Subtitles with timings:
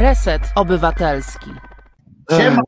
[0.00, 1.50] Reset Obywatelski.
[2.30, 2.62] Siema.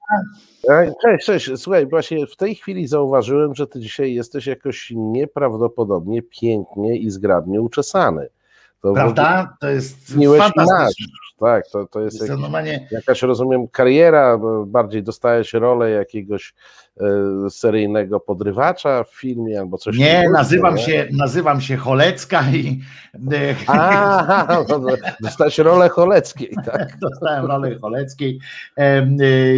[1.02, 1.50] Cześć, cześć.
[1.56, 7.60] Słuchaj, właśnie w tej chwili zauważyłem, że ty dzisiaj jesteś jakoś nieprawdopodobnie pięknie i zgrabnie
[7.60, 8.28] uczesany.
[8.82, 9.56] To Prawda?
[9.60, 11.06] To jest fantastyczne.
[11.40, 16.54] Tak, to, to jest jakiś, jakaś, rozumiem, kariera, bardziej dostajesz rolę jakiegoś
[17.00, 17.04] e,
[17.50, 20.82] seryjnego podrywacza w filmie albo coś nie, takiego, nazywam nie?
[20.82, 22.80] się, nazywam się Cholecka i
[23.66, 26.98] A, no, no, dostałeś rolę Choleckiej, tak?
[27.10, 28.38] dostałem rolę Choleckiej.
[28.78, 29.06] E,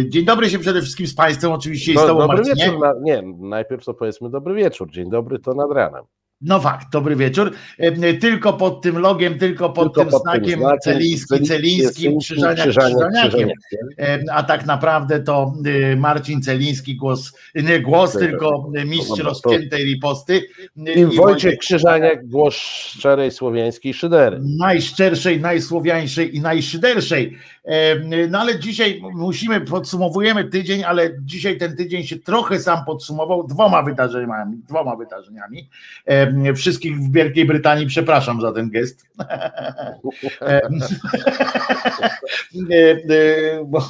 [0.09, 2.65] Dzień dobry się przede wszystkim z Państwem, oczywiście i z Do, Tobą dobry Marcinie.
[2.65, 2.79] wieczór.
[2.79, 4.91] Na, nie, najpierw to powiedzmy dobry wieczór.
[4.91, 6.03] Dzień dobry to nad ranem.
[6.41, 7.51] No fakt, dobry wieczór.
[7.77, 12.19] Em, Tylko pod tym logiem, tylko pod Tylko tym pod tym znakiem znakiem Celiński, Celińskim,
[12.19, 13.11] Krzyżaniak, Krzyżaniakiem.
[13.29, 13.49] Krzyżaniakiem.
[13.97, 18.27] Em, A tak naprawdę to y, Marcin Celiński głos, nie głos, Dobra.
[18.27, 20.41] tylko mistrz rozciętej riposty.
[20.87, 24.39] y, I Wojciech Krzyżaniak, głos szczerej słowiańskiej szydery.
[24.59, 27.37] najszczerszej, najsłowiańszej i najszyderszej.
[28.29, 33.83] No ale dzisiaj musimy, podsumowujemy tydzień, ale dzisiaj ten tydzień się trochę sam podsumował dwoma
[33.83, 34.57] wydarzeniami.
[34.67, 35.69] Dwoma wydarzeniami.
[36.55, 39.05] Wszystkich w Wielkiej Brytanii przepraszam za ten gest.
[43.65, 43.89] Bo,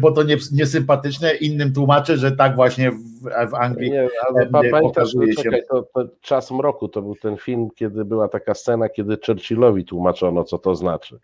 [0.00, 1.34] bo to nie, niesympatyczne.
[1.34, 4.46] Innym tłumaczę, że tak właśnie w, w Anglii Nie, ale
[4.80, 5.42] pokazuje się.
[5.42, 9.84] czekaj, to, to Czas mroku to był ten film, kiedy była taka scena, kiedy Churchillowi
[9.84, 11.18] tłumaczono, co to znaczy.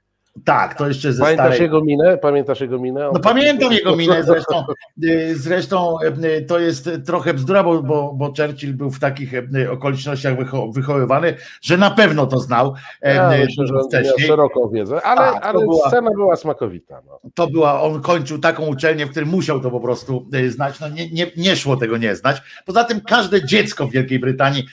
[0.44, 2.18] Tak, to jeszcze ze Pamiętasz starej jego minę?
[2.18, 3.06] Pamiętasz jego minę?
[3.08, 4.64] On No pamiętam jego minę, zresztą,
[5.04, 9.70] y, zresztą y, to jest trochę bzdura, bo, bo, bo Churchill był w takich y,
[9.70, 14.26] okolicznościach wycho- wychowywany, że na pewno to znał Ja myślę, że wcześniej.
[14.28, 17.02] szeroką wiedzę, ale, Tak, to ale była- scena była smakowita.
[17.06, 17.20] No.
[17.34, 21.10] To była, on kończył taką uczelnię, w której musiał to po prostu znać, no nie,
[21.10, 22.42] nie, nie szło tego nie znać.
[22.66, 24.64] Poza tym każde dziecko w Wielkiej Brytanii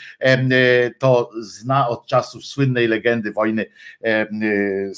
[1.00, 3.66] to zna od czasów słynnej legendy wojny
[4.02, 4.92] em, y,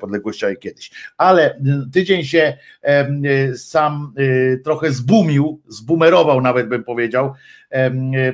[0.00, 0.90] swojej niepodległościowej kiedyś.
[1.18, 2.56] Ale y, tydzień się
[3.52, 7.34] y, sam y, trochę zbumił, zbumerował nawet bym powiedział,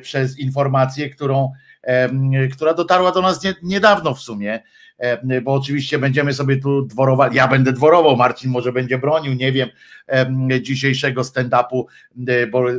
[0.03, 1.53] przez informację, którą,
[2.53, 4.63] która dotarła do nas nie, niedawno w sumie,
[5.43, 9.69] bo oczywiście będziemy sobie tu dworowali, ja będę dworował, Marcin może będzie bronił, nie wiem,
[10.07, 11.85] em, dzisiejszego stand-upu,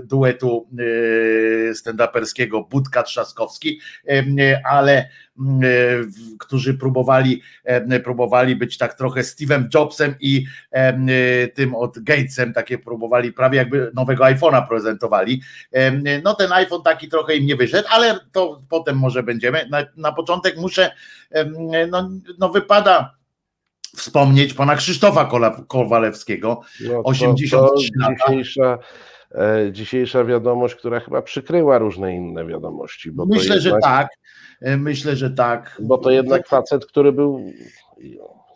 [0.03, 0.67] duetu
[1.73, 3.79] stand-uperskiego Budka Trzaskowski,
[4.63, 5.09] ale
[6.39, 10.45] którzy próbowali, em, próbowali być tak trochę Steve'em Jobsem i
[11.43, 15.41] y, tym od Gatesem, takie próbowali prawie jakby nowego iPhone'a prezentowali.
[15.75, 19.67] Y, No ten iPhone taki trochę im nie wyszedł, ale to potem może będziemy.
[19.69, 20.91] Na, na początek muszę,
[21.91, 22.09] no,
[22.39, 23.17] no wypada
[23.95, 25.29] wspomnieć pana Krzysztofa
[25.67, 26.61] Kowalewskiego.
[26.81, 28.15] No, to- 83 to lata.
[28.27, 28.77] dzisiejsza,
[29.35, 33.11] e, dzisiejsza wiadomość, która chyba przykryła różne inne wiadomości.
[33.27, 34.07] Myślę, że jednak- tak.
[34.61, 35.77] E, Myślę, że tak.
[35.79, 37.41] Bo to jednak facet, który był.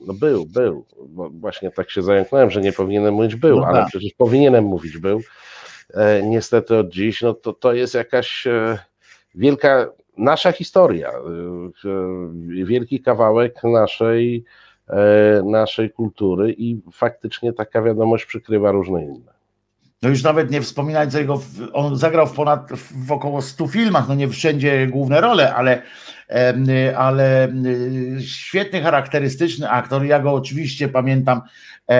[0.07, 0.85] No był, był.
[1.07, 3.87] Bo właśnie tak się zająknąłem, że nie powinienem mówić był, No ale tak.
[3.87, 5.21] przecież powinienem mówić był.
[5.93, 8.77] E, niestety od dziś, no to, to jest jakaś e,
[9.35, 11.13] wielka nasza historia, e,
[12.59, 14.43] e, wielki kawałek naszej,
[14.89, 19.30] e, naszej kultury i faktycznie taka wiadomość przykrywa różne inne.
[20.01, 21.41] No już nawet nie wspominać jego,
[21.73, 22.69] on zagrał w ponad
[23.07, 25.81] w około 100 filmach, no nie wszędzie główne role, ale,
[26.97, 30.05] ale y, świetny, charakterystyczny aktor.
[30.05, 31.93] Ja go oczywiście pamiętam y,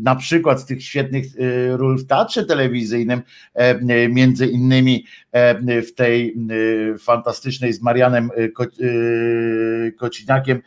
[0.00, 3.22] na przykład z tych świetnych y, ról w teatrze telewizyjnym,
[4.08, 5.04] między innymi
[5.66, 6.36] w tej
[6.98, 8.66] fantastycznej z Marianem Ko-
[9.98, 10.62] Kociniakiem em,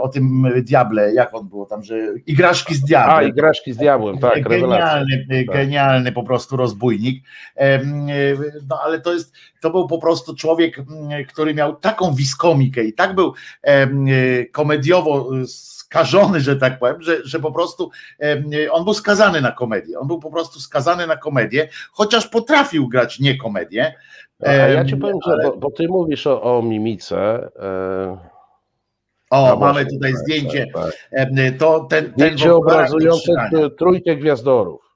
[0.00, 1.94] o tym diable, jak on było tam, że
[2.26, 3.30] igraszki z A, diablem.
[3.30, 5.56] i Graszki z diabłem, tak, genialny, Tak.
[5.56, 7.24] genialny po prostu rozbójnik.
[7.56, 7.80] E,
[8.68, 10.76] No ale to jest, to był po prostu człowiek,
[11.28, 13.86] który miał taką wiskomikę i tak był e,
[14.44, 17.90] komediowo e, skażony, że tak powiem, że, że po prostu
[18.22, 19.98] e, on był skazany na komedię.
[19.98, 23.94] On był po prostu skazany na komedię, chociaż potrafił grać nie komedię.
[24.46, 27.48] A ja ci Em, powiem, że ale- bo, bo ty mówisz o, o mimice.
[27.62, 28.35] E,
[29.30, 30.66] O, a mamy właśnie, tutaj tak, zdjęcie.
[30.74, 30.94] tak, tak.
[31.12, 33.32] em, To ten, Zdjęcie obrazujące
[33.78, 34.86] trójkę gwiazdorów.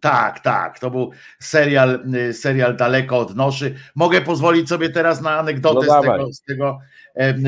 [0.00, 0.78] Tak, tak.
[0.78, 1.10] To był
[1.40, 3.74] serial, y, serial daleko od noszy.
[3.94, 6.78] Mogę pozwolić sobie teraz na anegdotę No z, tego, z, tego,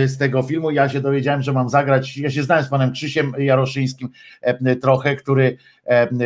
[0.06, 0.70] z tego filmu.
[0.70, 2.16] Ja się dowiedziałem, że mam zagrać.
[2.16, 4.08] Ja się znałem z panem Krzysiem Jaroszyńskim
[4.80, 5.56] trochę, który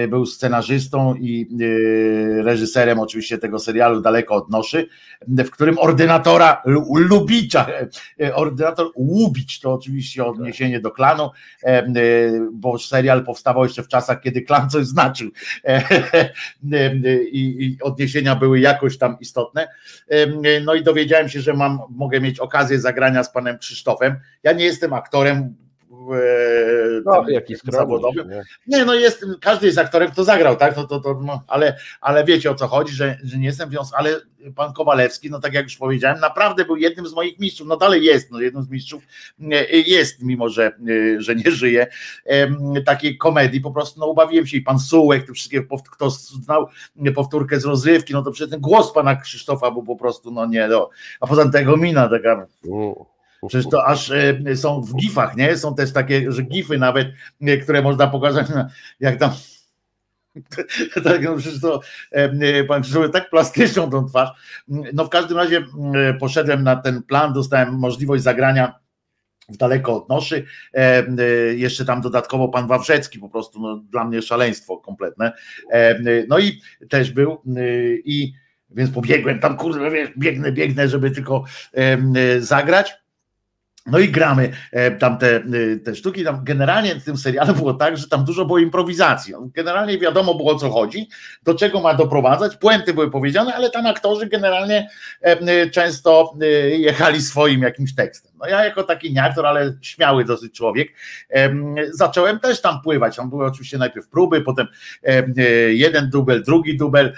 [0.09, 4.89] był scenarzystą i y, reżyserem oczywiście tego serialu Daleko od noszy,
[5.29, 7.67] w którym ordynatora Lu- Lubicza,
[8.21, 11.31] e, ordynator Łubić, to oczywiście odniesienie do klanu,
[11.63, 11.69] y,
[12.53, 15.31] bo serial powstawał jeszcze w czasach, kiedy klan coś znaczył
[17.33, 19.69] i odniesienia były jakoś tam istotne.
[20.65, 24.21] No i dowiedziałem się, że mam, mogę mieć okazję zagrania z panem Krzysztofem.
[24.43, 25.55] Ja nie jestem aktorem,
[26.13, 28.25] e, No, tym jaki zawodowym.
[28.25, 28.43] skromny.
[28.67, 30.77] Nie, no jest, każdy jest aktorem, kto zagrał, tak?
[30.77, 33.97] No, to, to, no, ale, ale wiecie o co chodzi, że, że nie jestem wiązany,
[33.99, 34.21] ale
[34.57, 38.05] pan Kowalewski, no tak jak już powiedziałem, naprawdę był jednym z moich mistrzów, no dalej
[38.05, 39.03] jest, no jednym z mistrzów
[39.87, 41.87] jest, mimo że, e, że nie żyje,
[42.87, 45.63] takiej komedii, po prostu no ubawiłem się i pan Sułek, te wszystkie,
[45.93, 46.69] kto znał
[47.15, 50.69] powtórkę z rozrywki, no to przecież ten głos pana Krzysztofa był po prostu, no nie,
[50.69, 50.91] no,
[51.21, 52.95] a poza tym tego mina taka Mm.
[53.49, 55.57] Przecież to aż e, są w gifach, nie?
[55.57, 57.09] Są też takie, że gify nawet,
[57.41, 58.47] e, które można pokazać,
[59.01, 59.31] jak tam.
[61.05, 64.31] Tak, no przecież to e, pan Krzysztof tak plastyczną tą twarz.
[64.69, 65.65] No w każdym razie
[66.21, 68.79] poszedłem na ten plan, dostałem możliwość zagrania
[69.49, 70.45] w daleko od noszy.
[71.55, 75.33] Jeszcze tam dodatkowo pan Wawrzecki, po prostu no, dla mnie szaleństwo kompletne.
[76.29, 77.43] No i też był
[78.05, 78.33] i
[78.71, 81.45] więc pobiegłem tam, kurde, wiesz, biegnę, biegnę, żeby tylko
[82.39, 83.06] zagrać.
[83.87, 85.43] No i gramy e, tam te, e,
[85.85, 86.25] te sztuki.
[86.25, 89.35] Tam generalnie w tym serialu było tak, że tam dużo było improwizacji.
[89.55, 91.09] Generalnie wiadomo było o co chodzi,
[91.43, 92.57] do czego ma doprowadzać.
[92.57, 94.89] Puenty były powiedziane, ale tam aktorzy generalnie
[95.23, 98.26] e, e, często e, jechali swoim jakimś tekstem.
[98.39, 100.93] No ja jako taki nie aktor, ale śmiały dosyć człowiek,
[101.29, 103.17] em, zacząłem też tam pływać.
[103.17, 104.67] Tam były oczywiście najpierw próby, potem
[105.03, 105.43] em, e,
[105.73, 107.17] jeden dubel, drugi dubel,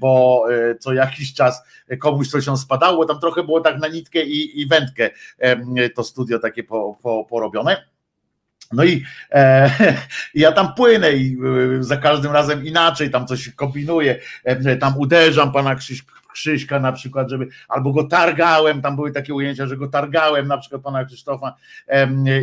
[0.00, 1.62] bo e, co jakiś czas
[1.98, 5.10] komuś coś się spadało, tam trochę było tak na nitkę i, i wędkę
[5.94, 7.84] to studio takie po, po, porobione.
[8.72, 9.70] No i e,
[10.34, 11.36] ja tam płynę i
[11.78, 16.92] e, za każdym razem inaczej, tam coś kombinuję, e, tam uderzam pana Krzyś, Krzyśka na
[16.92, 21.04] przykład, żeby, albo go targałem, tam były takie ujęcia, że go targałem na przykład pana
[21.04, 21.54] Krzysztofa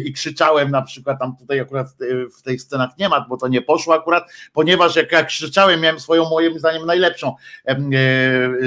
[0.06, 3.48] i krzyczałem na przykład, tam tutaj akurat w, w tych scenach nie ma, bo to
[3.48, 4.24] nie poszło akurat,
[4.54, 7.36] ponieważ jak, krzyczałem, miałem swoją moim zdaniem najlepszą
[7.66, 7.78] e,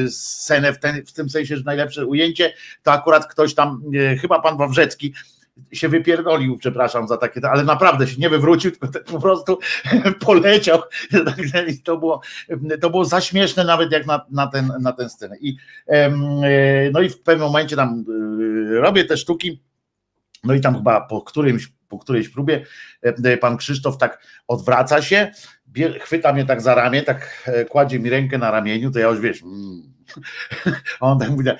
[0.08, 4.40] scenę w, ten, w tym sensie, że najlepsze ujęcie, to akurat ktoś tam, e, chyba
[4.40, 5.14] pan Wawrzecki,
[5.72, 9.58] się wypierdolił, przepraszam za takie, ale naprawdę się nie wywrócił, tylko tak po prostu
[10.26, 10.82] poleciał.
[11.84, 12.20] To było,
[12.80, 15.36] to było za śmieszne nawet jak na, na, ten, na tę scenę.
[15.40, 15.56] I,
[15.86, 16.10] e,
[16.92, 18.04] no i w pewnym momencie tam
[18.70, 19.62] e, robię te sztuki,
[20.44, 22.64] no i tam chyba po którymś, po którejś próbie
[23.02, 25.30] e, pan Krzysztof tak odwraca się,
[26.00, 29.42] chwyta mnie tak za ramię, tak kładzie mi rękę na ramieniu, to ja już wiesz,
[29.42, 29.82] mm.
[31.00, 31.50] on tak mówi,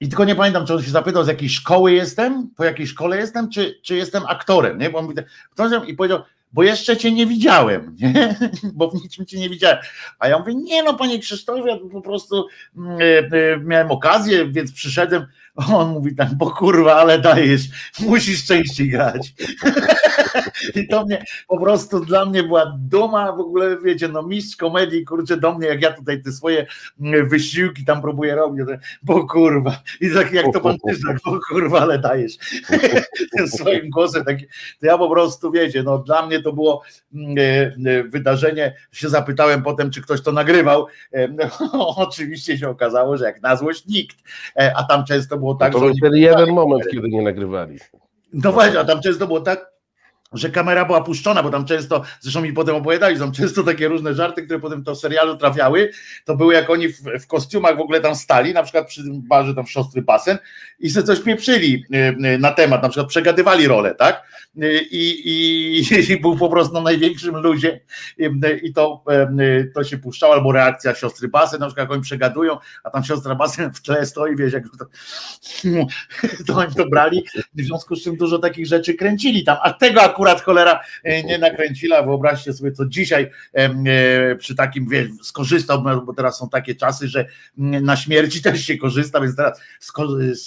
[0.00, 3.16] i tylko nie pamiętam, czy on się zapytał, z jakiej szkoły jestem, po jakiej szkole
[3.16, 4.90] jestem, czy, czy jestem aktorem, nie?
[4.90, 5.16] Bo on mówi,
[5.56, 8.36] tak, i powiedział, bo jeszcze cię nie widziałem, nie?
[8.72, 9.78] bo w niczym cię nie widziałem.
[10.18, 12.46] A ja mówię, nie no, panie Krzysztofie, ja po prostu
[12.76, 15.26] mm, e, e, miałem okazję, więc przyszedłem.
[15.74, 17.62] On mówi tak, bo kurwa, ale dajesz,
[18.00, 19.34] musisz częściej grać.
[20.76, 25.04] I to mnie po prostu dla mnie była duma, w ogóle wiecie, no mistrz komedii,
[25.04, 26.66] kurczę, do mnie, jak ja tutaj te swoje
[27.00, 28.66] mm, wysiłki tam próbuję robić,
[29.02, 32.32] bo kurwa, i tak jak to pan Krzysztof, bo kurwa, ale dajesz.
[33.36, 34.46] Tym swoim głosem, taki,
[34.80, 36.82] to ja po prostu, wiecie, no dla mnie to było
[37.14, 37.42] mm, e,
[37.90, 40.86] e, wydarzenie, się zapytałem potem, czy ktoś to nagrywał,
[41.30, 44.16] no, oczywiście się okazało, że jak na złość nikt,
[44.76, 47.78] a tam często było tak, to że był oni ten jeden moment, kiedy nie nagrywali.
[48.32, 49.73] no właśnie, a tam często było tak,
[50.34, 54.14] że kamera była puszczona, bo tam często, zresztą mi potem opowiadali, są często takie różne
[54.14, 55.90] żarty, które potem do serialu trafiały,
[56.24, 59.22] to były jak oni w, w kostiumach w ogóle tam stali, na przykład przy tym
[59.22, 60.38] barze tam w siostry basen
[60.78, 64.22] i sobie coś pieprzyli y, y, na temat, na przykład przegadywali rolę, tak?
[64.62, 67.80] Y, I, i, i był po prostu na największym luzie
[68.62, 69.04] i to,
[69.74, 73.34] to się puszczało, albo reakcja siostry basen, na przykład jak oni przegadują, a tam siostra
[73.34, 74.86] basen w tle stoi, wiesz, jak to,
[76.46, 77.24] to oni to brali,
[77.54, 81.38] w związku z czym dużo takich rzeczy kręcili tam, a tego akurat cholera e, nie
[81.38, 82.02] nakręcila.
[82.02, 87.26] Wyobraźcie sobie, co dzisiaj e, przy takim, wiesz, skorzystał, bo teraz są takie czasy, że
[87.56, 89.60] na śmierci też się korzysta, więc teraz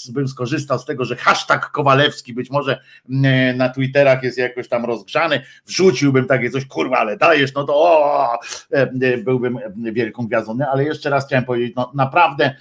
[0.09, 4.85] bym skorzystał z tego, że hashtag Kowalewski być może mm, na Twitterach jest jakoś tam
[4.85, 8.33] rozgrzany, wrzuciłbym takie coś, kurwa, ale dajesz, no to o,
[8.73, 12.55] e, e, byłbym e, wielką gwiazdą, ale jeszcze raz chciałem powiedzieć, no naprawdę e,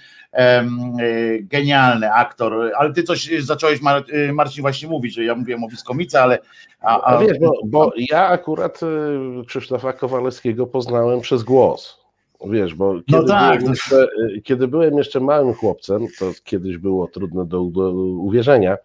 [1.41, 5.67] genialny aktor, ale ty coś zacząłeś Mar- e, Marcin właśnie mówić, że ja mówiłem o
[5.67, 6.39] Wiskomice, ale
[6.81, 12.07] a, A wiesz, bo, bo ja akurat y, Krzysztofa Kowalewskiego poznałem przez głos.
[12.49, 14.07] Wiesz, bo kiedy, tak, byłem to- jeszcze,
[14.37, 18.77] y, kiedy byłem jeszcze małym chłopcem, to kiedyś było trudne do, do uwierzenia.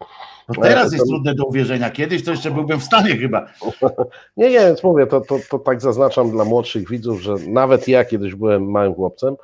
[0.49, 1.89] No teraz E, jest to- trudne do uwierzenia.
[1.89, 3.45] Kiedyś to jeszcze byłbym w stanie chyba.
[4.37, 8.05] Nie, nie, więc mówię, to, to, to tak zaznaczam dla młodszych widzów, że nawet ja
[8.05, 9.35] kiedyś byłem małym chłopcem.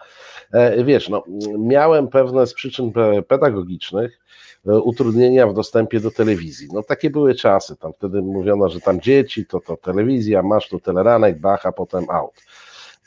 [0.54, 1.24] E, Wiesz, no,
[1.58, 4.20] miałem pewne z przyczyn pe- pedagogicznych
[4.68, 6.68] e, utrudnienia w dostępie do telewizji.
[6.74, 10.80] No takie były czasy, tam wtedy mówiono, że tam dzieci, to to telewizja, masz tu
[10.80, 12.42] teleranek, bach, a potem out.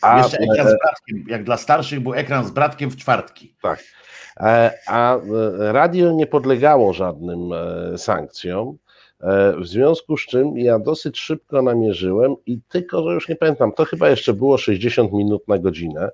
[0.02, 1.24] A, Jeszcze ekran z bratkiem.
[1.28, 3.54] Jak dla starszych był ekran z bratkiem w czwartki.
[4.40, 5.20] E, A e,
[5.72, 8.76] radio nie podlegało żadnym e, sankcjom.
[9.60, 13.84] W związku z czym ja dosyć szybko namierzyłem i tylko, że już nie pamiętam, to
[13.84, 16.10] chyba jeszcze było 60 minut na godzinę.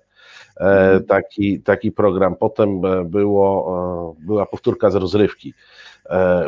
[0.61, 1.05] Mhm.
[1.05, 2.37] Taki, taki program.
[2.37, 5.55] Potem było, była powtórka z rozrywki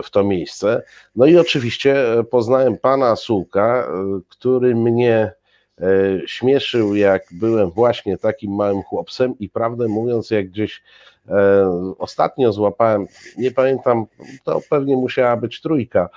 [0.02, 0.82] w to miejsce.
[1.16, 3.88] No i oczywiście poznałem pana Sułka,
[4.28, 5.32] który mnie
[5.80, 10.82] E, śmieszył, jak byłem właśnie takim małym chłopcem i prawdę mówiąc, jak gdzieś
[11.28, 13.06] e, ostatnio złapałem,
[13.38, 14.06] nie pamiętam,
[14.44, 16.08] to pewnie musiała być trójka,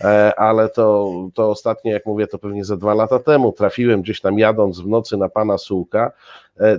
[0.00, 4.20] e, ale to, to ostatnio, jak mówię, to pewnie ze dwa lata temu trafiłem gdzieś
[4.20, 6.12] tam jadąc w nocy na pana Sułka,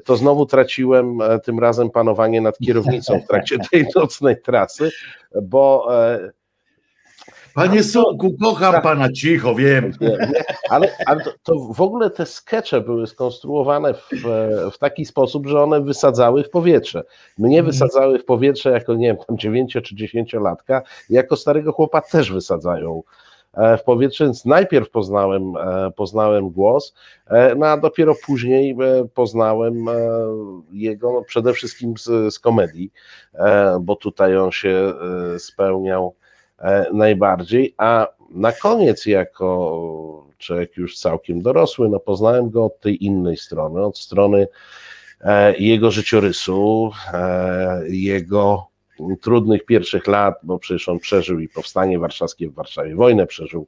[0.06, 4.92] to znowu traciłem tym razem panowanie nad kierownicą w trakcie tej nocnej trasy,
[5.42, 5.88] bo
[7.54, 8.84] Panie Sułku, kocham tak.
[8.84, 9.92] pana, cicho, wiem.
[10.70, 14.10] Ale, ale to, to, w ogóle te skecze były skonstruowane w,
[14.74, 17.04] w, taki sposób, że one wysadzały w powietrze.
[17.38, 17.66] Mnie mhm.
[17.66, 22.32] wysadzały w powietrze jako, nie wiem, tam 9 czy 10 latka, jako starego chłopa też
[22.32, 23.29] wysadzają e,
[23.78, 26.94] w powietrze, więc najpierw poznałem, e, poznałem głos,
[27.28, 28.76] e, no a dopiero później
[29.14, 29.86] poznałem
[30.72, 32.92] jego no przede wszystkim z, z komedii,
[33.82, 34.94] bo tutaj on się
[35.38, 36.16] spełniał
[36.62, 43.06] E, najbardziej, a na koniec jako człowiek już całkiem dorosły, no poznałem go od tej
[43.06, 44.48] innej strony, od strony
[45.22, 48.69] e, jego życiorysu, e, jego
[49.22, 53.68] trudnych pierwszych lat, bo przecież on przeżył i powstanie warszawskie w Warszawie, wojnę przeżył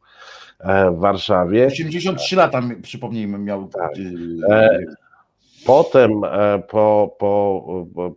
[0.92, 1.66] w Warszawie.
[1.68, 3.68] 83 lata, przypomnijmy, miał.
[3.68, 3.92] Tak.
[5.66, 6.12] Potem
[6.70, 7.66] po, po,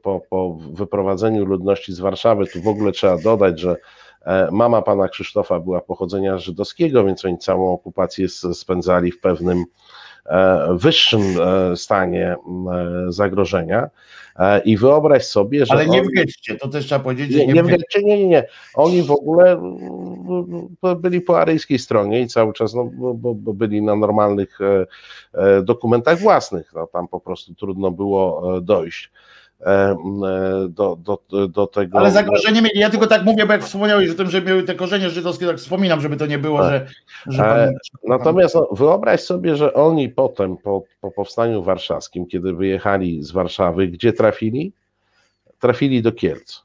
[0.02, 3.76] po, po wyprowadzeniu ludności z Warszawy, tu w ogóle trzeba dodać, że
[4.24, 9.64] E, mama pana Krzysztofa była pochodzenia żydowskiego, więc oni całą okupację spędzali w pewnym e,
[10.70, 12.36] wyższym e, stanie
[13.08, 13.90] zagrożenia.
[14.64, 15.72] I wyobraź sobie, że.
[15.72, 16.08] Ale nie oni...
[16.08, 18.02] w getcie, to też trzeba powiedzieć, nie, nie, nie w getcie.
[18.02, 18.46] Nie, nie, nie.
[18.74, 19.62] Oni w ogóle
[20.96, 24.58] byli po aryjskiej stronie i cały czas no, bo, bo byli na normalnych
[25.62, 26.72] dokumentach własnych.
[26.74, 29.10] No, tam po prostu trudno było dojść.
[29.64, 29.96] E, e,
[30.68, 31.98] do, do, do tego.
[31.98, 34.74] Ale zagrożenie mieli, ja tylko tak mówię, bo jak wspomniałeś o tym, że miały te
[34.74, 36.70] korzenie żydowskie, tak wspominam, żeby to nie było, tak.
[36.70, 36.86] że.
[37.26, 37.58] że pan...
[37.58, 37.72] E,
[38.04, 43.88] natomiast no, wyobraź sobie, że oni potem, po, po powstaniu warszawskim, kiedy wyjechali z Warszawy,
[43.88, 44.72] gdzie trafili?
[45.60, 46.62] Trafili do Kielc.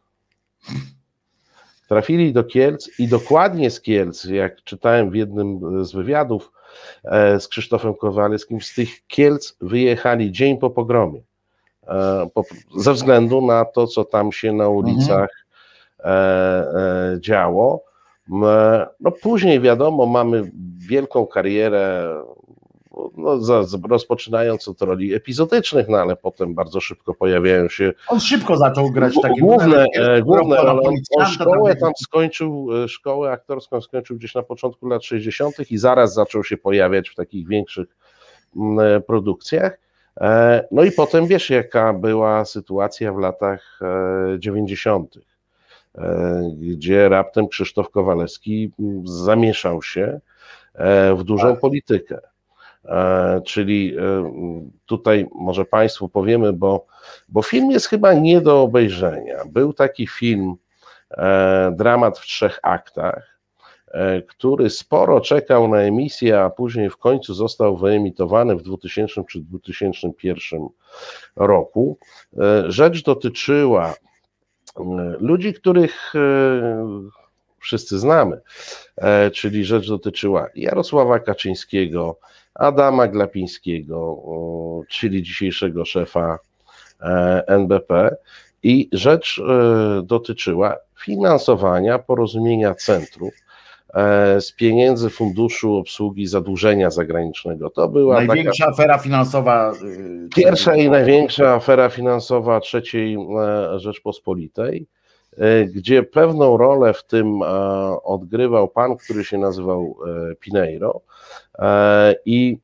[1.90, 6.52] Trafili do Kielc i dokładnie z Kielc, jak czytałem w jednym z wywiadów
[7.40, 11.22] z Krzysztofem Kowalskim, z tych Kielc wyjechali dzień po pogromie.
[11.90, 12.30] E,
[12.78, 15.30] ze względu na to, co tam się na ulicach
[15.98, 17.22] mhm.
[17.22, 17.84] działo.
[19.00, 22.16] No później wiadomo, mamy wielką karierę,
[23.18, 27.94] no, za, rozpoczynając od roli epizodycznych, no ale potem bardzo szybko pojawiają się.
[28.08, 29.86] On szybko zaczął grać takie główne,
[30.22, 30.82] główne role.
[31.18, 35.72] On szkołę tam skończył, szkołę aktorską skończył gdzieś na początku lat 60.
[35.72, 37.98] i zaraz zaczął się pojawiać w takich większych
[39.08, 39.89] produkcjach.
[40.18, 43.80] E, no i potem wiesz, jaka była sytuacja w latach
[44.38, 48.72] 90., e, e, gdzie raptem Krzysztof Kowalewski
[49.04, 50.20] zamieszał się
[51.18, 51.60] w dużą tak.
[51.60, 52.20] politykę.
[53.46, 53.96] Czyli
[54.86, 56.86] tutaj może Państwu powiemy, bo,
[57.30, 59.38] bo film jest chyba nie do obejrzenia.
[59.46, 60.56] Był taki film,
[61.72, 63.39] dramat w trzech aktach,
[64.28, 70.68] który sporo czekał na emisję, a później w końcu został wyemitowany w 2000 czy 2001
[71.36, 71.98] roku.
[72.38, 74.84] E, rzecz dotyczyła e,
[75.20, 76.14] ludzi, których
[77.60, 78.42] wszyscy znamy,
[79.34, 82.20] czyli rzecz dotyczyła Jarosława Kaczyńskiego,
[82.56, 84.18] Adama Glapińskiego,
[84.90, 86.40] czyli dzisiejszego szefa
[87.48, 88.16] NBP.
[88.64, 89.42] I rzecz
[90.04, 93.49] dotyczyła finansowania porozumienia centrów E,
[94.40, 97.70] z pieniędzy Funduszu Obsługi Zadłużenia Zagranicznego.
[97.70, 98.72] To była największa taka...
[98.72, 99.74] afera finansowa.
[99.84, 104.88] Y, Pierwsza i największa afera finansowa trzeciej e, Rzeczpospolitej,
[105.38, 107.42] e, gdzie pewną rolę w tym
[108.04, 109.98] odgrywał pan, który się nazywał
[110.40, 111.02] Pineiro
[112.26, 112.58] i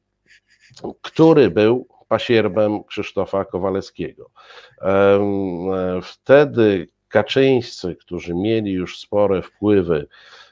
[1.01, 4.29] który był pasierbem Krzysztofa Kowalewskiego.
[6.01, 10.44] Wtedy Kaczyńscy, którzy mieli już spore wpływy E,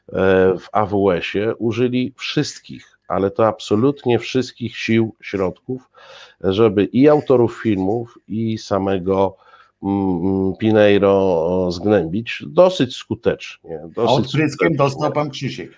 [0.59, 5.89] w AWS-ie użyli wszystkich, ale to absolutnie wszystkich sił, środków,
[6.41, 9.35] żeby i autorów filmów, i samego
[9.83, 13.79] mm, mm, Pineiro zgnębić dosyć skutecznie.
[13.95, 15.71] Dosyć odpryskiem dostał pan Krzysiek.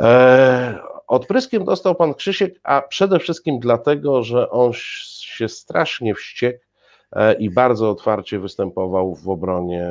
[0.00, 6.64] E, odpryskiem dostał pan Krzysiek, a przede wszystkim dlatego, że on się strasznie wściekł
[7.12, 9.86] e, i bardzo otwarcie występował w obronie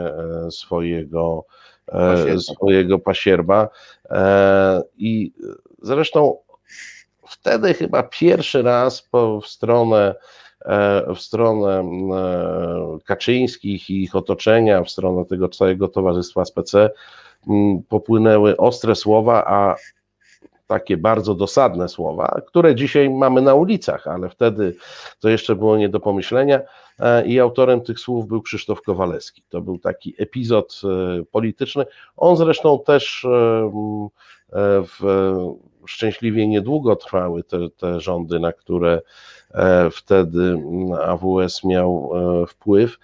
[0.49, 1.45] swojego
[1.91, 2.39] pasierba.
[2.39, 3.69] swojego pasierba.
[4.97, 5.31] I
[5.81, 6.37] zresztą
[7.27, 10.15] wtedy chyba pierwszy raz po, w stronę
[11.15, 11.83] w stronę
[13.05, 16.89] Kaczyńskich i ich otoczenia, w stronę tego całego towarzystwa SPC
[17.89, 19.75] popłynęły ostre słowa, a
[20.69, 24.75] takie bardzo dosadne słowa, które dzisiaj mamy na ulicach, ale wtedy
[25.19, 26.59] to jeszcze było nie do pomyślenia.
[26.99, 29.43] E, I autorem tych słów był Krzysztof Kowalewski.
[29.49, 31.85] To był taki epizod e, polityczny.
[32.17, 33.29] On zresztą też e,
[34.83, 34.99] w,
[35.85, 39.01] szczęśliwie niedługo trwały te, te rządy, na które
[39.91, 40.63] wtedy
[41.05, 42.11] AWS miał
[42.47, 42.97] wpływ,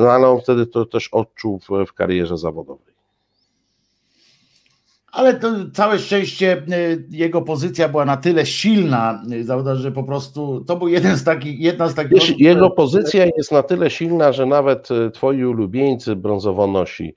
[0.00, 2.89] no ale on wtedy to też odczuł w karierze zawodowej.
[5.12, 9.22] Ale to całe szczęście y, jego pozycja była na tyle silna,
[9.72, 12.12] y, że po prostu to był jeden z takich, jedna z takich.
[12.12, 17.14] Wiesz, jego pozycja jest na tyle silna, że nawet y, twoi ulubieńcy brązowonosi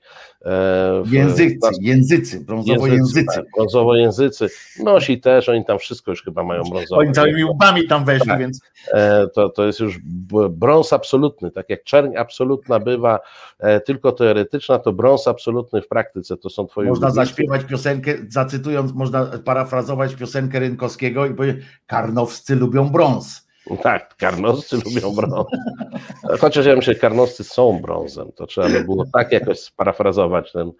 [1.04, 3.24] w, języcy, języcy, brązowo-języcy.
[3.34, 4.48] Tak, brązowo-języcy.
[4.84, 7.00] Nosi też, oni tam wszystko już chyba mają brązowe.
[7.00, 8.38] Oni całymi łbami tam weszli, tak.
[8.38, 8.60] więc.
[8.92, 9.98] E, to, to jest już
[10.50, 13.20] brąz absolutny, tak jak czerń absolutna bywa
[13.58, 18.92] e, tylko teoretyczna, to brąz absolutny w praktyce to są twoje Można zaśpiewać piosenkę, zacytując,
[18.92, 23.43] można parafrazować piosenkę Rynkowskiego i powiedzieć, karnowscy lubią brąz.
[23.82, 25.46] Tak, karnoscy lubią brąz.
[26.40, 28.32] Chociaż ja myślę, że karnoscy są brązem.
[28.32, 30.72] To trzeba by było tak jakoś sparafrazować ten,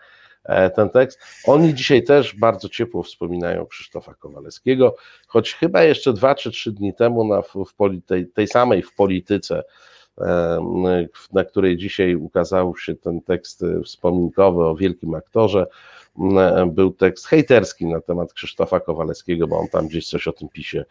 [0.44, 1.20] e, ten tekst.
[1.46, 6.94] Oni dzisiaj też bardzo ciepło wspominają Krzysztofa Kowalewskiego, choć chyba jeszcze dwa czy trzy dni
[6.94, 9.64] temu na, w, w tej, tej samej w polityce,
[10.20, 15.66] e, na której dzisiaj ukazał się ten tekst wspominkowy o wielkim aktorze,
[16.66, 20.84] był tekst hejterski na temat Krzysztofa Kowalewskiego, bo on tam gdzieś coś o tym pisie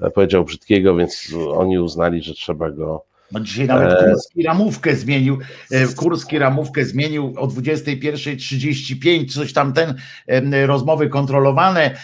[0.00, 4.96] e, powiedział brzydkiego, więc oni uznali, że trzeba go no dzisiaj nawet e, Kurski ramówkę
[4.96, 5.38] zmienił.
[5.70, 9.94] E, Kurski ramówkę zmienił o 21.35, coś tam ten
[10.66, 11.96] rozmowy kontrolowane.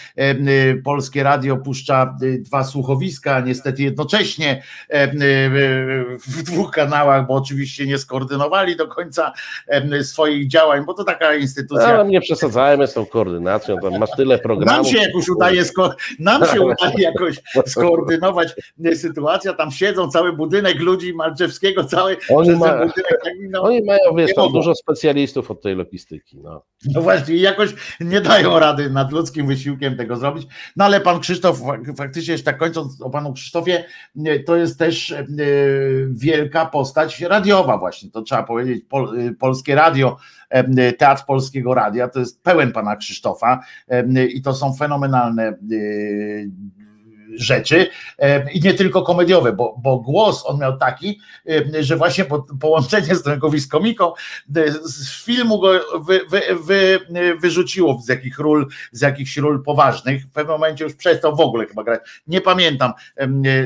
[0.83, 4.63] Polskie Radio puszcza dwa słuchowiska, niestety jednocześnie
[6.27, 9.33] w dwóch kanałach, bo oczywiście nie skoordynowali do końca
[10.01, 11.85] swoich działań, bo to taka instytucja.
[11.85, 14.85] Ale nie przesadzajmy z tą koordynacją, tam masz tyle programów.
[14.85, 15.63] Nam się jakoś udaje,
[16.19, 18.55] nam się udaje jakoś skoordynować
[18.95, 24.33] sytuacja, tam siedzą cały budynek ludzi Malczewskiego, cały oni, ma, budynek, no, oni mają, wiesz,
[24.35, 26.37] tam dużo specjalistów od tej logistyki.
[26.37, 26.63] No.
[26.93, 30.47] no właśnie, jakoś nie dają rady nad ludzkim wysiłkiem tego zrobić.
[30.75, 31.61] No ale pan Krzysztof,
[31.97, 33.85] faktycznie jeszcze tak kończąc o panu Krzysztofie,
[34.45, 35.25] to jest też e,
[36.09, 40.17] wielka postać radiowa właśnie, to trzeba powiedzieć, Pol, e, Polskie Radio,
[40.49, 43.59] e, Teatr Polskiego Radia, to jest pełen pana Krzysztofa
[44.33, 45.57] i to są fenomenalne
[47.35, 47.87] rzeczy
[48.53, 51.19] i nie tylko komediowe, bo, bo głos on miał taki,
[51.79, 53.23] że właśnie po, połączenie z
[53.55, 54.13] z komiką
[54.83, 56.99] z filmu go wy, wy, wy,
[57.41, 60.23] wyrzuciło z jakich ról, z jakichś ról poważnych.
[60.23, 62.01] W pewnym momencie już przestał w ogóle chyba grać.
[62.27, 62.93] Nie pamiętam.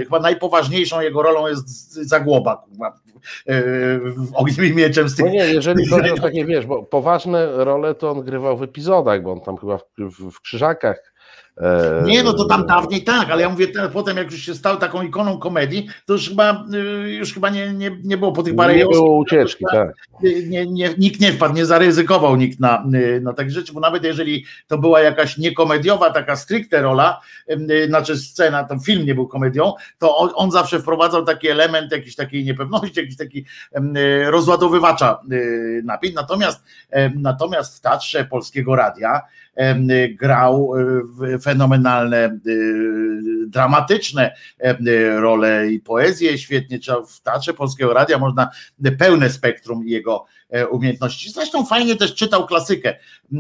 [0.04, 2.66] Chyba najpoważniejszą jego rolą jest Zagłoba
[4.34, 5.10] ogniem i mieczem.
[5.10, 8.58] Z tych, no nie, jeżeli chodzi o takie, wiesz, bo poważne role to on grywał
[8.58, 11.14] w epizodach, bo on tam chyba w, w, w Krzyżakach
[12.04, 15.02] nie, no to tam dawniej tak, ale ja mówię, potem jak już się stał taką
[15.02, 18.76] ikoną komedii, to już chyba y, już chyba nie, nie, nie było po tych parę
[18.76, 19.94] Nie było ucieczki, tak.
[20.24, 24.04] Nie, nie, nikt nie wpadł, nie zaryzykował nikt na, y, na takie rzeczy, bo nawet
[24.04, 29.28] jeżeli to była jakaś niekomediowa, taka stricte rola, y, znaczy scena, ten film nie był
[29.28, 33.46] komedią, to on, on zawsze wprowadzał taki element jakiejś takiej niepewności, jakiś taki
[34.26, 35.20] rozładowywacza
[35.84, 36.16] napięć.
[36.16, 36.64] Natomiast,
[37.16, 39.22] natomiast w Teatrze Polskiego Radia
[40.20, 40.74] grał
[41.42, 42.40] fenomenalne,
[43.48, 44.36] dramatyczne
[45.20, 48.50] role i poezję świetnie, w Teatrze Polskiego Radia można
[49.00, 50.37] pełne spektrum jego E,
[50.70, 51.32] umiejętności.
[51.32, 52.96] Zresztą fajnie też czytał klasykę.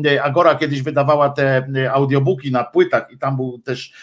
[0.05, 3.93] E, Agora kiedyś wydawała te e, audiobooki na płytach i tam był też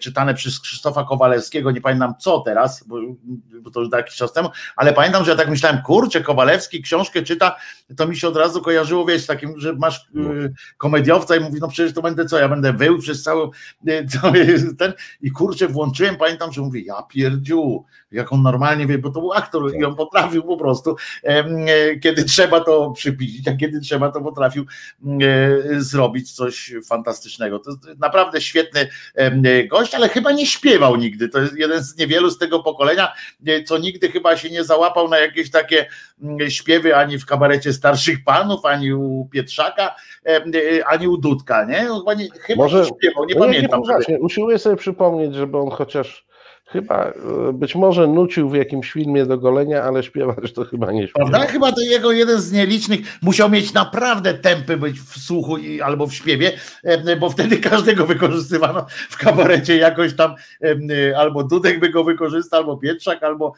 [0.00, 2.96] czytane przez Krzysztofa Kowalewskiego, nie pamiętam co teraz, bo,
[3.72, 7.56] to już jakiś czas temu, ale pamiętam, że ja tak myślałem, kurczę, Kowalewski książkę czyta,
[7.96, 10.30] to mi się od razu kojarzyło, wiesz, takim, że masz no.
[10.78, 13.48] komediowca i mówi, no przecież to będę co, ja będę wył przez cały
[14.78, 19.20] ten i kurczę, włączyłem, pamiętam, że mówi, ja pierdziu, jak on normalnie wie, bo to
[19.20, 20.96] był aktor i on potrafił po prostu,
[22.02, 24.64] kiedy trzeba to przypić, a kiedy trzeba to potrafił
[25.04, 25.18] mm,
[25.76, 27.58] e, zrobić coś fantastycznego.
[27.58, 28.88] To jest naprawdę świetny
[29.70, 31.28] gość, ale chyba nie śpiewał nigdy.
[31.28, 33.12] To jest jeden z niewielu z tego pokolenia,
[33.46, 35.86] e, co nigdy chyba się nie załapał na jakieś takie
[36.22, 39.94] mm, śpiewy ani w kabarecie starszych panów, ani u Pietrzaka,
[40.26, 41.86] e, ani u Dudka, nie?
[41.98, 43.82] Chyba nie, chyba Może, nie śpiewał, nie no pamiętam.
[44.08, 46.27] Nie, usiłuję sobie przypomnieć, żeby on chociaż
[46.72, 47.12] Chyba e,
[47.52, 51.30] być może nucił w jakimś filmie do golenia, ale śpiewać to chyba nie śpiewał.
[51.30, 51.52] Prawda?
[51.52, 56.06] Chyba to jego jeden z nielicznych musiał mieć naprawdę tempy być w słuchu i, albo
[56.06, 56.52] w śpiewie,
[56.84, 60.34] e, bo wtedy każdego wykorzystywano w kabarecie jakoś tam,
[60.90, 63.52] e, albo Dudek by go wykorzystał, albo Pietrzak, albo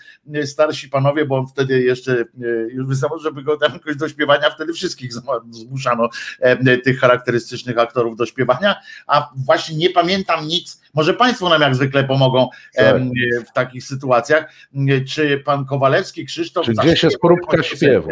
[0.45, 2.25] starsi panowie, bo on wtedy jeszcze
[2.69, 5.11] już wystarczyło, żeby go tam jakoś do śpiewania, wtedy wszystkich
[5.51, 6.09] zmuszano
[6.85, 12.05] tych charakterystycznych aktorów do śpiewania, a właśnie nie pamiętam nic, może Państwo nam jak zwykle
[12.05, 12.97] pomogą tak.
[13.49, 14.53] w takich sytuacjach.
[15.09, 16.67] Czy pan Kowalewski, Krzysztof.
[16.67, 18.11] Czy gdzieś jest próbka śpiewu?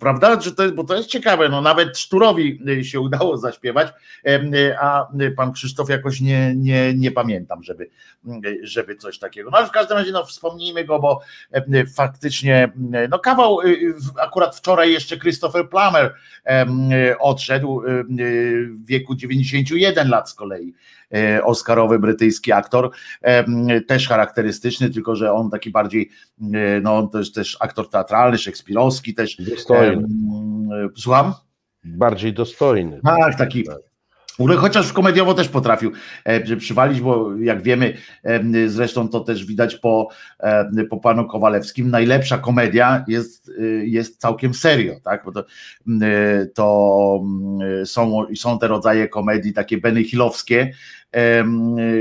[0.00, 0.36] Prawda?
[0.36, 3.88] Czy to jest, bo to jest ciekawe, no nawet Szturowi y, się udało zaśpiewać,
[4.28, 7.90] y, a pan Krzysztof jakoś nie, nie, nie pamiętam, żeby,
[8.46, 9.50] y, żeby coś takiego.
[9.50, 11.20] No ale w każdym razie no, wspomnijmy go, bo
[11.96, 12.72] faktycznie
[13.10, 13.58] no kawał,
[14.20, 16.14] akurat wczoraj jeszcze Christopher Plummer
[17.18, 17.82] odszedł
[18.70, 20.74] w wieku 91 lat z kolei.
[21.44, 22.90] Oscarowy brytyjski aktor,
[23.86, 26.10] też charakterystyczny, tylko że on taki bardziej,
[26.82, 29.36] no też, też aktor teatralny, szekspirowski też.
[29.50, 30.08] Dostojny.
[30.96, 31.34] Słucham?
[31.84, 33.00] Bardziej dostojny.
[33.04, 33.64] Tak, taki.
[34.38, 34.56] Tak.
[34.56, 35.92] Chociaż komediowo też potrafił
[36.24, 40.08] e, przywalić, bo jak wiemy, e, zresztą to też widać po,
[40.40, 45.24] e, po panu Kowalewskim, najlepsza komedia jest, jest całkiem serio, tak?
[45.24, 45.44] Bo to,
[46.54, 47.20] to
[47.84, 50.72] są, są te rodzaje komedii takie benihilowskie,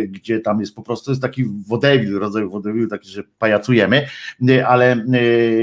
[0.08, 4.08] gdzie tam jest po prostu jest taki wodewil, rodzaj wodewil, taki, że pajacujemy,
[4.68, 5.06] ale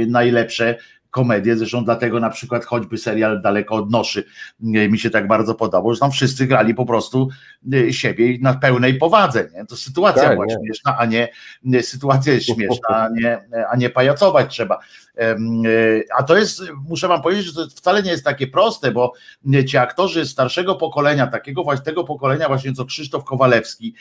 [0.06, 0.76] najlepsze
[1.12, 4.24] komedię, zresztą dlatego na przykład choćby serial Daleko od Noszy
[4.60, 7.28] mi się tak bardzo podobał, że tam wszyscy grali po prostu
[7.74, 9.66] y, siebie na pełnej powadze, nie?
[9.66, 10.54] to sytuacja tak, była nie.
[10.54, 11.28] śmieszna, a nie
[11.82, 13.38] sytuacja jest śmieszna, a nie,
[13.70, 14.78] a nie pajacować trzeba.
[15.20, 19.12] Y, a to jest, muszę wam powiedzieć, że to wcale nie jest takie proste, bo
[19.66, 23.94] ci aktorzy starszego pokolenia, takiego właśnie tego pokolenia właśnie co Krzysztof Kowalewski,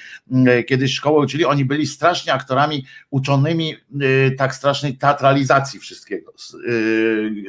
[0.59, 3.75] y, kiedyś szkołę uczyli, oni byli strasznie aktorami uczonymi
[4.37, 6.33] tak strasznej teatralizacji wszystkiego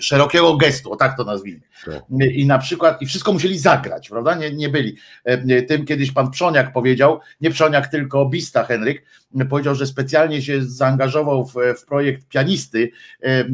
[0.00, 1.60] szerokiego gestu, o tak to nazwijmy.
[1.84, 2.02] Tak.
[2.34, 4.34] I na przykład, i wszystko musieli zagrać, prawda?
[4.34, 4.96] Nie, nie byli.
[5.24, 9.04] E, tym kiedyś pan Przoniak powiedział, nie Przoniak, tylko Bista Henryk,
[9.50, 12.90] powiedział, że specjalnie się zaangażował w, w projekt pianisty,
[13.22, 13.44] e, e,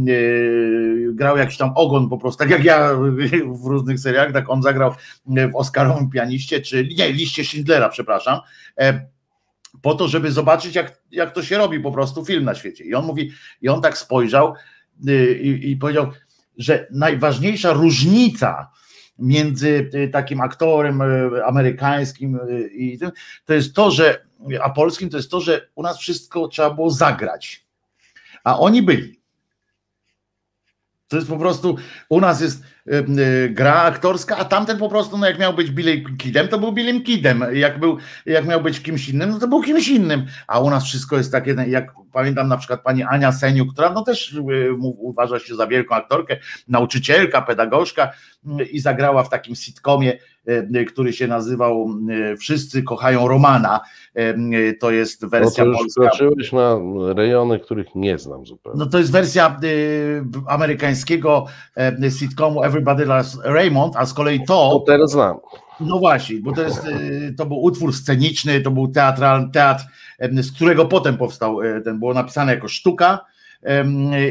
[1.12, 2.94] grał jakiś tam ogon po prostu, tak jak ja
[3.44, 4.94] w różnych seriach, tak on zagrał
[5.26, 8.40] w Oscarowym pianiście, czy nie, liście Schindlera, przepraszam
[9.82, 12.84] po to, żeby zobaczyć, jak, jak to się robi po prostu film na świecie.
[12.84, 13.30] I on mówi,
[13.62, 14.54] i on tak spojrzał
[15.08, 16.12] Y, i, i powiedział,
[16.58, 18.70] że najważniejsza różnica
[19.18, 21.02] między y, takim aktorem
[21.46, 22.38] amerykańskim
[22.72, 23.11] i tym,
[23.44, 24.26] to jest to, że
[24.62, 27.66] a polskim to jest to, że u nas wszystko trzeba było zagrać.
[28.44, 29.17] A oni byli.
[31.08, 31.76] To jest po prostu,
[32.08, 32.62] u nas jest
[33.50, 37.02] gra aktorska, a tamten po prostu, no jak miał być Billy Kidem, to był Billym
[37.02, 37.44] Kidem.
[37.52, 40.26] Jak, był, jak miał być kimś innym, no to był kimś innym.
[40.46, 44.02] A u nas wszystko jest takie, jak pamiętam na przykład pani Ania Seniu, która no
[44.02, 44.40] też y,
[44.80, 46.36] uważa się za wielką aktorkę,
[46.68, 48.12] nauczycielka, pedagogzka
[48.60, 50.18] y, i zagrała w takim sitcomie, y,
[50.88, 51.88] który się nazywał
[52.38, 53.80] Wszyscy kochają Romana.
[54.80, 56.56] To jest wersja no to już polska.
[56.56, 56.76] na
[57.14, 58.78] rejony, których nie znam zupełnie.
[58.78, 59.61] No to jest wersja
[60.46, 61.46] amerykańskiego
[62.18, 64.70] sitcomu Everybody Loves Raymond, a z kolei to...
[64.70, 65.37] To teraz znam.
[65.80, 66.87] No właśnie, bo to jest,
[67.37, 69.84] to był utwór sceniczny, to był teatral, teatr
[70.20, 73.24] z którego potem powstał e, ten, było napisane jako sztuka.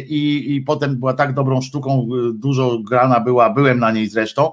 [0.08, 4.52] I, I potem była tak dobrą sztuką, e, dużo grana była, byłem na niej zresztą.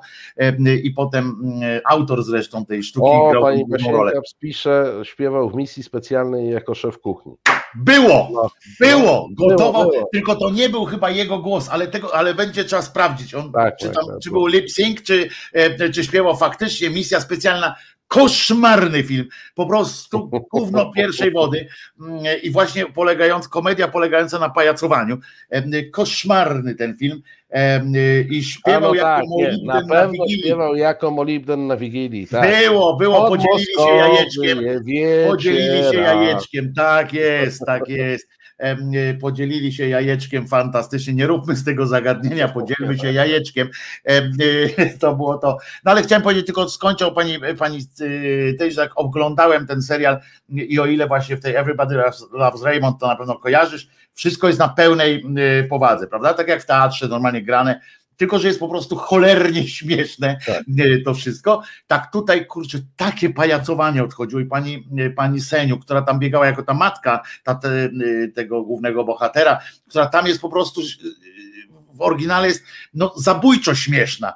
[0.83, 4.13] I potem mm, autor zresztą tej sztuki o, grał pani rolę.
[4.41, 7.33] Pisze, śpiewał w misji specjalnej jako szef kuchni.
[7.75, 10.09] Było, no, było, gotował, było.
[10.13, 13.77] tylko to nie był chyba jego głos, ale tego, ale będzie trzeba sprawdzić, on, tak,
[13.77, 17.75] czy, tam, tak, czy był lip sync, czy, e, czy śpiewał faktycznie misja specjalna
[18.15, 21.67] koszmarny film, po prostu gówno pierwszej wody.
[22.01, 25.19] Mm, i właśnie polegający, komedia polegająca na pajacowaniu,
[25.93, 27.23] koszmarny ten film.
[28.31, 30.43] I śpiewał no jako tak, molibden na, na Wigilii.
[30.43, 32.51] śpiewał jako molibden na Wigilii, tak.
[32.51, 34.59] Było, było, podzielili się jajeczkiem,
[35.29, 38.29] podzielili się jajeczkiem, tak jest, tak jest
[39.21, 41.15] podzielili się jajeczkiem fantastycznie.
[41.15, 43.69] Nie róbmy z tego zagadnienia, podzielmy się jajeczkiem.
[45.01, 45.59] To było to.
[45.85, 50.81] No ale chciałem powiedzieć, tylko skończył pani, pani e, też jak oglądałem ten serial i
[50.81, 54.69] o ile właśnie w tej Everybody Loves Raymond, to na pewno kojarzysz, wszystko jest na
[54.69, 55.25] pełnej
[55.71, 56.35] powadze, prawda?
[56.35, 57.81] Tak jak w teatrze normalnie grane
[58.17, 60.63] tylko że jest po prostu cholernie śmieszne tak.
[61.05, 61.63] to wszystko.
[61.87, 66.75] Tak tutaj, kurczę, takie pajacowanie odchodziło i pani, pani Seniu, która tam biegała jako ta
[66.75, 67.91] matka ta, te,
[68.35, 70.81] tego głównego bohatera, która tam jest po prostu
[71.95, 74.33] w oryginale jest no, zabójczo śmieszna,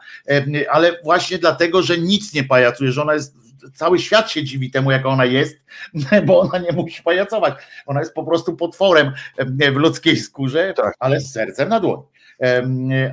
[0.71, 3.39] ale właśnie dlatego, że nic nie pajacuje, że ona jest
[3.75, 5.57] cały świat się dziwi temu, jaka ona jest,
[6.27, 7.55] bo ona nie musi pajacować.
[7.87, 9.13] Ona jest po prostu potworem
[9.73, 10.95] w ludzkiej skórze, tak.
[10.99, 12.03] ale z sercem na dłoni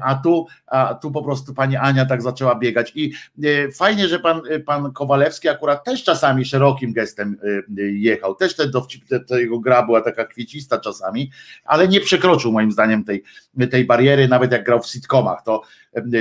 [0.01, 2.91] a tu, a tu po prostu pani Ania tak zaczęła biegać.
[2.95, 7.37] I e, fajnie, że pan, pan Kowalewski akurat też czasami szerokim gestem
[7.77, 11.31] e, jechał, też ten dowcip, te, jego gra była taka kwiecista czasami,
[11.65, 13.23] ale nie przekroczył moim zdaniem tej,
[13.71, 15.61] tej bariery, nawet jak grał w sitcomach, to,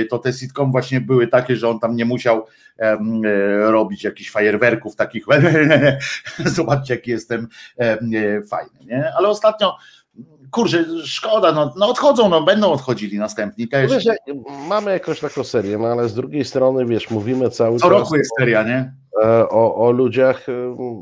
[0.09, 2.45] to te sitcom właśnie były takie, że on tam nie musiał
[2.79, 2.97] e,
[3.71, 5.25] robić jakichś fajerwerków takich,
[6.45, 7.47] zobaczcie jaki jestem
[8.49, 9.11] fajny, nie?
[9.17, 9.75] ale ostatnio
[10.51, 13.91] kurczę, szkoda, no, no odchodzą, no będą odchodzili następni też.
[13.91, 14.05] Wiesz,
[14.69, 17.97] mamy jakąś taką serię, no ale z drugiej strony, wiesz, mówimy cały Co czas...
[17.97, 18.93] Co roku jest seria, nie?
[19.23, 20.45] E, o, o ludziach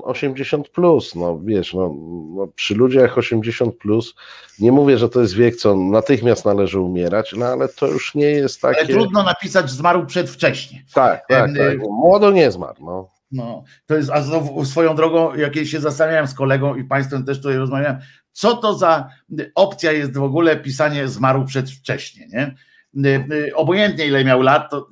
[0.03, 1.95] 80 plus, no wiesz, no,
[2.35, 4.15] no, przy ludziach 80 plus
[4.59, 8.25] nie mówię, że to jest wiek, co natychmiast należy umierać, no ale to już nie
[8.25, 8.79] jest takie...
[8.79, 10.83] Ale trudno napisać, zmarł przedwcześnie.
[10.93, 11.77] Tak, tak, tak.
[11.79, 13.13] Młodo nie zmarł, no.
[13.33, 14.23] No, to jest, a
[14.65, 17.99] swoją drogą, jak się zastanawiałem z kolegą i państwem też tutaj rozmawiałem,
[18.33, 19.09] co to za
[19.55, 22.55] opcja jest w ogóle pisanie zmarł przedwcześnie, nie?
[23.55, 24.87] Obojętnie ile miał lat, to,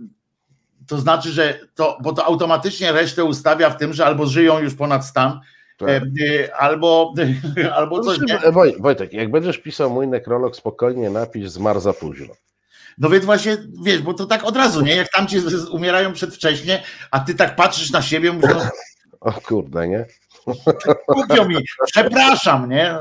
[0.88, 4.76] to znaczy, że to, bo to automatycznie resztę ustawia w tym, że albo żyją już
[4.76, 5.40] ponad stan,
[5.78, 6.04] tak.
[6.20, 7.14] Y, albo,
[7.78, 8.20] albo coś.
[8.20, 8.40] Nie?
[8.80, 12.34] Wojtek, jak będziesz pisał mój nekrolog, spokojnie napisz zmarł za późno.
[12.98, 14.96] No więc właśnie, wiesz, bo to tak od razu, nie?
[14.96, 15.38] Jak tam ci
[15.72, 18.70] umierają przedwcześnie, a ty tak patrzysz na siebie, mówisz, no,
[19.32, 20.06] o kurde, nie?
[21.08, 22.96] Głupio mi, przepraszam, nie?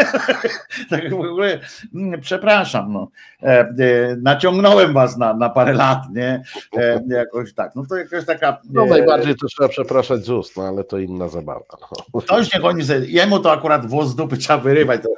[0.90, 1.60] tak w ogóle,
[1.94, 3.08] mm, przepraszam, no.
[3.42, 3.74] E, e,
[4.22, 6.42] naciągnąłem was na, na parę lat, nie?
[6.76, 8.60] E, jakoś tak, no to jakaś taka...
[8.70, 11.64] No najbardziej to trzeba przepraszać z ust, no ale to inna zabawa.
[12.14, 12.20] No.
[12.20, 15.00] Ktoś niech oni sobie, jemu to akurat włos z dupy trzeba wyrywać.
[15.02, 15.08] To,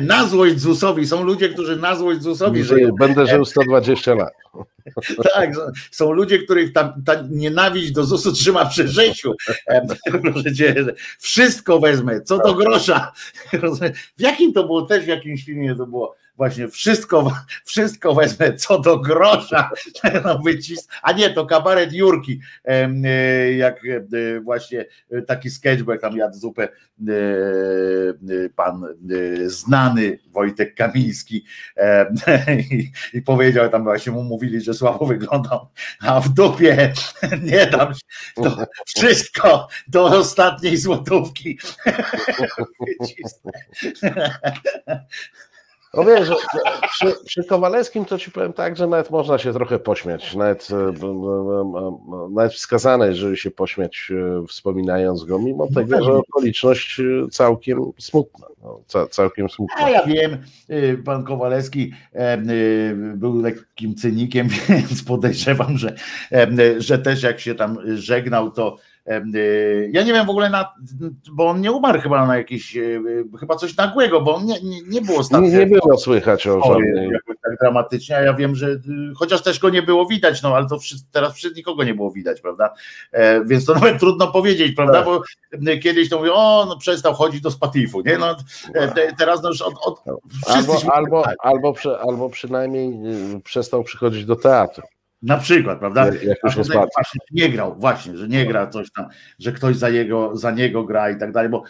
[0.00, 2.90] na złość ZUS-owi, są ludzie, którzy na złość ZUS-owi żyją.
[2.98, 4.32] Będę żył 120 lat.
[5.34, 5.50] tak,
[5.90, 9.34] są ludzie, których tam ta nienawiść do ZUS-u trzyma przy życiu.
[10.22, 10.74] Proszę cię,
[11.18, 13.12] wszystko wezmę, co do grosza.
[14.16, 16.16] W jakim to było też, w jakimś filmie to było?
[16.40, 17.32] Właśnie wszystko,
[17.64, 19.70] wszystko wezmę co do grosza,
[20.24, 24.84] no wycisk, a nie, to kabaret Jurki, e, jak e, właśnie
[25.26, 26.68] taki sketch, bo jak tam jadł zupę e,
[28.56, 28.86] pan
[29.46, 31.44] znany Wojtek Kamiński
[32.70, 35.68] i, i powiedział, tam właśnie mu mówili, że słabo wyglądał,
[36.00, 36.92] a w dupie
[37.42, 38.00] nie dam się,
[38.34, 41.58] to wszystko do ostatniej złotówki
[45.94, 46.30] no wiesz,
[46.90, 50.92] przy, przy Kowalewskim to ci powiem tak, że nawet można się trochę pośmiać, nawet, e,
[52.30, 57.92] nawet wskazane, żeby się pośmiać e, wspominając go, mimo no tego, że okoliczność e, całkiem
[57.98, 58.46] smutna.
[58.62, 59.84] No, całkiem smutna.
[59.84, 60.38] A ja wiem,
[61.04, 61.92] pan Kowalewski
[63.14, 65.94] był lekkim cynikiem, więc podejrzewam, że,
[66.78, 68.76] że też jak się tam żegnał, to
[69.92, 70.74] ja nie wiem w ogóle, na,
[71.32, 73.02] bo on nie umarł chyba na jakieś, y,
[73.40, 75.48] chyba coś nagłego, bo on nie, nie, nie było ostatnio.
[75.48, 77.10] Nie, nie było słychać o żadnej.
[77.42, 78.80] Tak dramatycznie, a ja wiem, że y,
[79.16, 82.10] chociaż też go nie było widać, no ale to wszyscy, teraz wszyscy nikogo nie było
[82.10, 82.74] widać, prawda?
[83.12, 84.94] E, więc to nawet trudno powiedzieć, prawda?
[84.94, 85.04] Tak.
[85.04, 85.22] Bo
[85.82, 88.18] kiedyś to mówią, o, no przestał chodzić do spatifu, nie?
[88.18, 88.36] No,
[88.74, 90.02] e, te, teraz no już od, od
[90.46, 91.74] albo, albo, albo,
[92.08, 92.98] albo przynajmniej
[93.44, 94.82] przestał przychodzić do teatru.
[95.22, 96.06] Na przykład, prawda?
[96.06, 99.06] Jak już nie, właśnie, nie grał, właśnie, że nie gra coś tam,
[99.38, 101.62] że ktoś za, jego, za niego gra i tak dalej, bo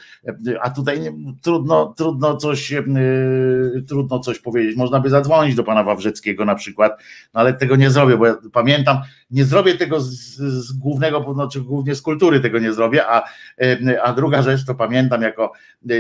[0.60, 4.76] a tutaj nie, trudno, trudno coś yy, trudno coś powiedzieć.
[4.76, 6.92] Można by zadzwonić do pana Wawrzyckiego na przykład,
[7.34, 8.98] no ale tego nie zrobię, bo ja pamiętam,
[9.30, 13.22] nie zrobię tego z, z głównego, znaczy głównie z kultury tego nie zrobię, a,
[13.58, 15.52] yy, a druga rzecz to pamiętam jako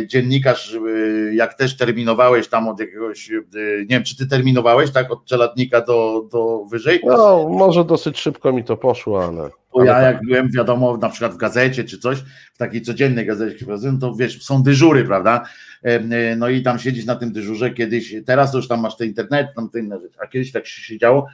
[0.06, 3.30] dziennikarz, yy, jak też terminowałeś tam od jakiegoś,
[3.78, 7.00] nie wiem, czy ty terminowałeś tak od czeladnika do, do wyżej?
[7.04, 9.50] No, może dosyć szybko mi to poszło, ale.
[9.72, 12.18] Bo ja jak byłem, wiadomo, na przykład w gazecie czy coś,
[12.54, 13.66] w takiej codziennej gazecie,
[14.00, 15.44] to wiesz, są dyżury, prawda?
[15.82, 19.48] E, no i tam siedzieć na tym dyżurze kiedyś, teraz już tam masz te internet,
[19.56, 21.26] tam te inne rzeczy, a kiedyś tak się siedziało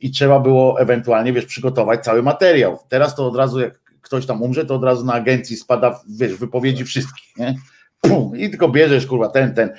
[0.00, 2.78] i trzeba było ewentualnie, wiesz, przygotować cały materiał.
[2.88, 6.34] Teraz to od razu, jak ktoś tam umrze, to od razu na agencji spada, wiesz,
[6.34, 7.54] wypowiedzi wszystkich, nie?
[8.00, 9.70] Pum, I tylko bierzesz, kurwa, ten, ten.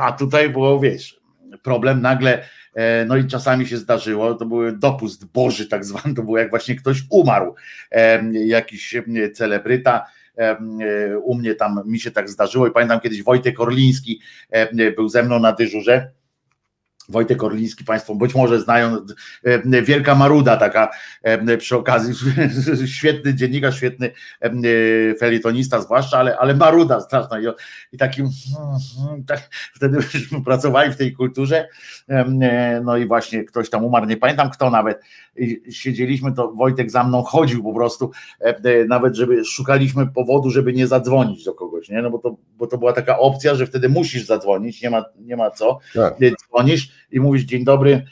[0.00, 1.20] A tutaj było, wiesz,
[1.62, 2.44] problem nagle
[3.06, 6.74] no i czasami się zdarzyło, to był dopust Boży tak zwany, to było jak właśnie
[6.74, 7.54] ktoś umarł,
[8.32, 8.96] jakiś
[9.34, 10.56] celebryta, e,
[11.18, 14.20] u mnie tam mi się tak zdarzyło i pamiętam kiedyś Wojtek Orliński
[14.96, 16.10] był ze mną na dyżurze
[17.10, 18.96] Wojtek Orliński, Państwo być może znają,
[19.44, 20.90] e, Wielka Maruda taka
[21.22, 22.14] e, przy okazji,
[22.96, 24.50] świetny dziennikarz, świetny e,
[25.14, 27.44] felietonista zwłaszcza, ale, ale Maruda straszna i,
[27.92, 28.28] i takim
[29.26, 31.68] tak, wtedy żeśmy pracowali w tej kulturze
[32.84, 35.00] no i właśnie ktoś tam umarł, nie pamiętam kto nawet
[35.70, 38.10] siedzieliśmy, to Wojtek za mną chodził po prostu,
[38.88, 42.02] nawet żeby szukaliśmy powodu, żeby nie zadzwonić do kogoś, nie?
[42.02, 45.36] No bo to, bo to była taka opcja, że wtedy musisz zadzwonić, nie ma, nie
[45.36, 46.16] ma co, tak.
[46.48, 48.04] dzwonisz i mówisz dzień dobry,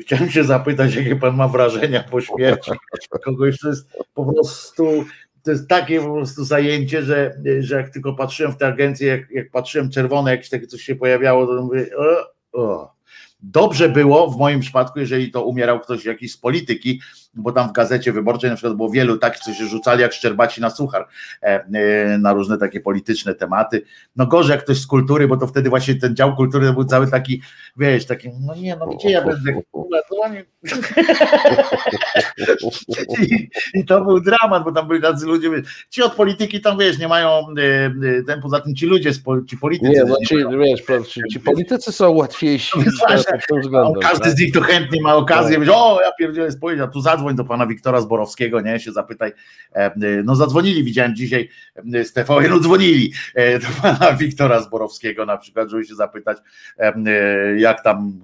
[0.00, 2.70] chciałem się zapytać, jakie pan ma wrażenia po śmierci
[3.24, 5.04] kogoś, to jest po prostu
[5.42, 9.30] to jest takie po prostu zajęcie, że, że jak tylko patrzyłem w tę agencję, jak,
[9.30, 12.94] jak patrzyłem czerwone, jakieś takie coś się pojawiało, to mówię, o, o.
[13.42, 17.00] Dobrze było w moim przypadku, jeżeli to umierał ktoś jakiś z polityki,
[17.34, 20.60] bo tam w gazecie wyborczej na przykład było wielu takich, co się rzucali jak szczerbaci
[20.60, 21.08] na suchar
[21.42, 23.82] e, e, na różne takie polityczne tematy.
[24.16, 27.10] No gorzej jak ktoś z kultury, bo to wtedy właśnie ten dział kultury był cały
[27.10, 27.42] taki,
[27.76, 29.52] wiesz, taki, no nie, no gdzie ja będę
[33.22, 35.50] I, I to był dramat, bo tam byli tacy ludzie,
[35.90, 39.10] ci od polityki tam, wiesz, nie mają, e, ten, poza tym ci ludzie,
[39.48, 39.92] ci politycy.
[39.92, 42.78] Nie, no ci, wiesz, ci, ci politycy są łatwiejsi.
[43.70, 44.32] No, każdy tak?
[44.32, 45.68] z nich to chętnie ma okazję, tak.
[45.72, 49.32] o, ja pierdzielę spojrzeć, a tu za zadzwoń do pana Wiktora Zborowskiego, nie, się zapytaj,
[49.72, 51.48] e, no zadzwonili, widziałem dzisiaj
[51.94, 56.38] e, z TVN, dzwonili e, do pana Wiktora Zborowskiego na przykład, żeby się zapytać,
[57.56, 58.20] jak tam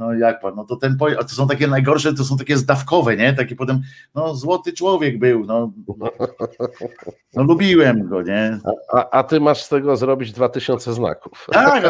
[0.00, 3.32] no jak pan, no to ten, to są takie najgorsze, to są takie zdawkowe, nie,
[3.32, 3.80] takie potem,
[4.14, 6.10] no złoty człowiek był, no, no,
[7.34, 8.58] no lubiłem go, nie.
[8.92, 11.46] A, a, ty masz z tego zrobić 2000 znaków.
[11.52, 11.84] Tak,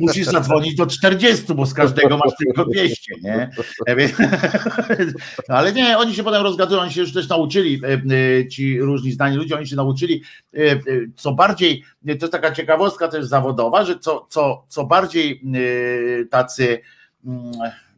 [0.00, 3.50] musisz zadzwonić do 40, bo z każdego masz tylko 200, nie.
[5.48, 8.02] Ale nie, oni się potem rozgadują, oni się już też nauczyli, e,
[8.38, 10.22] e, ci różni zdani ludzie, oni się nauczyli,
[10.54, 10.58] e,
[11.16, 15.42] co bardziej, to jest taka ciekawostka też zawodowa, że co, co, co bardziej
[16.30, 16.80] tacy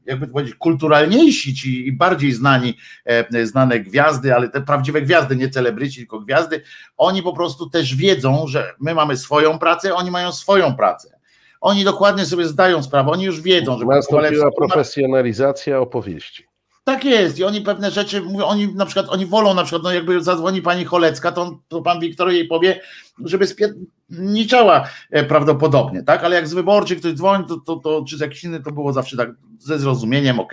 [0.06, 5.36] jakby to powiedzieć, kulturalniejsi ci i bardziej znani, e, znane gwiazdy, ale te prawdziwe gwiazdy,
[5.36, 6.62] nie celebryci, tylko gwiazdy,
[6.96, 11.16] oni po prostu też wiedzą, że my mamy swoją pracę, oni mają swoją pracę.
[11.60, 16.46] Oni dokładnie sobie zdają sprawę, oni już wiedzą, że nastąpiła profesjonalizacja opowieści.
[16.86, 17.38] Tak jest.
[17.38, 20.84] I oni pewne rzeczy oni na przykład, oni wolą na przykład, no jakby zadzwoni pani
[20.84, 22.80] Cholecka, to, to pan Wiktor jej powie,
[23.24, 28.16] żeby spierniczała e, prawdopodobnie, tak, ale jak z wyborczych ktoś dzwoni, to, to, to, czy
[28.16, 30.52] z jakiś inny, to było zawsze tak ze zrozumieniem, ok,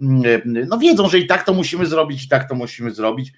[0.00, 0.22] mm,
[0.56, 3.32] e, no wiedzą, że i tak to musimy zrobić, i tak to musimy zrobić,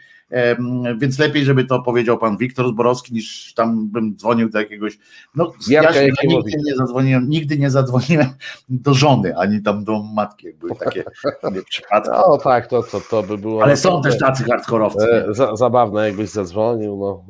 [0.99, 4.99] więc lepiej, żeby to powiedział pan Wiktor Zborowski, niż tam bym dzwonił do jakiegoś,
[5.35, 8.27] no ja się nigdy nie zadzwoniłem, nigdy nie zadzwoniłem
[8.69, 11.05] do żony, ani tam do matki, jak były takie
[11.69, 12.11] przypadki.
[12.11, 13.63] No tak, to, to, to by było...
[13.63, 15.25] Ale są też tacy hardkorowcy.
[15.51, 17.25] E, zabawne, jakbyś zadzwonił, no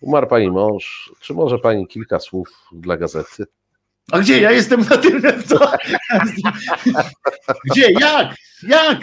[0.00, 3.44] umarł pani mąż, czy może pani kilka słów dla gazety?
[4.10, 4.40] A gdzie?
[4.40, 5.22] Ja jestem na tym.
[5.46, 5.72] Co?
[7.64, 7.92] Gdzie?
[7.92, 8.34] Jak?
[8.62, 8.98] Jak?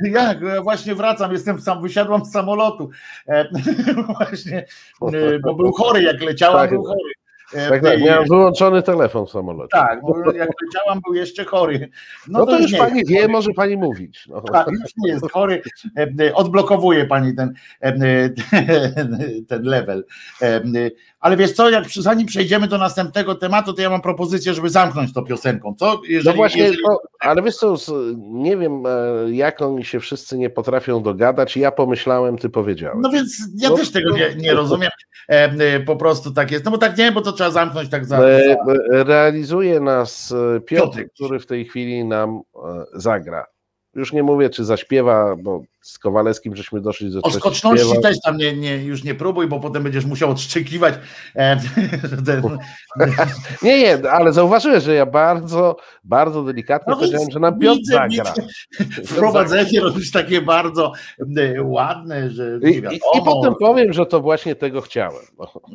[0.00, 0.40] Jak?
[0.40, 2.90] Ja właśnie wracam, jestem sam, wysiadłam z samolotu.
[3.28, 3.48] E,
[4.18, 4.66] właśnie,
[5.12, 7.10] e, bo był chory, jak leciałam, tak, był chory.
[7.54, 9.68] E, tak, tak, miałem wyłączony telefon w samolocie.
[9.72, 11.90] Tak, bo jak leciałam, był jeszcze chory.
[12.28, 14.26] No, no to, to, już pani wie, może pani mówić.
[14.28, 14.42] No.
[14.52, 15.62] Tak, już nie jest chory.
[16.34, 17.54] Odblokowuje pani ten,
[19.48, 20.04] ten level.
[21.20, 25.12] Ale wiesz co, jak zanim przejdziemy do następnego tematu, to ja mam propozycję, żeby zamknąć
[25.12, 25.74] to piosenką.
[25.78, 26.00] Co?
[26.08, 26.82] Jeżeli, no właśnie, jeżeli...
[26.82, 27.76] to, ale wiesz co,
[28.18, 28.90] nie wiem, e,
[29.30, 31.56] jak oni się wszyscy nie potrafią dogadać.
[31.56, 32.98] Ja pomyślałem, ty powiedziałeś.
[33.02, 34.90] No więc ja no, też tego nie, nie rozumiem.
[35.28, 36.64] E, po prostu tak jest.
[36.64, 38.18] No bo tak nie, bo to trzeba zamknąć tak za.
[38.18, 38.56] E,
[38.90, 40.34] realizuje nas
[40.66, 42.40] Piotr, Piotr, który w tej chwili nam
[42.94, 43.46] zagra.
[43.94, 48.02] Już nie mówię, czy zaśpiewa, bo z Kowalewskim żeśmy doszli do O skoczności śpiewa.
[48.02, 50.94] też tam nie, nie, już nie próbuj, bo potem będziesz musiał odszczekiwać.
[51.36, 51.56] E,
[53.62, 57.92] nie, nie, ale zauważyłeś, że ja bardzo, bardzo delikatnie no powiedziałem, że nam Piotr widzę,
[57.92, 58.34] zagra.
[59.06, 60.92] Wprowadzenie robisz takie bardzo
[61.36, 65.22] e, ładne, że I, i, I, potem powiem, że to właśnie tego chciałem.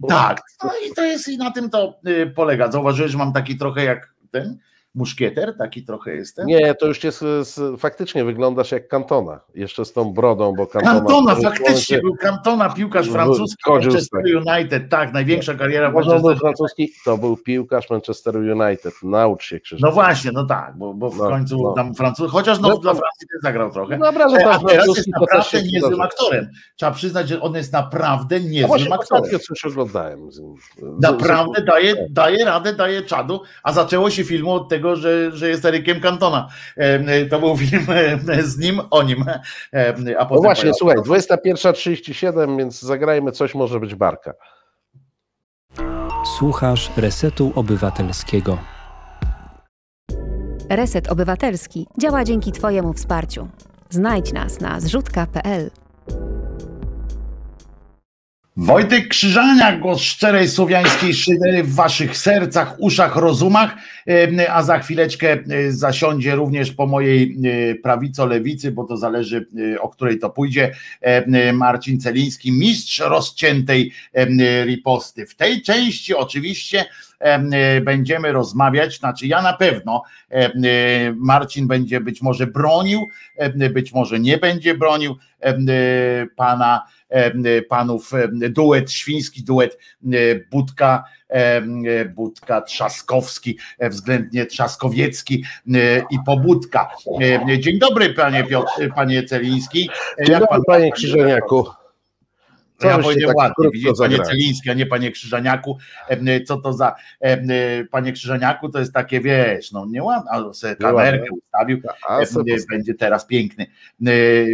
[0.08, 2.72] Tak, no i to jest i na tym to e, polega.
[2.72, 4.58] Zauważyłeś, że mam taki trochę jak ten
[4.96, 6.48] muszkieter, taki trochę jestem.
[6.48, 7.24] Nie, to już jest,
[7.78, 11.00] faktycznie wyglądasz jak Kantona, jeszcze z tą brodą, bo Kantona...
[11.00, 17.18] Kantona, faktycznie, był Kantona, piłkarz francuski, Manchester United, tak, największa kariera w Manchester francuski, to
[17.18, 19.90] był piłkarz Manchester United, naucz się Krzysztof.
[19.90, 21.74] No właśnie, no tak, bo, bo w no, końcu no.
[21.74, 23.98] tam Francuz, chociaż no, no dla Francji też zagrał trochę.
[23.98, 26.50] Dobra, że e, A teraz jest naprawdę niezłym aktorem.
[26.76, 29.24] Trzeba przyznać, że on jest naprawdę niezłym aktorem.
[29.24, 30.32] Ostatnio coś oglądałem.
[30.32, 30.42] Z,
[31.02, 35.50] naprawdę daje, daje radę, daje czadu, a zaczęło się filmu od tego, tego, że, że
[35.50, 36.48] jest Erykiem Cantona.
[37.30, 37.88] To był film
[38.44, 39.26] z nim, o nim.
[40.20, 44.34] A no właśnie, słuchaj, 21.37, więc zagrajmy coś, może być barka.
[46.38, 48.58] Słuchasz Resetu Obywatelskiego.
[50.70, 53.48] Reset Obywatelski działa dzięki Twojemu wsparciu.
[53.90, 55.72] Znajdź nas na zrzutka.pl.
[58.58, 63.76] Wojtek Krzyżaniak, głos szczerej słowiańskiej szydery w waszych sercach, uszach, rozumach,
[64.50, 65.38] a za chwileczkę
[65.70, 67.38] zasiądzie również po mojej
[67.84, 69.48] prawico-lewicy, bo to zależy
[69.80, 70.76] o której to pójdzie,
[71.54, 73.92] Marcin Celiński, mistrz rozciętej
[74.66, 75.26] riposty.
[75.26, 76.86] W tej części oczywiście
[77.82, 80.04] będziemy rozmawiać, znaczy ja na pewno
[81.16, 83.08] Marcin będzie być może bronił,
[83.72, 85.18] być może nie będzie bronił
[86.36, 86.86] pana
[87.70, 88.12] panów
[88.50, 89.78] duet świński, duet
[90.52, 91.04] Budka,
[92.16, 95.44] Budka Trzaskowski, względnie Trzaskowiecki
[96.12, 96.90] i Pobudka.
[97.60, 99.90] Dzień dobry panie Piotr, panie Celiński.
[100.18, 100.62] Dzień dobry pan...
[100.68, 101.66] panie Krzyżeniaku.
[102.78, 105.78] Co ja powiedziałem tak ładnie, widzicie, panie Celiński, a nie panie Krzyżaniaku.
[106.46, 106.96] Co to za
[107.92, 111.82] panie Krzyżaniaku, to jest takie, wiesz, no nieładne, ale sobie kamerkę ustawił,
[112.70, 113.66] będzie teraz piękny,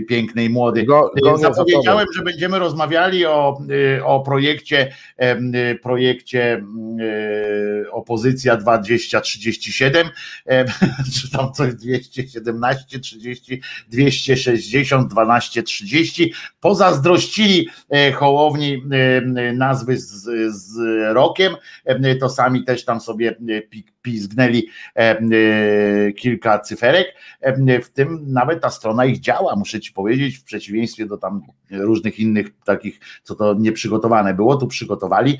[0.09, 0.83] piękny i młody.
[0.83, 3.61] Go, go Zapowiedziałem, że będziemy rozmawiali o,
[4.03, 4.93] o projekcie,
[5.81, 6.63] projekcie
[7.91, 10.07] opozycja 2037,
[11.21, 16.33] czy tam coś 217, 30, 260, 12, 30.
[16.59, 17.69] Pozazdrościli
[18.11, 18.83] Hołowni
[19.53, 20.23] nazwy z,
[20.55, 20.77] z
[21.13, 21.55] rokiem,
[22.19, 23.35] to sami też tam sobie
[24.01, 24.67] pizgnęli
[26.17, 27.07] kilka cyferek,
[27.83, 31.41] w tym nawet ta strona ich działa, muszę ci powiedzieć, w przeciwieństwie do tam
[31.71, 35.39] różnych innych takich, co to nieprzygotowane było, tu przygotowali.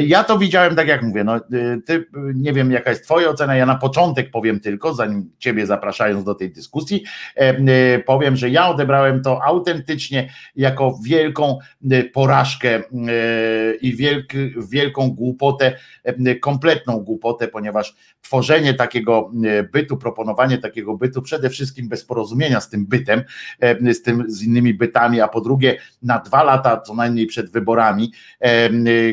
[0.00, 1.40] Ja to widziałem, tak jak mówię, no
[1.86, 6.24] ty, nie wiem jaka jest twoja ocena, ja na początek powiem tylko, zanim ciebie zapraszając
[6.24, 7.04] do tej dyskusji,
[8.06, 11.58] powiem, że ja odebrałem to autentycznie jako wielką
[12.12, 12.82] porażkę
[13.80, 13.96] i
[14.70, 15.78] wielką głupotę,
[16.40, 19.30] kompletną głupotę, ponieważ tworzenie takiego
[19.72, 23.22] bytu, proponowanie takiego bytu, przede wszystkim bez porozumienia z tym bytem,
[23.92, 28.12] z tym, z innymi bytami, a po drugie na dwa lata co najmniej przed wyborami,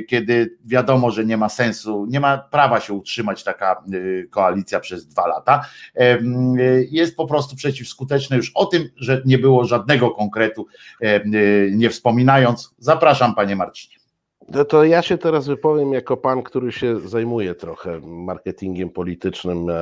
[0.07, 3.83] kiedy wiadomo, że nie ma sensu, nie ma prawa się utrzymać taka
[4.29, 5.65] koalicja przez dwa lata,
[6.91, 10.67] jest po prostu przeciwskuteczne już o tym, że nie było żadnego konkretu,
[11.71, 12.75] nie wspominając.
[12.77, 14.00] Zapraszam panie Marcinie.
[14.53, 19.73] No to ja się teraz wypowiem jako pan, który się zajmuje trochę marketingiem politycznym e,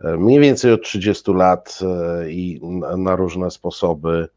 [0.00, 2.60] e, mniej więcej od 30 lat e, i
[2.96, 4.28] na różne sposoby.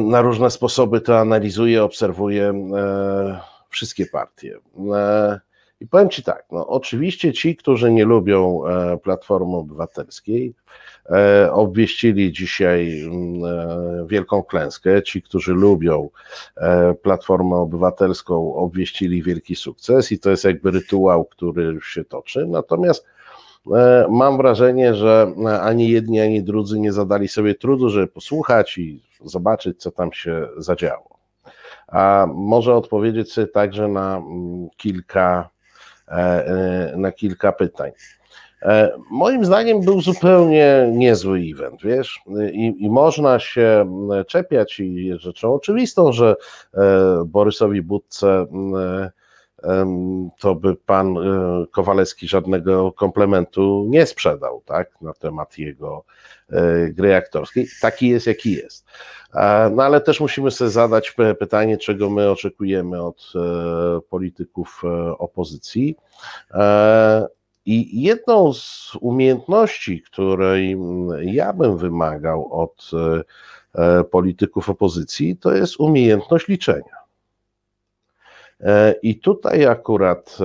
[0.00, 2.70] Na różne sposoby to analizuję, obserwuję
[3.68, 4.58] wszystkie partie.
[5.80, 8.60] I powiem Ci tak, no oczywiście ci, którzy nie lubią
[9.02, 10.54] Platformy Obywatelskiej,
[11.52, 15.02] obwieścili dzisiaj mm, e, wielką klęskę.
[15.02, 16.08] Ci, którzy lubią
[16.56, 22.46] e, Platformę Obywatelską, obwieścili wielki sukces i to jest jakby rytuał, który się toczy.
[22.46, 23.06] Natomiast
[24.08, 25.32] mam wrażenie, że
[25.62, 30.48] ani jedni, ani drudzy nie zadali sobie trudu, żeby posłuchać i zobaczyć, co tam się
[30.56, 31.18] zadziało.
[31.88, 35.48] A może odpowiedzieć sobie także na mm, kilka,
[36.96, 37.92] na kilka pytań.
[38.62, 42.20] E, moim zdaniem był zupełnie niezły event, wiesz,
[42.52, 43.90] i, i można się
[44.26, 46.36] czepiać i jest rzeczą oczywistą, że
[46.74, 48.46] e, Borysowi Budce
[50.38, 51.20] to by pan e,
[51.70, 56.04] Kowalewski żadnego komplementu nie sprzedał, tak, na temat jego
[56.90, 57.66] gry aktorskiej.
[57.80, 58.86] Taki jest, jaki jest.
[59.70, 63.32] No ale też musimy sobie zadać pytanie, czego my oczekujemy od
[64.10, 64.82] polityków
[65.18, 65.96] opozycji.
[67.70, 70.76] I jedną z umiejętności, której
[71.22, 73.22] ja bym wymagał od e,
[73.82, 76.96] e, polityków opozycji, to jest umiejętność liczenia.
[78.60, 80.38] E, I tutaj akurat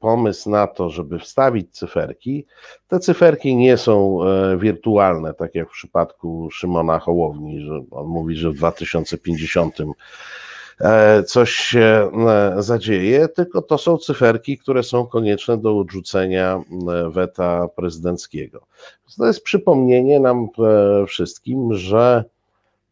[0.00, 2.46] pomysł na to, żeby wstawić cyferki,
[2.88, 4.18] te cyferki nie są
[4.58, 9.84] wirtualne, tak jak w przypadku Szymona Hołowni, że on mówi, że w 2050 E,
[11.26, 17.68] coś się e, zadzieje, tylko to są cyferki, które są konieczne do odrzucenia e, weta
[17.68, 18.66] prezydenckiego.
[19.18, 20.48] To jest przypomnienie nam
[21.06, 22.24] wszystkim, że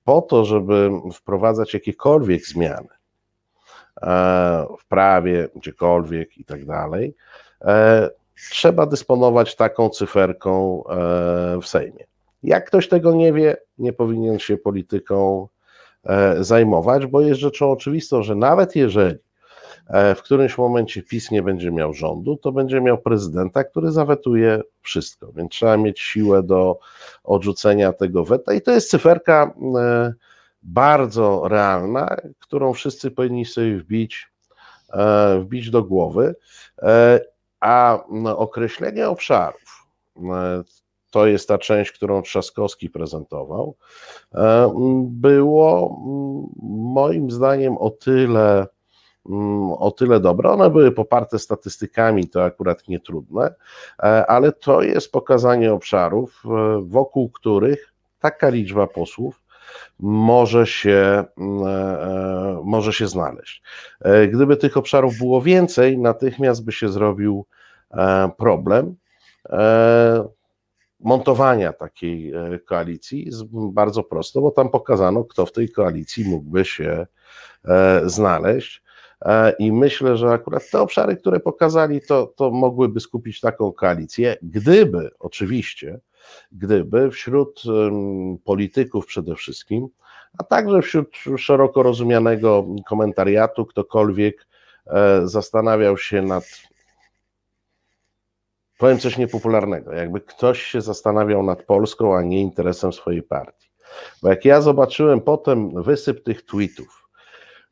[0.04, 2.88] po to, żeby wprowadzać jakiekolwiek zmiany
[4.78, 7.14] w prawie, gdziekolwiek i tak dalej,
[8.50, 10.82] trzeba dysponować taką cyferką
[11.62, 12.04] w Sejmie.
[12.42, 15.57] Jak ktoś tego nie wie, nie powinien się polityką E,
[16.40, 19.14] zajmować, bo jest rzeczą oczywistą, że nawet jeżeli
[19.86, 24.62] e, w którymś momencie PiS nie będzie miał rządu, to będzie miał prezydenta, który zawetuje
[24.82, 26.78] wszystko, więc trzeba mieć siłę do
[27.24, 30.12] odrzucenia tego weta i to jest cyferka e,
[30.62, 34.28] bardzo realna, którą wszyscy powinni sobie wbić
[35.40, 36.34] wbić do głowy.
[37.60, 37.98] A
[38.36, 39.86] określenie obszarów,
[41.10, 43.74] to jest ta część, którą Trzaskowski prezentował,
[45.02, 46.00] było
[46.62, 48.66] moim zdaniem o tyle
[49.28, 50.50] Mm, o tyle dobre.
[50.50, 53.54] One były poparte statystykami, to akurat nie trudne,
[53.98, 59.42] e, ale to jest pokazanie obszarów, e, wokół których taka liczba posłów
[59.98, 63.62] może się, mm, e, może się znaleźć.
[64.32, 67.46] Gdyby tych obszarów było więcej, natychmiast by się zrobił
[68.38, 68.94] problem
[71.00, 72.32] montowania takiej
[72.66, 77.06] koalicji jest bardzo prosto, bo tam pokazano, kto w tej koalicji mógłby się
[78.04, 78.82] znaleźć.
[79.24, 84.36] E, I myślę, że akurat te obszary, które pokazali, to, to mogłyby skupić taką koalicję,
[84.42, 86.00] gdyby oczywiście,
[86.52, 87.62] gdyby wśród
[88.44, 89.88] polityków przede wszystkim,
[90.38, 94.48] a także wśród szeroko rozumianego komentariatu, ktokolwiek
[94.86, 96.44] e, zastanawiał się nad.
[98.78, 103.68] Powiem coś niepopularnego, jakby ktoś się zastanawiał nad Polską, a nie interesem swojej partii.
[104.22, 107.08] Bo jak ja zobaczyłem potem wysyp tych tweetów,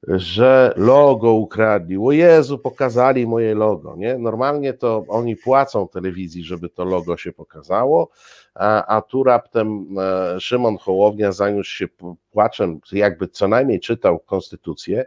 [0.08, 1.98] że logo ukradli.
[1.98, 3.96] O Jezu, pokazali moje logo.
[3.96, 4.18] Nie?
[4.18, 8.08] Normalnie to oni płacą telewizji, żeby to logo się pokazało,
[8.54, 11.86] a, a tu raptem e, Szymon Hołownia zaniósł się
[12.30, 15.04] płaczem, jakby co najmniej czytał konstytucję.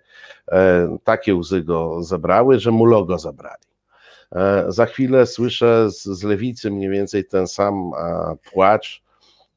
[0.51, 3.68] E, takie łzy go zabrały, że mu logo zabrali.
[4.35, 7.91] E, za chwilę słyszę z, z lewicy mniej więcej ten sam
[8.51, 9.03] płacz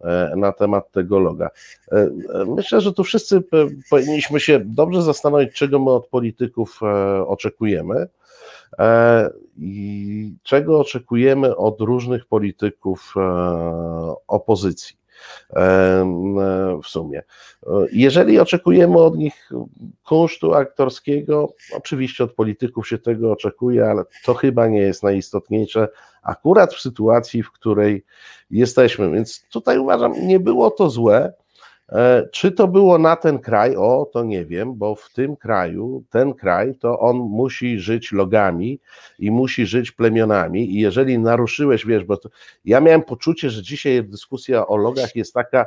[0.03, 1.51] E, na temat tego loga.
[1.93, 3.43] E, e, myślę, że tu wszyscy
[3.91, 6.81] powinniśmy się dobrze zastanowić, czego my od polityków
[7.27, 8.07] oczekujemy
[9.59, 13.15] i czego oczekujemy od różnych polityków
[14.27, 14.97] opozycji
[16.85, 17.23] w sumie.
[17.93, 19.51] Jeżeli oczekujemy od nich
[20.05, 25.89] kunsztu aktorskiego, oczywiście od polityków się tego oczekuje, ale to chyba nie jest najistotniejsze,
[26.23, 28.05] akurat w sytuacji, w której
[28.51, 29.11] jesteśmy.
[29.11, 31.33] Więc tutaj uważam, nie było to złe.
[31.89, 33.77] E, czy to było na ten kraj?
[33.77, 38.81] O, to nie wiem, bo w tym kraju, ten kraj, to on musi żyć logami
[39.19, 40.71] i musi żyć plemionami.
[40.71, 42.29] I jeżeli naruszyłeś, wiesz, bo to,
[42.65, 45.67] ja miałem poczucie, że dzisiaj dyskusja o logach jest taka,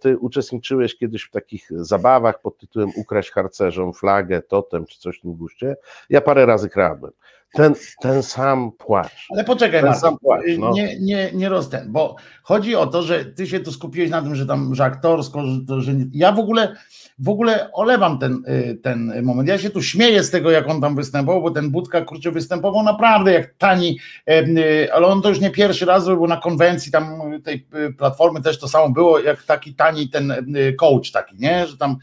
[0.00, 5.20] ty uczestniczyłeś kiedyś w takich zabawach pod tytułem Ukraść harcerzom flagę, totem czy coś w
[5.20, 5.76] tym guście.
[6.10, 7.12] Ja parę razy kradłem
[7.54, 9.26] ten, ten sam płacz.
[9.30, 10.72] Ale poczekaj, ten sam płacz, no.
[10.72, 14.34] nie, nie, nie rozten, bo chodzi o to, że ty się tu skupiłeś na tym,
[14.34, 16.76] że tam, że aktorsko, że, to, że nie, ja w ogóle,
[17.18, 19.48] w ogóle olewam ten, y, ten moment.
[19.48, 22.82] Ja się tu śmieję z tego, jak on tam występował, bo ten Budka kurczę występował
[22.82, 23.98] naprawdę jak tani,
[24.30, 28.42] y, ale on to już nie pierwszy raz był na konwencji tam tej y, platformy
[28.42, 30.34] też to samo było, jak taki tani ten
[30.78, 31.96] coach taki, nie, że tam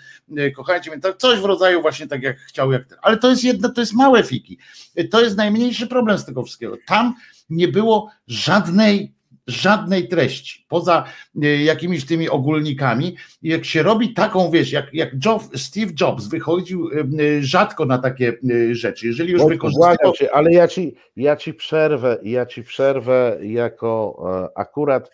[0.55, 2.97] kochajcie mnie, coś w rodzaju właśnie tak jak chciał, jak ten.
[3.01, 4.57] ale to jest jedno, to jest małe fiki.
[5.11, 6.77] To jest najmniejszy problem z tego wszystkiego.
[6.87, 7.15] Tam
[7.49, 9.13] nie było żadnej
[9.47, 11.03] żadnej treści, poza
[11.43, 13.15] e, jakimiś tymi ogólnikami.
[13.41, 18.33] Jak się robi taką, wiesz, jak, jak Job, Steve Jobs wychodził e, rzadko na takie
[18.69, 20.13] e, rzeczy, jeżeli już wykorzystywał...
[20.13, 24.23] Cię, ale ja ci, ja ci przerwę, ja ci przerwę jako
[24.55, 25.11] akurat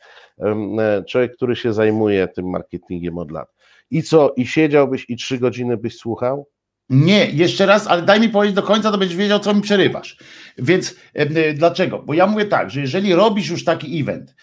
[1.08, 3.50] człowiek, który się zajmuje tym marketingiem od lat.
[3.92, 6.48] I co, i siedziałbyś i trzy godziny byś słuchał?
[6.90, 10.18] Nie, jeszcze raz, ale daj mi powiedzieć do końca, to będziesz wiedział, co mi przerywasz.
[10.58, 12.04] Więc e, dlaczego?
[12.04, 14.36] Bo ja mówię tak, że jeżeli robisz już taki event,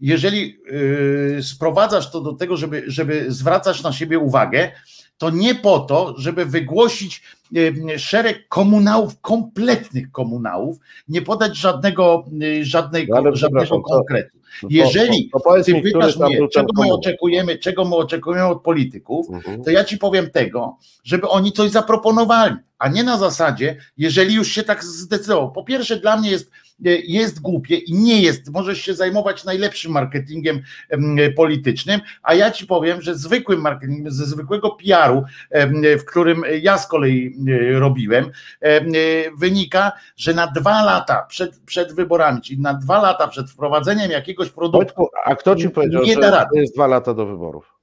[0.00, 0.58] jeżeli
[1.36, 4.72] yy, sprowadzasz to do tego, żeby, żeby zwracać na siebie uwagę,
[5.18, 7.22] to nie po to, żeby wygłosić
[7.96, 10.76] szereg komunałów, kompletnych komunałów,
[11.08, 12.24] nie podać żadnego,
[12.62, 14.38] żadnego, no żadnego konkretu.
[14.62, 18.62] No Jeżeli to, to, to ty pytasz mnie, czego my oczekujemy, czego my oczekujemy od
[18.62, 19.64] polityków, mhm.
[19.64, 24.48] to ja ci powiem tego, żeby oni coś zaproponowali, a nie na zasadzie, jeżeli już
[24.48, 25.52] się tak zdecydował.
[25.52, 26.50] Po pierwsze, dla mnie jest
[27.04, 30.62] jest głupie i nie jest, możesz się zajmować najlepszym marketingiem
[31.36, 35.24] politycznym, a ja ci powiem, że zwykłym marketingiem, ze zwykłego PR-u,
[35.98, 37.36] w którym ja z kolei
[37.72, 38.30] robiłem,
[39.38, 44.50] wynika, że na dwa lata przed, przed wyborami, czyli na dwa lata przed wprowadzeniem jakiegoś
[44.50, 45.08] produktu.
[45.24, 47.73] A kto ci powiedział, nie że to jest dwa lata do wyborów?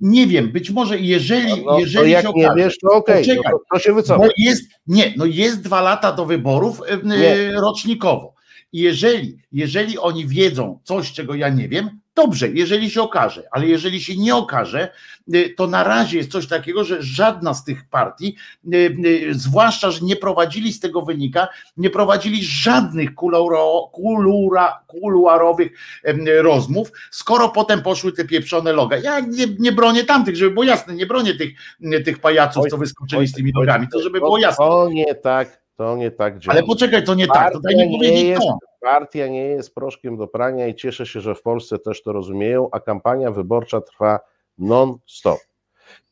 [0.00, 3.60] Nie wiem, być może jeżeli, no, no jeżeli jak nie wiesz, to okej, okay, to,
[3.72, 4.28] to, się wycofa.
[4.36, 7.52] jest, nie, no jest dwa lata do wyborów nie.
[7.52, 8.34] rocznikowo.
[8.72, 13.66] I jeżeli, jeżeli oni wiedzą coś, czego ja nie wiem, dobrze, jeżeli się okaże, ale
[13.66, 14.92] jeżeli się nie okaże,
[15.34, 18.36] y, to na razie jest coś takiego, że żadna z tych partii,
[18.74, 25.72] y, y, zwłaszcza, że nie prowadzili z tego wynika, nie prowadzili żadnych kuluaro, kulura, kuluarowych
[26.42, 28.96] rozmów, skoro potem poszły te pieprzone loga.
[28.96, 31.50] Ja nie, nie bronię tamtych, żeby było jasne, nie bronię tych,
[32.04, 34.64] tych pajaców, co wyskoczyli z tymi logami, to żeby było jasne.
[34.64, 36.52] To nie tak, to nie tak działa.
[36.58, 38.58] Ale poczekaj, to nie tak, to daj Partia mi nie powiedzieć jest- to.
[38.80, 42.68] Partia nie jest proszkiem do prania i cieszę się, że w Polsce też to rozumieją,
[42.72, 44.20] a kampania wyborcza trwa
[44.58, 45.38] non-stop.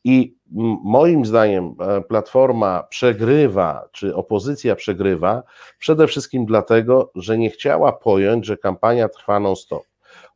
[0.03, 0.35] I
[0.83, 5.43] moim zdaniem e, Platforma przegrywa, czy opozycja przegrywa,
[5.79, 9.83] przede wszystkim dlatego, że nie chciała pojąć, że kampania trwa non-stop.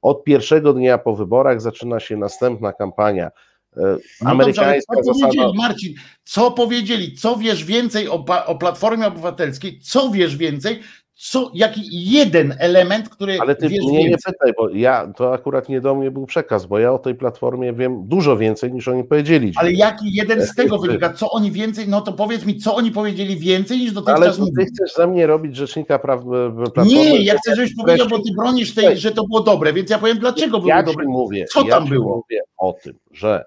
[0.01, 3.31] Od pierwszego dnia po wyborach zaczyna się następna kampania.
[3.77, 4.63] E, No Amerykańska
[4.95, 5.27] dobrze, ale co zasada.
[5.27, 5.93] powiedzieli, Marcin,
[6.23, 10.79] co powiedzieli, co wiesz więcej o, o Platformie Obywatelskiej, co wiesz więcej,
[11.15, 14.33] co, jaki jeden element, który Ale ty wiesz mnie nie więcej.
[14.33, 17.73] pytaj, bo ja to akurat nie do mnie był przekaz, bo ja o tej platformie
[17.73, 19.51] wiem dużo więcej niż oni powiedzieli.
[19.55, 22.91] Ale jaki jeden z tego wynika, co oni więcej, no to powiedz mi, co oni
[22.91, 24.67] powiedzieli więcej niż Ale dotychczas to ty mówili.
[24.67, 26.89] chcesz ze mnie robić rzecznika praw e, platformy?
[26.91, 29.99] Nie, ja chcę, żebyś powiedział, bo ty bronisz tej, że to było dobre, więc ja
[29.99, 31.05] powiem, dlaczego było ja dobre.
[31.05, 32.15] ci mówię, Co ja tam było?
[32.15, 33.45] mówię o tym, że e,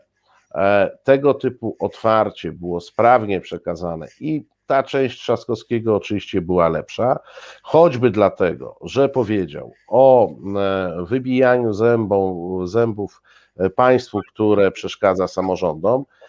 [1.05, 7.19] tego typu otwarcie było sprawnie przekazane i ta część Trzaskowskiego oczywiście była lepsza,
[7.63, 10.35] choćby dlatego, że powiedział o e,
[11.05, 13.23] wybijaniu zębą, zębów
[13.57, 16.24] e, państwu, które przeszkadza samorządom, e, e,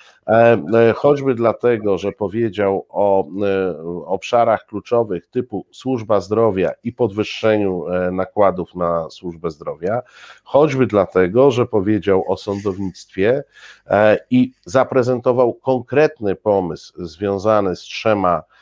[0.95, 8.75] choćby dlatego, że powiedział o e, obszarach kluczowych typu służba zdrowia i podwyższeniu e, nakładów
[8.75, 10.01] na służbę zdrowia,
[10.43, 13.43] choćby dlatego, że powiedział o sądownictwie
[13.87, 18.54] e, i zaprezentował konkretny pomysł związany z trzema e,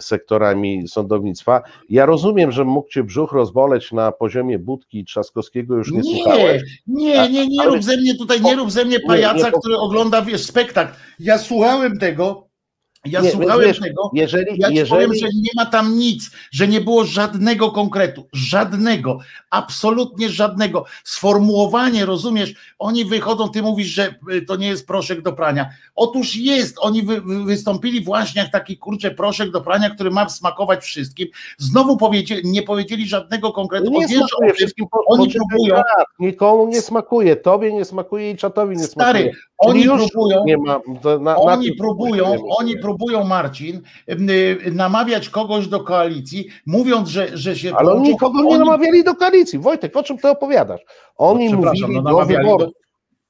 [0.00, 1.62] sektorami sądownictwa.
[1.90, 6.14] Ja rozumiem, że mógł cię brzuch rozboleć na poziomie Budki i Trzaskowskiego, już nie, Nie,
[6.22, 6.62] słuchałeś.
[6.86, 9.60] nie, nie, nie Ale- rób ze mnie tutaj, nie rób ze mnie pajaca, nie, to-
[9.60, 10.92] który ogląda, wiesz, spektakl.
[11.18, 12.48] Ja słuchałem tego,
[13.04, 16.68] ja Nie, słuchałem wiesz, tego, Jeżeli, Ja jeżeli, powiem, że nie ma tam nic, że
[16.68, 19.18] nie było żadnego konkretu, żadnego,
[19.50, 20.84] absolutnie żadnego.
[21.04, 25.70] Sformułowanie, rozumiesz, oni wychodzą, ty mówisz, że y, to nie jest proszek do prania.
[25.94, 30.28] Otóż jest, oni wy, wy, wystąpili właśnie jak taki kurczę proszek do prania, który ma
[30.28, 31.28] smakować wszystkim.
[31.58, 33.90] Znowu powiedzieli, nie powiedzieli żadnego konkretu.
[33.90, 35.82] nie O, wiesz, smakuje wszystkim, po, oni próbują.
[36.18, 39.42] nikomu nie smakuje, tobie nie smakuje i czatowi nie Stary, smakuje.
[39.62, 45.66] Oni próbują, nie ma, na, na Oni tym próbują, oni próbują, Marcin, y, namawiać kogoś
[45.68, 49.58] do koalicji, mówiąc, że, że się Ale oni nikogo nie Oni- namawiali do koalicji.
[49.58, 50.80] Wojtek, o czym ty opowiadasz?
[51.16, 52.60] Oni No, mówili no, do wyborów.
[52.60, 52.72] Do,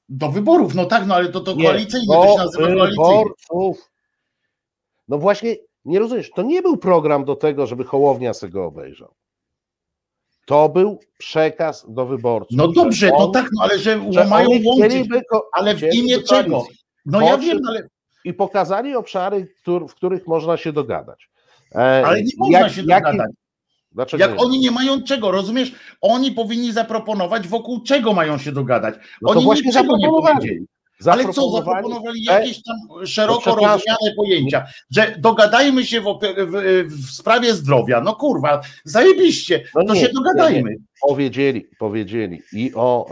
[0.09, 3.89] do wyborów, no tak, no ale to, to Nie, koalicyjnie, to się nazywa wyborców.
[5.07, 5.55] No właśnie,
[5.85, 9.13] nie rozumiesz, to nie był program do tego, żeby Hołownia sobie go obejrzał.
[10.45, 12.57] To był przekaz do wyborców.
[12.57, 15.07] No dobrze, że no on- tak, no ale że mają łączyć,
[15.53, 16.65] ale w imię czego?
[17.05, 17.87] No ja wiem, ale,
[18.25, 19.47] I pokazali obszary,
[19.89, 21.29] w których można się dogadać.
[21.75, 23.31] E, ale nie można jak- się jaki- dogadać.
[23.91, 24.37] Dlaczego Jak nie?
[24.37, 25.71] oni nie mają czego, rozumiesz?
[26.01, 28.95] Oni powinni zaproponować, wokół czego mają się dogadać.
[29.21, 30.65] No oni właśnie nie zaproponowali.
[31.05, 33.71] Ale co, Zaproponowali- E, jakieś tam szeroko przepraszam.
[33.71, 36.05] rozumiane pojęcia, że dogadajmy się w,
[36.37, 38.01] w, w sprawie zdrowia.
[38.01, 40.75] No kurwa, zajebiście, No to nie, się nie, dogadajmy.
[41.07, 43.05] Powiedzieli, powiedzieli i o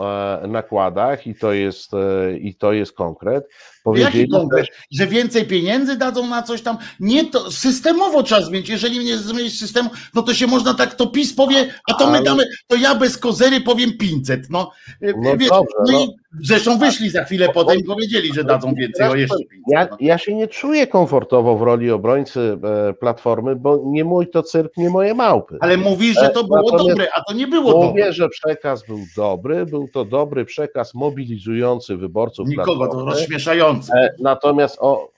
[0.44, 3.48] e, nakładach, i to jest, e, i to jest konkret.
[3.84, 4.68] Powiedzieli konkret?
[4.68, 6.78] też, Że więcej pieniędzy dadzą na coś tam?
[7.00, 8.70] Nie, to systemowo trzeba zmienić.
[8.70, 12.18] Jeżeli nie zmienić systemu, no to się można tak, to PiS powie, a to my
[12.18, 14.50] Ale- damy, to ja bez kozery powiem 500.
[14.50, 14.72] No,
[15.02, 16.00] No wiesz, dobrze, no, no.
[16.04, 16.08] i
[16.42, 19.50] zresztą wyszli za chwilę potem i powiedzieli, że dadzą więcej, o jeszcze 500.
[19.68, 19.98] ja, no.
[20.00, 22.58] ja się nie czuję komfortowo w roli obrońcy
[22.90, 25.58] e, Platformy, bo nie mój to cyrk, nie moje małpy.
[25.60, 28.02] Ale mówisz, że to E, było dobre, a to nie było dobre.
[28.02, 33.12] Mówię, że przekaz był dobry, był to dobry przekaz mobilizujący wyborców Nikogo, to Platformy.
[33.12, 33.94] rozśmieszające.
[33.94, 35.10] E, Natomiast o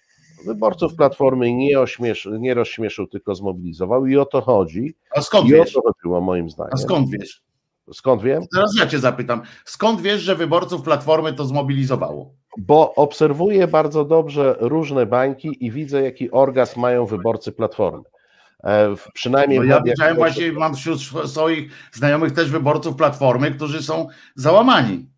[0.46, 4.96] wyborców Platformy nie, ośmiesz, nie rozśmieszył, tylko zmobilizował i o to chodzi.
[5.16, 5.74] A skąd I o wiesz?
[5.74, 6.72] to chodziło moim zdaniem.
[6.74, 7.42] A skąd wiesz?
[7.94, 8.44] Skąd wiem?
[8.56, 12.34] Teraz ja cię zapytam, skąd wiesz, że wyborców Platformy to zmobilizowało?
[12.58, 18.04] Bo obserwuję bardzo dobrze różne bańki i widzę, jaki orgazm mają wyborcy Platformy.
[18.64, 23.84] E, Przynajmniej No ja widziałem właśnie, mam wśród sw- swoich znajomych też wyborców Platformy, którzy
[23.84, 25.10] są załamani.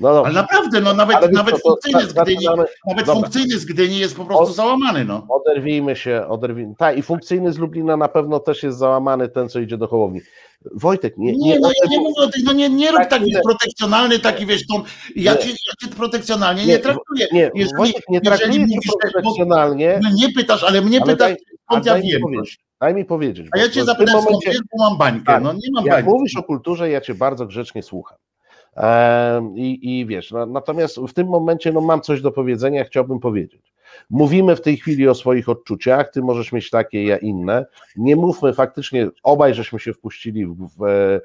[0.00, 0.08] No.
[0.24, 2.46] Ale naprawdę, no nawet, Ale wiesz nawet to funkcyjny z za- Gdyni,
[2.86, 5.26] nawet funkcyjny z Gdyni jest po prostu O- załamany, no.
[5.28, 6.74] Oderwijmy się, oderwijmy.
[6.78, 10.20] Tak, i funkcyjny z Lublina na pewno też jest załamany, ten, co idzie do Hołowni.
[10.74, 13.24] Wojtek, nie, Nie, no ja nie mówię o tych, no nie, nie rób Tak, taki
[13.24, 13.40] nie.
[13.40, 14.82] protekcjonalny, taki wiesz, tą,
[15.16, 15.38] ja, Nie.
[15.38, 17.26] cię, ja cię protekcjonalnie nie, Nie, traktuję.
[17.32, 18.40] Nie, jeżeli, Wojtek, nie mówisz,
[19.02, 21.32] cię profesjonalnie, No nie pytasz, ale mnie ale pytasz,
[21.64, 22.20] skąd ja daj mi wiem.
[22.22, 22.58] powiedzieć.
[22.80, 23.46] Daj mi powiedzieć.
[23.52, 24.60] A ja cię zapytam, momencie- momencie...
[24.78, 25.24] bo mam bańkę.
[25.26, 25.42] Tak.
[25.42, 26.10] No nie mam Jak bańki.
[26.10, 28.18] mówisz o kulturze, ja cię bardzo grzecznie słucham.
[29.54, 33.76] I, I wiesz, no, natomiast w tym momencie no, mam coś do powiedzenia, chciałbym powiedzieć.
[34.10, 37.66] Mówimy w tej chwili o swoich odczuciach, ty możesz mieć takie, ja inne.
[37.96, 41.20] Nie mówmy faktycznie, obaj żeśmy się wpuścili w, w, e,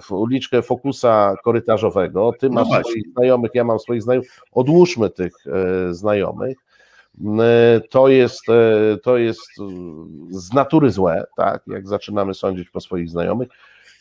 [0.00, 2.32] w uliczkę fokusa korytarzowego.
[2.40, 2.90] Ty No masz właśnie.
[2.90, 4.30] swoich znajomych, ja mam swoich znajomych.
[4.52, 6.58] Odłóżmy tych e, znajomych.
[7.40, 9.64] E, To jest, e, to jest e,
[10.30, 13.48] z natury złe, tak, jak zaczynamy sądzić po swoich znajomych.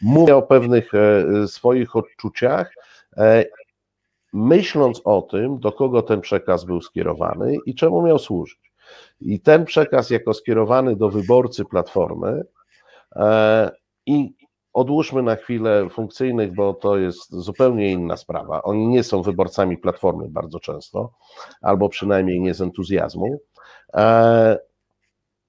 [0.02, 2.74] Mówię o pewnych e, swoich odczuciach,
[3.18, 3.46] e,
[4.34, 8.72] myśląc o tym, do kogo ten przekaz był skierowany i czemu miał służyć.
[9.22, 12.44] I ten przekaz, jako skierowany do wyborcy Platformy,
[13.16, 13.72] e,
[14.06, 14.34] i
[14.74, 18.64] odłóżmy na chwilę funkcyjnych, bo to jest zupełnie inna sprawa.
[18.64, 21.14] Oni nie są wyborcami Platformy bardzo często,
[21.62, 23.40] albo przynajmniej nie z entuzjazmu.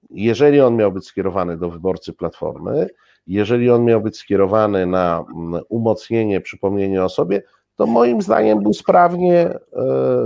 [0.09, 2.87] Jeżeli on miał być skierowany do wyborcy Platformy,
[3.29, 7.41] jeżeli on miał być skierowany na mm, umocnienie, przypomnienie o sobie,
[7.75, 9.59] to moim zdaniem był sprawnie e,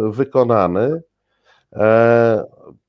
[0.10, 1.02] wykonany.
[1.74, 2.44] E,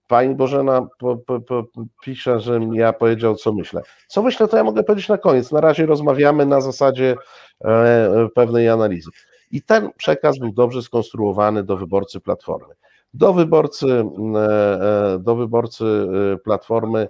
[0.09, 1.65] Pani Bożena po, po, po,
[2.05, 3.83] pisze, że ja powiedział, co myślę.
[4.09, 5.53] Co myślę, to ja mogę powiedzieć na koniec.
[5.53, 7.17] Na razie rozmawiamy na zasadzie
[7.65, 9.11] e, pewnej analizy.
[9.51, 12.75] I ten przekaz był dobrze skonstruowany do wyborcy Platformy.
[13.15, 14.35] Do wyborcy, mm,
[15.23, 17.09] do wyborcy e, Platformy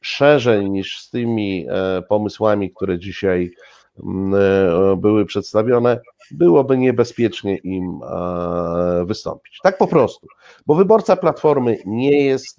[0.00, 3.50] szerzej niż z tymi e, pomysłami, które dzisiaj
[3.98, 6.00] e, były przedstawione,
[6.30, 9.58] byłoby niebezpiecznie im e, wystąpić.
[9.62, 10.26] Tak po prostu.
[10.66, 12.58] Bo wyborca Platformy nie jest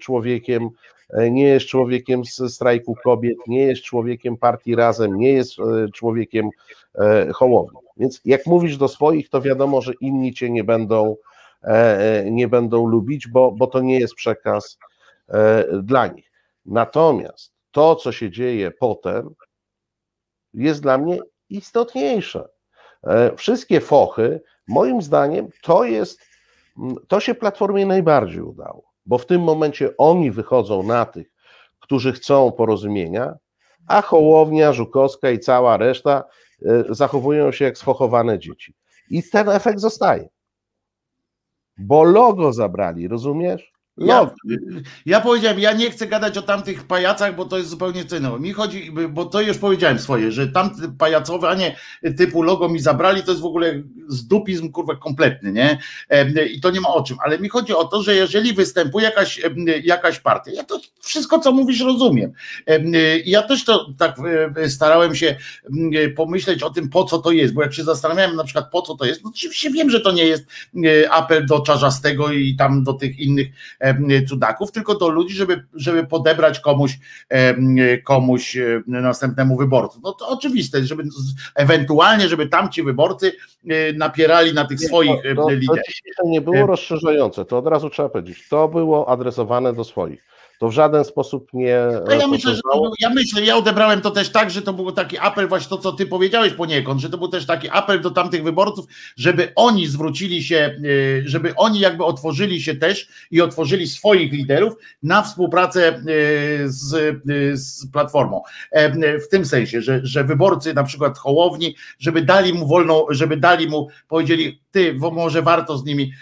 [0.00, 0.68] człowiekiem,
[1.30, 5.56] nie jest człowiekiem z strajku kobiet, nie jest człowiekiem partii Razem, nie jest
[5.94, 6.50] człowiekiem
[7.34, 7.80] Hołowni.
[7.96, 11.16] Więc jak mówisz do swoich, to wiadomo, że inni cię nie będą,
[12.24, 14.78] nie będą lubić, bo, bo to nie jest przekaz
[15.82, 16.29] dla nich.
[16.70, 19.34] Natomiast to, co się dzieje potem,
[20.54, 21.18] jest dla mnie
[21.48, 22.48] istotniejsze.
[23.04, 26.20] E, Wszystkie fochy, moim zdaniem, to jest,
[26.78, 31.32] mm, to się Platformie najbardziej udało, bo w tym momencie oni wychodzą na tych,
[31.80, 33.34] którzy chcą porozumienia,
[33.86, 36.24] a Hołownia, Żukowska i cała reszta
[36.62, 38.74] e, zachowują się jak sfochowane dzieci.
[39.10, 40.28] I ten efekt zostaje.
[41.78, 43.72] Bo logo zabrali, rozumiesz?
[44.00, 44.30] Ja,
[45.06, 48.38] ja powiedziałem, ja nie chcę gadać o tamtych pajacach, bo to jest zupełnie co innego.
[48.38, 51.76] Mi chodzi, bo to już powiedziałem swoje, że tamte pajacowanie
[52.16, 55.78] typu logo mi zabrali, to jest w ogóle zdupizm kurwa kompletny, nie?
[56.52, 59.40] I to nie ma o czym, ale mi chodzi o to, że jeżeli występuje jakaś,
[59.84, 62.32] jakaś partia, ja to wszystko co mówisz rozumiem.
[63.24, 64.16] Ja też to tak
[64.56, 65.36] e, starałem się
[66.16, 68.96] pomyśleć o tym, po co to jest, bo jak się zastanawiałem na przykład po co
[68.96, 70.46] to jest, no oczywiście wiem, że to nie jest
[70.84, 73.48] e, apel do Czarzastego i tam do tych innych
[73.78, 73.89] em,
[74.28, 79.98] cudaków, tylko do ludzi, żeby, żeby podebrać komuś, em, komuś e, następnemu wyborcy.
[80.02, 81.02] No to oczywiste, żeby
[81.54, 83.32] ewentualnie, żeby tamci wyborcy
[83.68, 85.84] e, napierali na tych swoich e, to, to liderów.
[85.88, 88.48] dzisiejsze nie było E, rozszerzające, to od razu trzeba powiedzieć.
[88.48, 90.24] To było adresowane do swoich.
[90.60, 91.78] To w żaden sposób nie.
[92.06, 94.92] No ja myślę, że był, ja myślę, ja odebrałem to też tak, że to był
[94.92, 98.10] taki apel, właśnie to, co ty powiedziałeś poniekąd, że to był też taki apel do
[98.10, 98.86] tamtych wyborców,
[99.16, 104.74] żeby oni zwrócili się, y, żeby oni jakby otworzyli się też i otworzyli swoich liderów
[105.02, 106.02] na współpracę y,
[106.64, 107.20] z,
[107.54, 108.42] z Platformą.
[108.70, 113.36] E, W tym sensie, że, że wyborcy na przykład Hołowni, żeby dali mu wolną, żeby
[113.36, 116.12] dali mu, powiedzieli, ty, bo może warto z nimi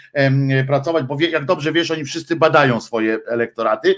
[0.67, 3.95] pracować, bo jak dobrze wiesz, oni wszyscy badają swoje elektoraty,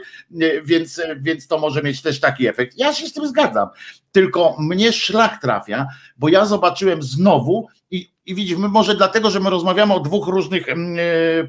[0.64, 2.78] więc, więc to może mieć też taki efekt.
[2.78, 3.70] Ja się z tym zgadzam,
[4.12, 5.88] tylko mnie szlak trafia,
[6.18, 10.28] bo ja zobaczyłem znowu i, i widzisz, my może dlatego, że my rozmawiamy o dwóch
[10.28, 10.76] różnych e,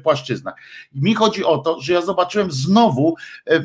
[0.03, 0.55] płaszczyznach.
[0.95, 3.15] Mi chodzi o to, że ja zobaczyłem znowu
[3.47, 3.63] e,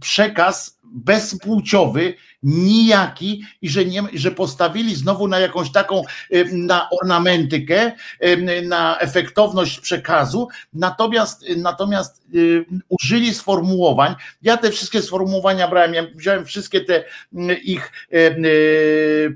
[0.00, 6.02] przekaz bezpłciowy, nijaki i że, nie, że postawili znowu na jakąś taką,
[6.52, 7.92] na ornamentykę,
[8.62, 12.26] na efektowność przekazu, natomiast, natomiast
[12.88, 17.04] użyli sformułowań, ja te wszystkie sformułowania brałem, ja wziąłem wszystkie te
[17.64, 17.83] ich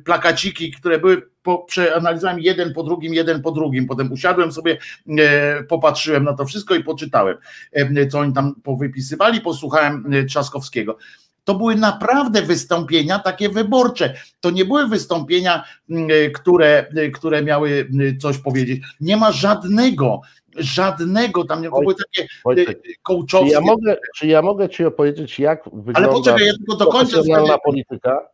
[0.04, 3.86] plakaciki, które były po, przeanalizowałem jeden po drugim, jeden po drugim.
[3.86, 4.78] Potem usiadłem sobie,
[5.18, 7.36] e, popatrzyłem na to wszystko i poczytałem,
[7.72, 10.98] e, co oni tam powypisywali, posłuchałem e, Trzaskowskiego.
[11.44, 14.14] To były naprawdę wystąpienia takie wyborcze.
[14.40, 17.88] To nie były wystąpienia, e, które, e, które miały
[18.20, 18.82] coś powiedzieć.
[19.00, 20.20] Nie ma żadnego,
[20.56, 23.52] żadnego tam, to były takie Wojtek, e, czy, kołczowskie.
[23.52, 27.22] ja mogę, czy ja mogę Ci opowiedzieć, jak wygląda Ale poczekaj, ja tylko dokończę
[27.64, 28.28] polityka?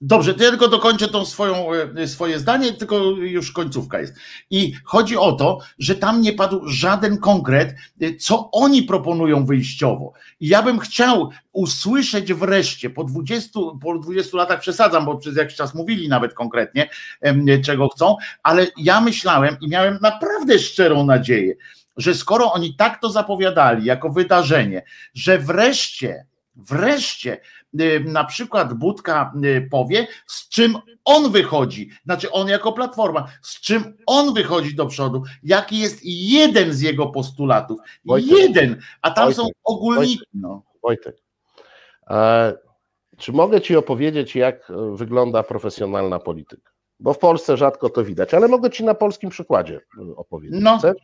[0.00, 4.14] Dobrze, to ja tylko dokończę tą swoją, e, swoje zdanie, tylko już końcówka jest.
[4.50, 10.12] I chodzi o to, że tam nie padł żaden konkret, e, co oni proponują wyjściowo.
[10.40, 15.56] I ja bym chciał usłyszeć wreszcie, po 20, po 20 latach przesadzam, bo przez jakiś
[15.56, 16.88] czas mówili nawet konkretnie,
[17.20, 21.54] em, czego chcą, ale ja myślałem i miałem naprawdę szczerą nadzieję,
[21.96, 24.82] że skoro oni tak to zapowiadali jako wydarzenie,
[25.14, 26.26] że wreszcie,
[26.56, 27.40] wreszcie
[28.04, 33.96] na przykład Budka y, powie, z czym on wychodzi, znaczy on jako platforma, z czym
[34.06, 39.44] on wychodzi do przodu, jaki jest jeden z jego postulatów, Wojtek, jeden, a tam Wojtek,
[39.44, 40.24] są ogólniki.
[40.34, 40.62] No.
[40.82, 41.16] Wojtek,
[42.10, 42.52] e,
[43.16, 46.70] czy mogę Ci opowiedzieć, jak e, wygląda profesjonalna polityka?
[47.00, 50.60] Bo w Polsce rzadko to widać, ale mogę Ci na polskim przykładzie e, opowiedzieć.
[50.62, 50.78] No.
[50.78, 50.96] Chcesz?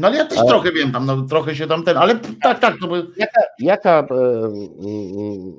[0.00, 2.58] No ale ja też Ale- trochę wiem tam, no trochę się tam ten, ale tak,
[2.58, 5.56] tak, no bo Jaka, jaka e, mm,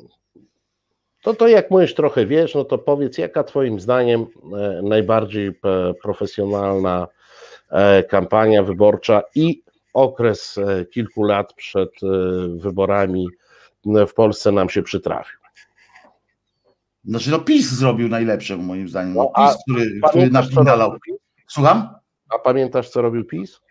[1.22, 4.26] to, to jak mówisz trochę wiesz, no to powiedz, jaka Twoim zdaniem
[4.58, 7.08] e, najbardziej e, profesjonalna
[7.70, 9.64] e, kampania wyborcza i
[9.94, 12.08] okres e, kilku lat przed e,
[12.58, 13.28] wyborami
[13.96, 15.40] e, w Polsce nam się przytrafił?
[17.06, 19.14] Znaczy, no PiS zrobił najlepsze, moim zdaniem.
[19.14, 20.30] No, No, PiS, który, który
[21.06, 21.16] PiS?
[21.48, 21.90] Słucham?
[22.30, 23.62] A pamiętasz, co robił PiS?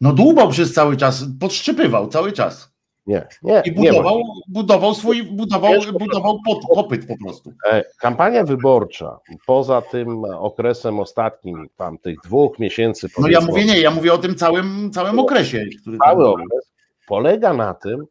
[0.00, 2.76] No dłubał przez cały czas, podszczypywał cały czas.
[3.06, 3.96] Nie, nie, I nie ma.
[3.98, 7.52] budował, budował swój, budował, budował pod, popyt po prostu.
[8.00, 13.90] Kampania wyborcza, poza tym okresem ostatnim, tam tych dwóch miesięcy, No ja mówię nie, ja
[13.90, 16.72] mówię o tym całym, całym okresie, który cały okres
[17.06, 18.06] polega na tym,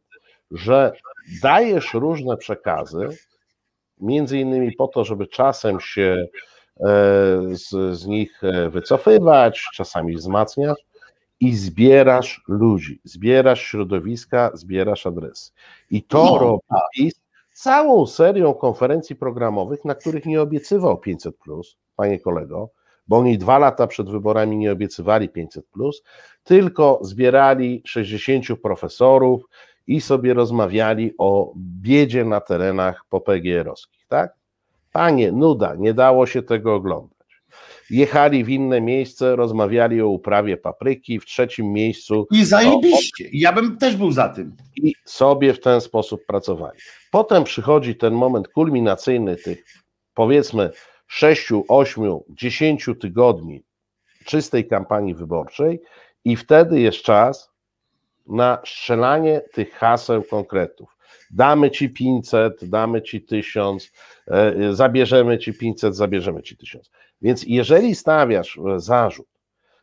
[0.51, 0.91] że
[1.41, 3.07] dajesz różne przekazy,
[4.01, 6.25] między innymi po to, żeby czasem się
[6.79, 6.85] e,
[7.51, 10.77] z, z nich e, wycofywać, czasami wzmacniasz
[11.39, 15.51] i zbierasz ludzi, zbierasz środowiska, zbierasz adresy.
[15.91, 16.61] I to No, robi
[16.95, 17.13] PiS
[17.53, 21.35] całą serią konferencji programowych, na których nie obiecywał 500,
[21.95, 22.69] panie kolego,
[23.07, 25.65] bo oni dwa lata przed wyborami nie obiecywali 500,
[26.43, 29.43] tylko zbierali 60 profesorów
[29.87, 34.33] i sobie rozmawiali o biedzie na terenach popegierowskich, tak?
[34.91, 37.14] Panie, nuda, nie dało się tego oglądać.
[37.89, 43.29] Jechali w inne miejsce, rozmawiali o uprawie papryki, w trzecim miejscu I zajebiście.
[43.33, 44.55] Ja bym też był za tym.
[44.75, 46.79] i sobie w ten sposób pracowali.
[47.11, 49.65] Potem przychodzi ten moment kulminacyjny tych
[50.13, 50.69] powiedzmy
[51.07, 53.63] 6, 8, 10 tygodni
[54.25, 55.81] czystej kampanii wyborczej
[56.25, 57.51] i wtedy jest czas
[58.27, 60.97] na strzelanie tych haseł konkretów.
[61.31, 63.91] Damy ci 500, damy ci 1000,
[64.27, 66.91] e, zabierzemy ci 500, zabierzemy ci 1000.
[67.25, 69.27] Więc jeżeli stawiasz e, zarzut,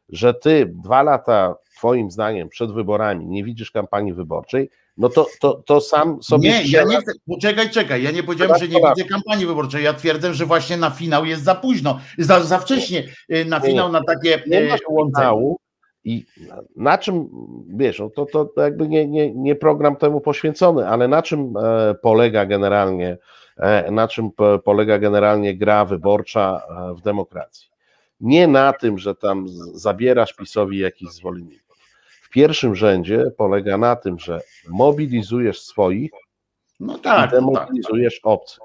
[0.09, 5.63] że ty dwa lata, twoim zdaniem, przed wyborami nie widzisz kampanii wyborczej, no to, to,
[5.67, 6.51] to sam sobie.
[6.51, 7.13] Nie, ja nie chcę.
[7.27, 8.03] Poczekaj, czekaj.
[8.03, 9.85] Ja nie powiedziałem, że nie widzę kampanii wyborczej.
[9.85, 13.93] Ja twierdzę, że właśnie na finał jest za późno, za, za wcześnie y, na finał
[13.93, 14.79] na takie łączenie.
[14.89, 15.59] finału
[16.05, 16.25] i
[16.77, 17.29] na, czym,
[17.69, 21.95] wiesz, no to, to, jakby nie, nie, nie program temu poświęcony, ale na czym e,
[21.95, 23.19] polega generalnie, e,
[23.91, 24.31] na czym
[24.65, 27.69] polega generalnie gra wyborcza e, w demokracji?
[28.21, 31.79] Nie na tym, że tam zabierasz PiSowi jakichś zwolenników.
[32.23, 36.11] W pierwszym rzędzie polega na tym, że mobilizujesz swoich
[36.81, 37.31] No i tak, to tak.
[37.31, 38.65] demobilizujesz obcych.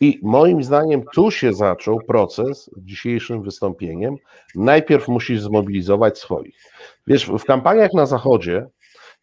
[0.00, 4.16] I moim zdaniem tu się zaczął proces dzisiejszym wystąpieniem.
[4.54, 6.62] Najpierw musisz zmobilizować swoich.
[7.06, 8.66] Wiesz, w kampaniach na Zachodzie,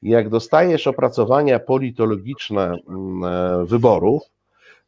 [0.01, 4.23] jak dostajesz opracowania politologiczne mm, e, wyborów,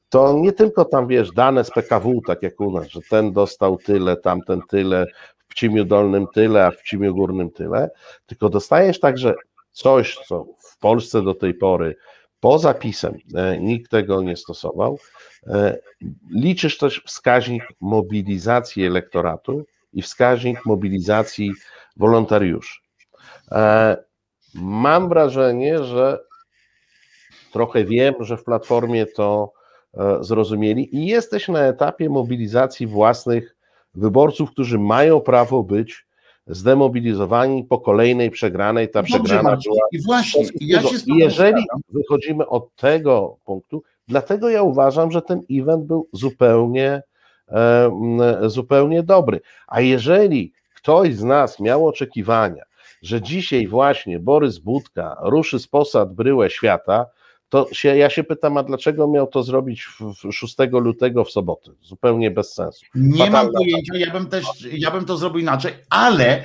[0.10, 3.78] to nie tylko tam wiesz dane z PKW, tak jak u nas, że ten dostał
[3.78, 5.06] tyle, tamten tyle,
[5.38, 7.90] w Pcimiu Dolnym tyle, a w Pcimiu Górnym tyle,
[8.26, 9.34] tylko dostajesz także
[9.72, 11.96] coś, co w Polsce do tej pory
[12.40, 15.00] poza pisem e, nikt tego nie stosował.
[15.48, 15.78] E,
[16.32, 21.52] Liczysz też wskaźnik mobilizacji elektoratu i wskaźnik mobilizacji
[21.98, 22.80] wolontariuszy.
[23.52, 23.98] E,
[24.56, 26.20] Mam wrażenie, że
[27.52, 29.52] trochę wiem, że w platformie to
[30.22, 33.56] zrozumieli i jesteś na etapie mobilizacji własnych
[33.94, 36.06] wyborców, którzy mają prawo być
[36.48, 38.90] zdemobilizowani po kolejnej przegranej.
[38.90, 39.72] Ta Dobrze, przegrana Marcin.
[39.72, 45.42] była I właśnie, ja się jeżeli wychodzimy od tego punktu, dlatego ja uważam, że ten
[45.52, 47.04] event był zupełnie,
[47.48, 47.92] e,
[48.46, 49.42] zupełnie dobry.
[49.68, 52.64] A jeżeli ktoś z nas miał oczekiwania,
[53.02, 57.06] że dzisiaj właśnie Borys Budka ruszy z posad bryłę świata,
[57.50, 61.32] to się, ja się pytam, a dlaczego miał to zrobić w, w 6 lutego w
[61.32, 61.72] sobotę?
[61.82, 62.86] Zupełnie bez sensu.
[62.96, 63.60] Nie mam Fatalna.
[63.60, 66.44] pojęcia, ja bym też, ja bym to zrobił inaczej, ale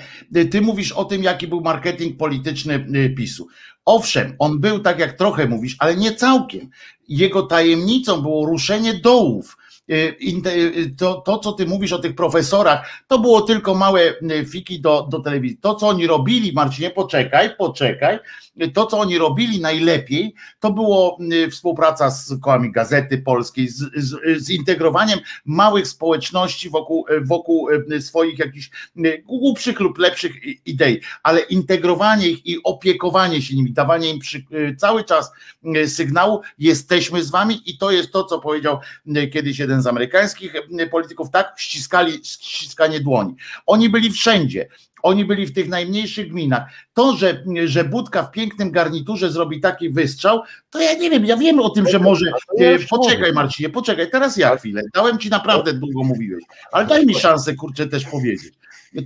[0.50, 3.46] ty mówisz o tym, jaki był marketing polityczny y, PiSu.
[3.84, 6.70] Owszem, on był tak jak trochę mówisz, ale nie całkiem.
[7.08, 9.56] Jego tajemnicą było ruszenie dołów.
[9.90, 10.16] Y,
[10.76, 14.80] y, to, to, co ty mówisz o tych profesorach, to było tylko małe y, fiki
[14.80, 15.58] do, do telewizji.
[15.58, 18.18] To, co oni robili, Marcinie, poczekaj, poczekaj,
[18.74, 21.18] to, co oni robili najlepiej, to było
[21.50, 27.68] współpraca z kołami Gazety Polskiej, z, z, zintegrowaniem małych społeczności wokół, wokół
[28.00, 28.70] swoich jakichś
[29.24, 30.32] głupszych lub lepszych
[30.66, 34.44] idei, ale integrowanie ich i opiekowanie się nimi, dawanie im przy,
[34.76, 35.32] cały czas
[35.86, 38.78] sygnału, jesteśmy z wami i to jest to, co powiedział
[39.32, 40.54] kiedyś jeden z amerykańskich
[40.90, 43.34] polityków, tak, ściskali, ściskanie dłoni.
[43.66, 44.68] Oni byli wszędzie.
[45.02, 46.62] Oni byli w tych najmniejszych gminach.
[46.94, 51.36] To, że, że Budka w pięknym garniturze zrobi taki wystrzał, to ja nie wiem, ja
[51.36, 52.26] wiem o tym, że może.
[52.58, 53.32] Ja e, Poczekaj.
[53.32, 54.82] Marcinie, poczekaj, teraz ja chwilę.
[54.94, 58.54] Dałem ci naprawdę długo mówiłeś, ale daj mi szansę, kurczę, też powiedzieć.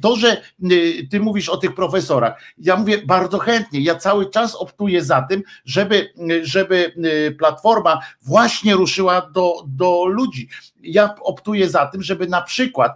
[0.03, 3.81] To, że y, ty mówisz o tych profesorach, ja mówię bardzo chętnie.
[3.81, 6.93] Ja cały czas optuję za tym, żeby, y, żeby
[7.29, 10.49] y, platforma właśnie ruszyła do, do ludzi.
[10.83, 12.93] Ja optuję za tym, żeby na przykład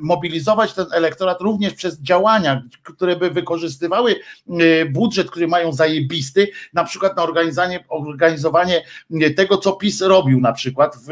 [0.00, 4.16] mobilizować ten elektorat również przez działania, które by wykorzystywały
[4.90, 8.82] budżet, który mają zajebisty, na przykład na organizowanie, organizowanie
[9.36, 11.10] tego, co PiS robił na przykład w,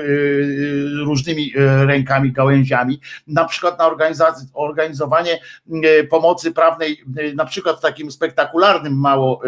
[1.05, 1.53] różnymi
[1.87, 8.11] rękami, gałęziami, na przykład na organizację, organizowanie y, pomocy prawnej, y, na przykład w takim
[8.11, 9.41] spektakularnym, mało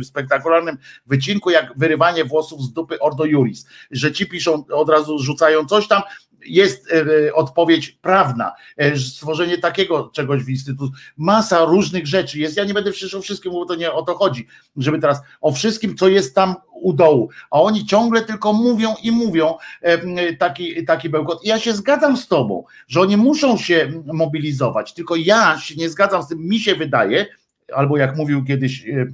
[0.00, 5.18] y, spektakularnym wycinku, jak wyrywanie włosów z dupy Ordo Juris, że ci piszą, od razu
[5.18, 6.02] rzucają coś tam,
[6.48, 12.64] jest e, odpowiedź prawna, e, stworzenie takiego czegoś w instytucie, masa różnych rzeczy jest, ja
[12.64, 15.96] nie będę przecież o wszystkim mówił, to nie o to chodzi, żeby teraz o wszystkim,
[15.96, 21.08] co jest tam u dołu, a oni ciągle tylko mówią i mówią e, taki, taki
[21.08, 21.44] bełkot.
[21.44, 25.88] I ja się zgadzam z tobą, że oni muszą się mobilizować, tylko ja się nie
[25.88, 27.26] zgadzam z tym, mi się wydaje,
[27.72, 29.06] albo jak mówił kiedyś e,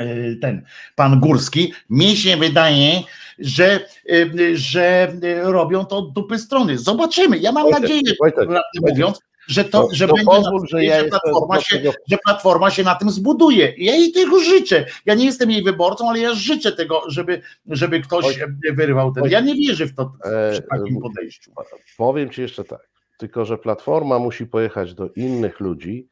[0.00, 3.00] e, ten pan Górski, mi się wydaje,
[3.38, 3.80] że,
[4.10, 5.12] e, że
[5.42, 6.78] robią to od dupy strony.
[6.78, 7.38] Zobaczymy.
[7.38, 8.48] Ja mam Wojtek, nadzieję, Wojtek,
[8.80, 12.70] mówiąc, że to, To- że to będzie pozwól, że ja że, platforma się, że platforma
[12.70, 13.74] się na tym zbuduje.
[13.78, 14.86] Ja jej tego życzę.
[15.06, 19.24] Ja nie jestem jej wyborcą, ale ja życzę tego, żeby, żeby ktoś Wojtek, wyrywał ten.
[19.24, 21.52] Ja nie wierzę w to E, przy takim e, podejściu.
[21.96, 26.08] Powiem Ci jeszcze tak, tylko że Platforma musi pojechać do innych ludzi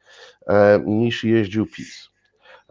[0.47, 2.10] e, niż jeździł PiS.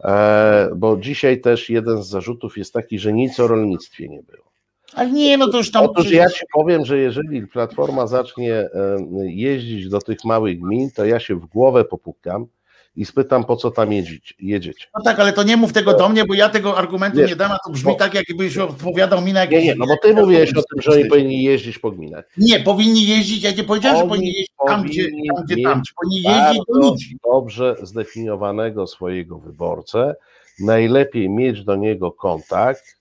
[0.03, 4.51] E, bo dzisiaj też jeden z zarzutów jest taki, że nic o rolnictwie nie było.
[4.93, 5.85] Ale nie, no to już tam.
[5.85, 11.05] Otóż ja Ci powiem, że jeżeli Platforma zacznie e, jeździć do tych małych gmin, to
[11.05, 12.47] ja się w głowę popukam
[12.95, 14.35] i spytam, po co tam jedziecie.
[14.39, 14.85] jedziecie.
[14.95, 17.25] No tak, ale to nie mów tego do mnie, bo ja tego argumentu Nie.
[17.25, 19.63] nie dam, a to brzmi Bo- tak, jakbyś odpowiadał mi na jakieś...
[19.63, 22.25] Nie, nie, no bo Ty mówiłeś o tym, że oni powinni jeździć po gminach.
[22.37, 25.03] Nie, powinni jeździć, ja nie powiedziałem, że Oni powinni jeździć tam, gdzie
[25.35, 25.81] tam, gdzie tam.
[25.83, 27.17] Czy powinni jeździć do ludzi.
[27.31, 30.15] dobrze zdefiniowanego swojego wyborcę,
[30.59, 32.97] najlepiej mieć do niego kontakt,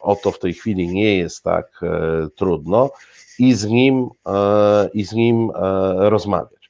[0.00, 2.90] oto w tej chwili nie jest tak e, trudno,
[3.38, 6.63] i z nim, e, i z nim e, rozmawiać.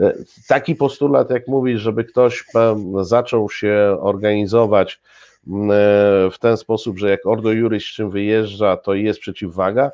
[0.00, 0.12] E,
[0.48, 2.44] Taki postulat, jak mówisz, żeby ktoś
[3.00, 5.00] zaczął się organizować e,
[6.32, 9.90] w ten sposób, że jak Ordo Juris z czym wyjeżdża, to jest przeciwwaga,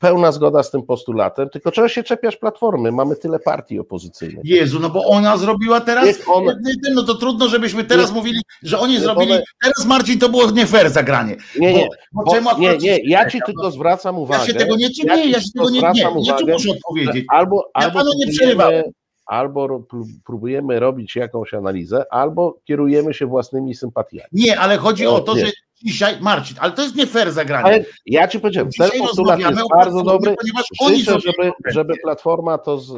[0.00, 2.92] pełna zgoda z tym postulatem, tylko czego się czepiasz Platformy?
[2.92, 4.44] Mamy tyle partii opozycyjnych.
[4.44, 6.54] Jezu, no bo ona zrobiła teraz, ona-
[6.94, 10.66] no to trudno, żebyśmy teraz mówili, że oni zrobili, one- teraz Marcin, to było nie
[10.66, 11.36] fair zagranie.
[11.60, 14.40] Nie, nie, Bo, bo, czemu nie, nie, ja ci tylko zwracam uwagę.
[14.40, 16.52] Ja się tego nie, ja nie, ci ja się tego nie, nie, nie, nie uwagę,
[16.52, 17.24] muszę odpowiedzieć.
[17.28, 18.82] Albo, Ja albo, panu nie przerywałem.
[19.26, 19.86] Albo
[20.24, 24.28] próbujemy robić jakąś analizę, albo kierujemy się własnymi sympatiami.
[24.32, 25.46] Nie, ale chodzi o to, nie.
[25.46, 25.52] że
[25.84, 27.64] dzisiaj, Marcin, ale to jest nie fair zagranie.
[27.64, 30.34] Ale ja ci powiedziałem, ten Dzisiaj postulat rozmawiamy jest bardzo dobry.
[30.40, 32.92] ponieważ oni Życzę, żeby, żeby Platforma to z,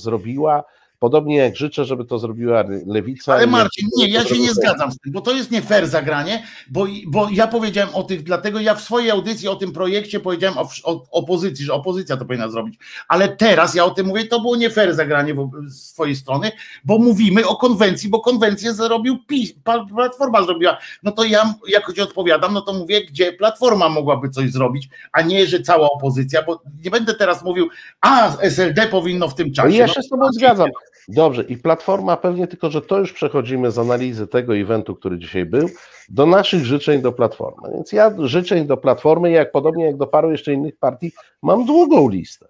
[0.00, 0.64] zrobiła.
[1.04, 3.34] Podobnie jak życzę, żeby to zrobiła Lewica.
[3.34, 6.46] Ale Marcin, nie, ja się nie zgadzam z tym, bo to jest nie fair zagranie,
[6.70, 10.58] bo, bo ja powiedziałem o tych, dlatego ja w swojej audycji o tym projekcie powiedziałem
[10.58, 12.78] o, o opozycji, że opozycja to powinna zrobić,
[13.08, 15.34] ale teraz ja o tym mówię, to było nie fair zagranie
[15.66, 16.52] z swojej strony,
[16.84, 19.52] bo mówimy o konwencji, bo konwencję zrobił PiS,
[19.94, 24.50] Platforma zrobiła, no to ja jak ci odpowiadam, no to mówię, gdzie Platforma mogłaby coś
[24.50, 27.68] zrobić, a nie, że cała opozycja, bo nie będę teraz mówił,
[28.00, 29.76] a SLD powinno w tym czasie.
[29.76, 30.68] ja No, się z tobą zgadzam.
[31.08, 35.44] Dobrze, i Platforma pewnie tylko, że to już przechodzimy z analizy tego eventu, który dzisiaj
[35.44, 35.68] był,
[36.08, 37.72] do naszych życzeń do Platformy.
[37.74, 42.08] Więc ja życzeń do Platformy, jak podobnie jak do paru jeszcze innych partii, mam długą
[42.08, 42.46] listę.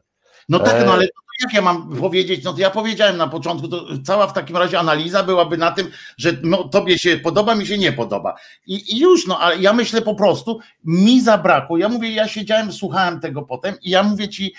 [0.48, 3.28] No tak, E, no ale to jak ja mam powiedzieć, no to ja powiedziałem na
[3.28, 7.54] początku, to cała w takim razie analiza byłaby na tym, że no, tobie się podoba,
[7.54, 8.34] mi się nie podoba.
[8.66, 12.72] I, I już, no ale ja myślę po prostu, mi zabrakło, ja mówię, ja siedziałem,
[12.72, 14.54] słuchałem tego potem i ja mówię ci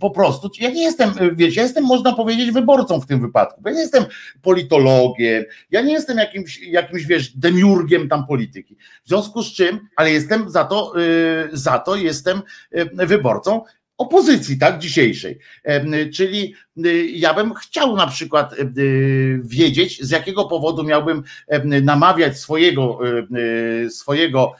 [0.00, 3.72] po prostu, ja nie jestem, wiesz, ja jestem, można powiedzieć, wyborcą w tym wypadku, ja
[3.72, 4.04] nie jestem
[4.42, 8.76] politologiem, ja nie jestem jakimś, jakimś wiesz, demiurgiem tam polityki.
[9.04, 12.42] W związku z czym, ale jestem za to, yy, za to jestem
[12.92, 13.62] wyborcą
[14.00, 15.38] opozycji, tak, dzisiejszej.
[16.14, 16.54] Czyli
[16.86, 21.22] y, ja bym chciał na przykład y, wiedzieć, z jakiego powodu miałbym
[21.82, 22.98] namawiać swojego,
[23.36, 24.52] y, swojego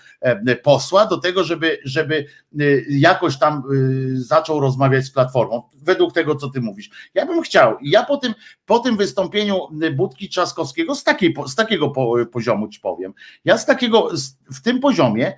[0.62, 2.26] posła do tego, żeby, żeby
[2.88, 3.62] jakoś tam
[4.14, 6.90] zaczął rozmawiać z Platformą, według tego, co ty mówisz.
[7.14, 7.76] Ja bym chciał.
[7.82, 8.34] Ja po tym,
[8.66, 9.60] po tym wystąpieniu
[9.92, 11.92] Budki Trzaskowskiego z, takiej, z takiego
[12.32, 13.12] poziomu ci powiem,
[13.44, 14.10] ja z takiego,
[14.52, 15.32] w tym poziomie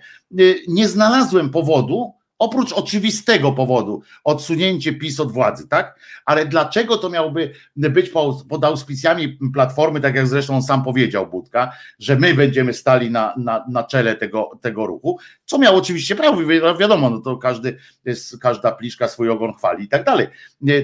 [0.68, 5.98] nie znalazłem powodu, Oprócz oczywistego powodu, odsunięcie PiS od władzy, tak?
[6.24, 8.10] Ale dlaczego to miałoby być
[8.48, 13.64] pod auspicjami Platformy, tak jak zresztą sam powiedział Budka, że my będziemy stali na, na,
[13.68, 16.40] na czele tego, tego ruchu, co miał oczywiście prawo,
[16.80, 20.26] wiadomo, no to każdy, jest, każda pliszka swój ogon chwali i tak dalej.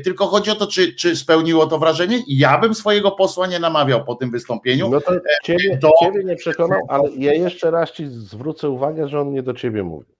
[0.04, 2.22] Tylko chodzi o to, czy, czy spełniło to wrażenie.
[2.28, 4.90] Ja bym swojego posła nie namawiał po tym wystąpieniu.
[4.90, 5.12] No to
[5.44, 5.90] ciebie, do...
[6.00, 9.82] ciebie nie przekonał, ale ja jeszcze raz ci zwrócę uwagę, że on nie do ciebie
[9.82, 10.18] mówi.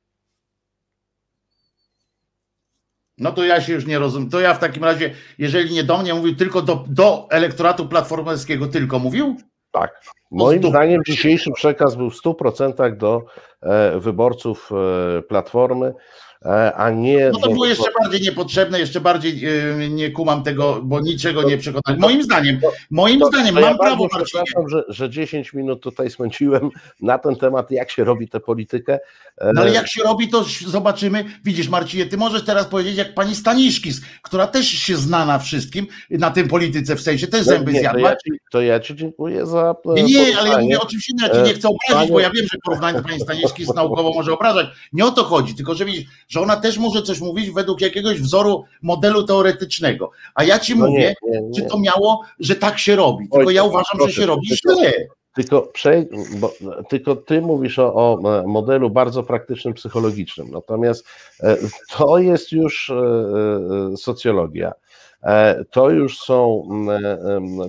[3.19, 4.31] No to ja się już nie rozumiem.
[4.31, 8.67] To ja w takim razie, jeżeli nie do mnie mówił, tylko do, do elektoratu platformerskiego
[8.67, 9.37] tylko mówił?
[9.71, 10.01] Tak.
[10.31, 13.25] Moim zdaniem dzisiejszy przekaz był w 100% do
[13.63, 14.71] e, wyborców
[15.19, 15.95] e, Platformy.
[16.45, 17.31] E, a nie.
[17.33, 21.59] No to było jeszcze bardziej niepotrzebne, jeszcze bardziej e, nie kumam tego, bo niczego nie
[21.59, 22.01] przekonać.
[22.01, 22.61] Moim zdaniem,
[22.91, 24.09] moim to, zdaniem, to mam ja prawo.
[24.09, 26.71] Przepraszam, że, że 10 minut tutaj spędziłem
[27.01, 28.99] na ten temat, jak się robi tę politykę.
[29.39, 31.25] E, no ale jak się robi, to zobaczymy.
[31.45, 35.87] Widzisz, Marcinie, ty możesz teraz powiedzieć, jak pani Staniszkis, która też się zna na wszystkim,
[36.11, 38.03] na tym polityce w sensie, też no zęby nie, zjadła.
[38.03, 39.75] To ja, ci, to ja ci dziękuję za.
[39.85, 42.59] Nie, nie ale ja mówię oczywiście, ja ci nie chcę obrazić, bo ja wiem, że
[42.65, 44.67] porównanie pani Staniszkis naukowo może obrażać.
[44.93, 48.21] Nie o to chodzi, tylko że widzisz, że ona też może coś mówić według jakiegoś
[48.21, 50.11] wzoru modelu teoretycznego.
[50.35, 51.55] A ja ci no mówię, nie, nie, nie.
[51.55, 53.29] czy to miało, że tak się robi.
[53.29, 54.93] Tylko Oj, ja uważam, proszę, że się robi źle.
[55.35, 55.73] Tylko,
[56.37, 56.53] bo,
[56.89, 60.51] tylko ty mówisz o, o, modelu bardzo praktycznym, psychologicznym.
[60.51, 61.07] Natomiast
[61.43, 61.57] e,
[61.97, 64.73] to jest już e, e, socjologia.
[65.71, 66.69] To już są,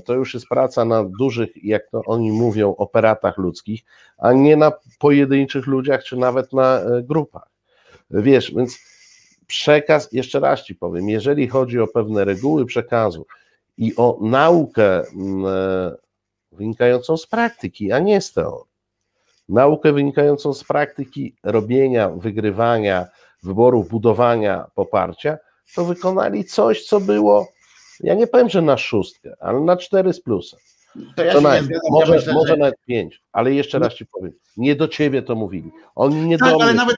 [0.06, 3.82] to już jest praca na dużych, jak to oni mówią, operatach ludzkich,
[4.18, 7.48] a nie na pojedynczych ludziach, czy nawet na grupach.
[8.12, 8.80] Wiesz, więc
[9.48, 13.26] przekaz, jeszcze raz ci powiem, jeżeli chodzi o pewne reguły przekazu
[13.78, 15.96] i o naukę mm, e,
[16.52, 18.72] wynikającą z praktyki, a nie z teorii,
[19.50, 23.08] naukę wynikającą z praktyki robienia, wygrywania,
[23.44, 25.38] wyborów, budowania poparcia,
[25.76, 27.48] to wykonali coś, co było,
[28.00, 30.60] ja nie powiem, że na szóstkę, ale na cztery z plusem.
[31.16, 31.34] To ja
[31.90, 32.58] może, ja myślę, może że...
[32.58, 35.72] nawet pięć, ale jeszcze raz ci powiem, nie do ciebie to mówili.
[35.96, 36.98] Oni nie tak, do ale nawet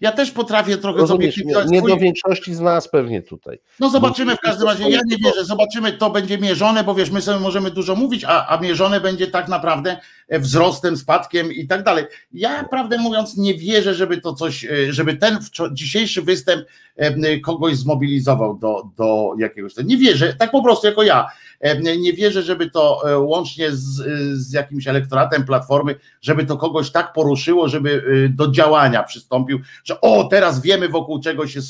[0.00, 3.58] ja też potrafię trochę Rozumiesz, sobie nie, nie do większości z nas pewnie tutaj.
[3.80, 7.20] No zobaczymy w każdym razie, ja nie wierzę, zobaczymy, to będzie mierzone, bo wiesz, my
[7.20, 9.96] sobie możemy dużo mówić, a, a mierzone będzie tak naprawdę
[10.30, 12.04] wzrostem, spadkiem i tak dalej.
[12.32, 15.38] Ja prawdę mówiąc nie wierzę, żeby to coś, e, żeby ten
[15.72, 16.66] dzisiejszy występ
[16.96, 21.26] e, kogoś zmobilizował do, do jakiegoś, nie wierzę, tak po prostu jako ja,
[21.60, 24.02] e, nie wierzę, żeby to łącznie z,
[24.38, 28.02] z jakimś elektoratem Platformy, żeby to kogoś tak poruszyło, żeby
[28.36, 31.60] do działania przystąpił, że o, teraz wiemy wokół czego się.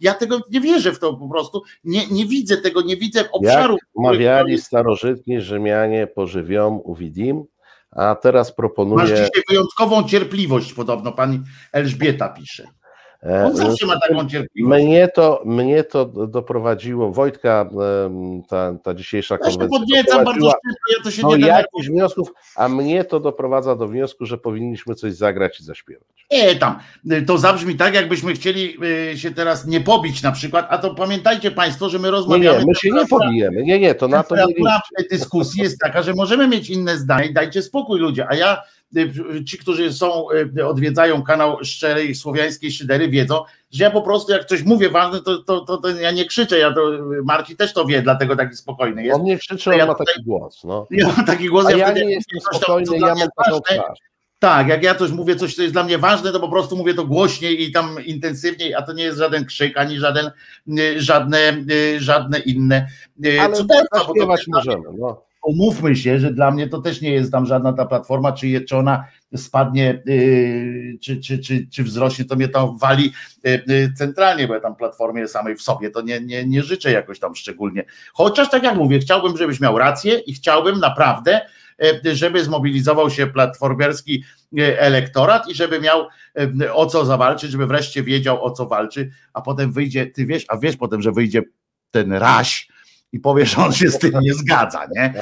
[0.00, 1.62] Ja tego nie wierzę w to po prostu.
[1.84, 3.74] Nie, nie widzę tego, nie widzę obszaru.
[3.74, 7.44] Jak mawiali starożytni Rzymianie pożywią uwidim,
[7.96, 9.02] a teraz proponuję.
[9.02, 11.42] Masz dzisiaj wyjątkową cierpliwość, podobno pani
[11.72, 12.64] Elżbieta pisze.
[13.26, 14.84] On e, zawsze ma taką cierpliwość.
[14.84, 17.70] Mnie to, mnie to doprowadziło, Wojtka,
[18.48, 19.62] ta, ta dzisiejsza konwencja.
[19.62, 23.20] Ja się podniecam bardzo szybko, ja to się no, nie jakichś wniosków, a mnie to
[23.20, 26.08] doprowadza do wniosku, że powinniśmy coś zagrać i zaśpiewać.
[26.32, 26.78] Nie, tam,
[27.26, 28.76] to zabrzmi tak, jakbyśmy chcieli
[29.12, 32.58] y, się teraz nie pobić na przykład, a to pamiętajcie Państwo, że my rozmawiamy.
[32.58, 34.34] Nie, nie my się nie pobijemy, nie, nie, to na to
[35.10, 38.75] dyskusji jest taka, że możemy mieć inne zdanie, dajcie spokój ludzie, a ja Y,
[39.46, 40.26] ci, którzy są,
[40.58, 45.22] y, odwiedzają kanał Szczerej Słowiańskiej Szydery, wiedzą, że ja po prostu jak coś mówię ważne,
[45.22, 46.80] to, to, to, to ja nie krzyczę, ja to,
[47.24, 49.16] Marci też to wie, dlatego taki spokojny jest.
[49.18, 50.64] On nie krzyczy, on ja ma taki tutaj, głos.
[50.64, 50.86] No.
[50.90, 53.98] Ja mam taki głos, A ja, ja nie jestem spokojny, ja mam taką twarz.
[54.38, 56.94] Tak, jak ja coś mówię, coś, co jest dla mnie ważne, to po prostu mówię
[56.94, 60.30] to głośniej i tam intensywniej, a to nie jest żaden krzyk, ani żaden,
[60.96, 61.52] żadne,
[61.98, 62.88] żadne inne
[63.40, 64.04] Ale cuderstwa.
[64.06, 67.72] Bo to możemy, no umówmy się, że dla mnie to też nie jest tam żadna
[67.72, 69.04] ta platforma, czy, czy ona
[69.36, 73.12] spadnie, yy, czy, czy, czy, czy wzrośnie, to mnie to wali
[73.44, 76.92] yy, yy, centralnie, bo ja tam platformie samej w sobie to nie, nie, nie życzę
[76.92, 77.84] jakoś tam szczególnie.
[78.12, 81.40] Chociaż tak jak mówię, chciałbym, żebyś miał rację i chciałbym naprawdę,
[82.04, 86.06] yy, żeby zmobilizował się platformiarski yy, elektorat i żeby miał
[86.72, 90.56] o co zawalczyć, żeby wreszcie wiedział o co walczy, a potem wyjdzie, ty wiesz, a
[90.56, 91.42] wiesz potem, że wyjdzie
[91.90, 92.68] ten raś,
[93.16, 95.14] i powie, że on się z tym nie zgadza, nie?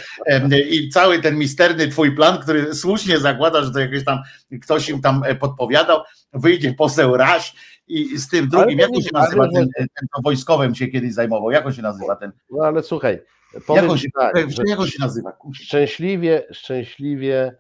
[0.71, 4.19] I cały ten misterny twój plan, który słusznie zakłada, że to jakiś tam
[4.63, 6.01] ktoś im tam e, podpowiadał,
[6.33, 7.55] wyjdzie poseł Raś
[7.89, 11.67] i z tym drugim, jak on się nazywa, ten, ten, wojskowym się kiedyś zajmował, jak
[11.67, 12.33] on się nazywa ten?
[12.51, 13.23] No ale słuchaj,
[13.69, 15.33] jak on się, tak, jak on się nazywa?
[15.55, 17.57] Szczęśliwie, szczęśliwie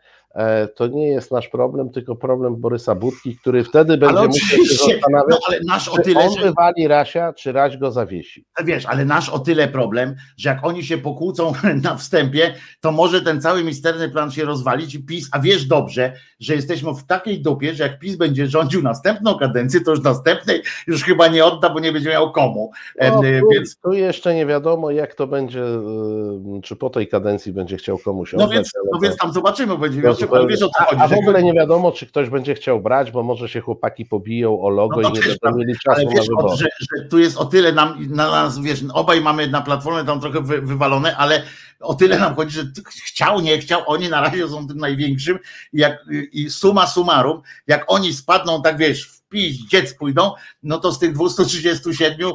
[0.74, 5.30] to nie jest nasz problem, tylko problem Borysa Budki, który wtedy będzie musiał się zastanawiać,
[5.30, 8.44] no, ale nasz o tyle, on wywali Rasia, czy Raś go zawiesi.
[8.64, 11.52] Wiesz, ale nasz o tyle problem, że jak oni się pokłócą
[11.82, 16.12] na wstępie, to może ten cały misterny plan się rozwalić i PiS, a wiesz dobrze,
[16.40, 20.62] że jesteśmy w takiej dupie, że jak PiS będzie rządził następną kadencję, to już następnej
[20.86, 22.70] już chyba nie odda, bo nie będzie miał komu.
[23.00, 23.76] No, tu, więc...
[23.76, 28.32] tu jeszcze nie wiadomo, jak to będzie, y, czy po tej kadencji będzie chciał komuś
[28.32, 28.56] no oddać.
[28.56, 31.02] Więc, no więc tam zobaczymy, będzie miał ale wiesz o co chodzi.
[31.02, 34.60] A, w ogóle nie wiadomo, czy ktoś będzie chciał brać, bo może się chłopaki pobiją
[34.60, 36.56] o logo no i nie będą mieli czasu ale wiesz, na wybory.
[36.56, 40.20] Że, że tu jest o tyle nam, na nas, wiesz, obaj mamy na platformie tam
[40.20, 41.42] trochę wy, wywalone, ale
[41.80, 42.64] o tyle nam chodzi, że
[43.06, 45.38] chciał, nie chciał, oni na razie są tym największym
[45.72, 49.23] jak, i suma summarum, jak oni spadną, tak wiesz, pić,
[49.70, 50.30] dziec pójdą,
[50.62, 52.32] no to z tych 237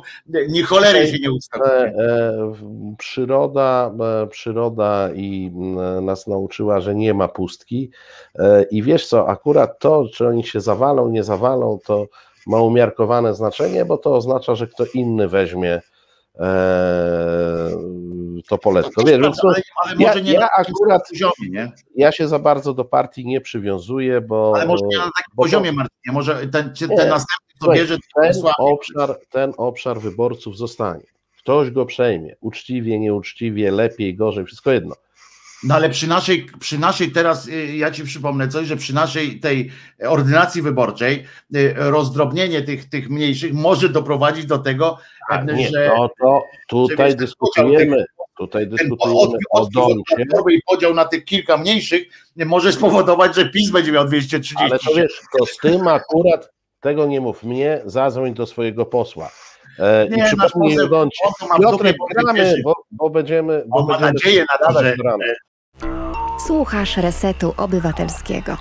[0.50, 1.64] ni cholery się nie ustawi.
[1.64, 2.54] E, e,
[2.98, 3.92] przyroda,
[4.24, 5.52] e, przyroda i
[6.02, 7.92] nas nauczyła, że nie ma pustki
[8.72, 12.08] i wiesz co, akurat to, czy oni się zawalą, nie zawalą, to
[12.48, 15.82] ma umiarkowane znaczenie, bo to oznacza, że kto inny weźmie
[18.48, 19.04] to poletko.
[19.04, 21.72] Wiesz, więc ale, ale ja, może nie ja akurat poziomie, nie?
[21.96, 24.54] ja się za bardzo do partii nie przywiązuję, bo.
[24.56, 29.20] Ale może nie na takim poziomie, Martinie, może ten, ten następny, kto bierze ten obszar,
[29.30, 31.04] ten obszar wyborców zostanie.
[31.38, 32.36] Ktoś go przejmie.
[32.42, 34.96] Uczciwie, nieuczciwie, lepiej, gorzej, wszystko jedno.
[35.64, 39.40] No ale przy naszej, przy naszej teraz, y, ja ci przypomnę coś, że przy naszej
[39.40, 39.72] tej
[40.08, 41.26] ordynacji wyborczej
[41.56, 44.98] y, rozdrobnienie tych, tych mniejszych może doprowadzić do tego,
[45.30, 45.92] A, nie, że.
[45.98, 48.06] No to tutaj dyskutujemy.
[48.38, 50.16] Tutaj dyskutujemy o Doncie.
[50.52, 54.56] I podział na tych kilka mniejszych może spowodować, że PiS będzie miał 230.
[54.60, 56.50] Ale to wiesz, to z tym akurat
[56.80, 59.32] tego nie mów mnie, zadzwoń do swojego posła.
[59.80, 61.28] E, nie, I przypomnij Doncie.
[61.62, 63.64] Piotrek, gramy, bo, bo będziemy...
[63.68, 64.96] Bo on będziemy ma nadzieję na to, że...
[66.50, 68.58] Słuchasz Resetu Obywatelskiego.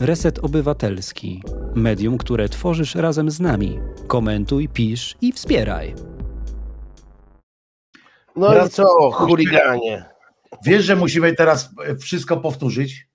[0.00, 1.42] Reset Obywatelski.
[1.74, 3.80] Medium, które tworzysz razem z nami.
[4.06, 5.94] Komentuj, pisz i wspieraj.
[8.36, 10.04] No i co, chuliganie?
[10.64, 11.70] Wiesz, że musimy teraz
[12.00, 13.08] wszystko powtórzyć?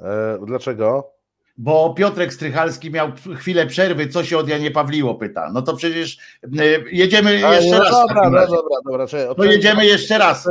[0.00, 1.12] E, dlaczego?
[1.62, 5.50] Bo Piotrek Strychalski miał chwilę przerwy, co się od Janie Pawliło pyta.
[5.52, 6.48] No to przecież e,
[6.92, 7.90] jedziemy A, jeszcze no raz.
[7.90, 9.06] Dobra, no dobra, dobra.
[9.06, 10.48] Czekaj, no jedziemy jeszcze raz.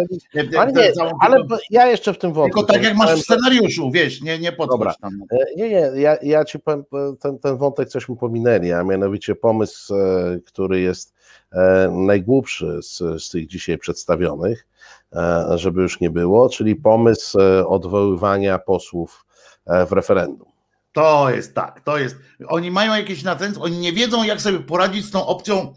[0.58, 2.60] Ale, nie, ale ja jeszcze w tym wątku.
[2.60, 5.12] Tylko tak jak masz w scenariuszu, wiesz, nie, nie podchodź tam.
[5.32, 6.84] E, nie, nie, ja, ja ci powiem,
[7.20, 9.94] ten, ten wątek coś mi pominęli, a mianowicie pomysł,
[10.46, 11.14] który jest
[11.92, 14.68] najgłupszy z, z tych dzisiaj przedstawionych,
[15.56, 17.38] żeby już nie było, czyli pomysł
[17.68, 19.26] odwoływania posłów
[19.88, 20.49] w referendum.
[20.92, 22.16] To jest tak, to jest.
[22.48, 25.74] Oni mają jakieś natręctwo, oni nie wiedzą, jak sobie poradzić z tą opcją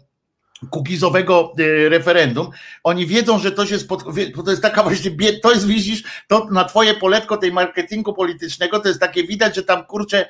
[0.69, 2.49] kukizowego y, referendum.
[2.83, 4.03] Oni wiedzą, że to się spod...
[4.45, 5.11] to jest taka właśnie,
[5.41, 9.63] to jest widzisz, to na twoje poletko tej marketingu politycznego, to jest takie widać, że
[9.63, 10.29] tam kurczę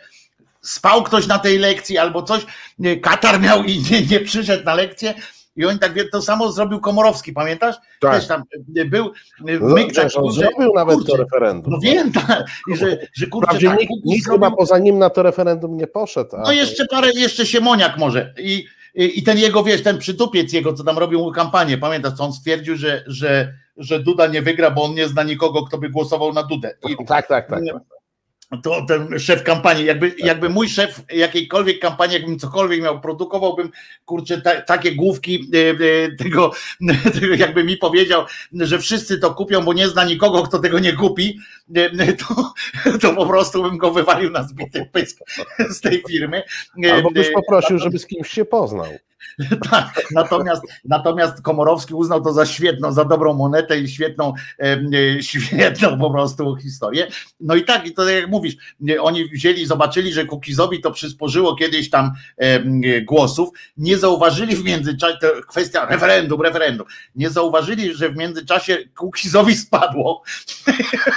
[0.62, 2.46] spał ktoś na tej lekcji albo coś,
[3.02, 5.14] Katar miał i nie, nie przyszedł na lekcję
[5.56, 7.76] i oni tak to samo zrobił Komorowski, pamiętasz?
[8.02, 8.16] Tak.
[8.16, 8.44] Też tam
[8.86, 11.74] był no, myk taki, on zrobił nawet kurczę, to referendum.
[11.74, 12.46] No wiem, tak.
[12.68, 15.88] I że, że kurczę, Wprawdzie tak, nikt, nikt chyba poza nim na to referendum nie
[15.88, 16.30] poszedł.
[16.46, 18.34] No jeszcze parę, jeszcze się Moniak może.
[18.40, 18.66] I,
[18.96, 22.34] i, I ten jego, wiesz, ten przytupiec jego, co tam robił kampanię, pamiętasz, co on
[22.34, 26.34] stwierdził, że, że, że Duda nie wygra, bo on nie zna nikogo, kto by głosował
[26.34, 26.76] na Dudę.
[26.90, 27.62] I, tak, tak, tak.
[28.54, 33.72] Tak to ten szef kampanii, jakby, jakby mój szef jakiejkolwiek kampanii, jakbym cokolwiek miał, produkowałbym,
[34.06, 36.52] kurczę, ta, takie główki e, tego,
[37.20, 40.94] tego, jakby mi powiedział, że wszyscy to kupią, bo nie zna nikogo, kto tego nie
[40.94, 41.40] kupi,
[41.76, 42.54] e, to,
[43.02, 45.20] to po prostu bym go wywalił na zbity pysk
[45.70, 46.44] z tej firmy.
[46.94, 48.88] Albo byś poprosił, żeby z kimś się poznał.
[49.72, 56.00] tak, natomiast, natomiast Komorowski uznał to za świetną, za dobrą monetę i świetną, e, świetną
[56.00, 57.08] po prostu historię.
[57.40, 58.56] No i tak, i to tak jak mówisz,
[59.00, 62.62] oni wzięli, zobaczyli, że Kukizowi to przysporzyło kiedyś tam e,
[63.02, 69.56] głosów, nie zauważyli w międzyczasie, to kwestia referendum, referendum, nie zauważyli, że w międzyczasie Kukizowi
[69.56, 70.24] spadło.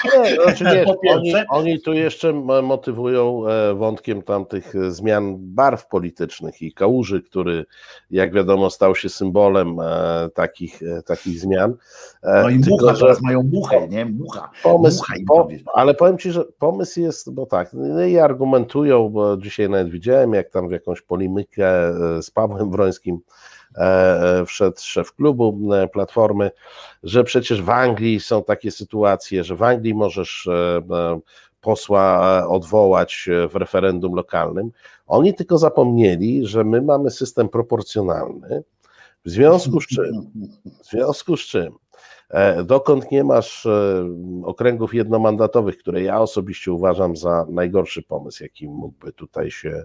[0.05, 6.73] Nie, znaczy wiesz, oni, oni tu jeszcze motywują e, wątkiem tamtych zmian barw politycznych i
[6.73, 7.67] Kałuży, który
[8.11, 11.75] jak wiadomo stał się symbolem e, takich, e, takich zmian.
[12.23, 14.05] No i Tylko, mucha, że teraz mają muchę, nie?
[14.05, 14.51] Mucha.
[14.63, 19.37] Pomysł, mucha po, ale powiem Ci, że pomysł jest, bo tak, no i argumentują, bo
[19.37, 21.69] dzisiaj nawet widziałem, jak tam w jakąś polimikę
[22.23, 23.19] z Pawłem Wrońskim
[24.47, 25.61] wszedł szef klubu
[25.93, 26.51] Platformy,
[27.03, 30.49] że przecież w Anglii są takie sytuacje, że w Anglii możesz
[31.67, 34.71] posła e, odwołać e, w referendum lokalnym.
[35.07, 38.63] Oni tylko zapomnieli, że my mamy system proporcjonalny,
[39.25, 40.31] w związku z czym,
[40.83, 41.75] w związku z czym
[42.31, 43.69] e, dokąd nie masz
[44.45, 49.85] okręgów jednomandatowych, które ja osobiście uważam za najgorszy pomysł, jaki mógłby tutaj się,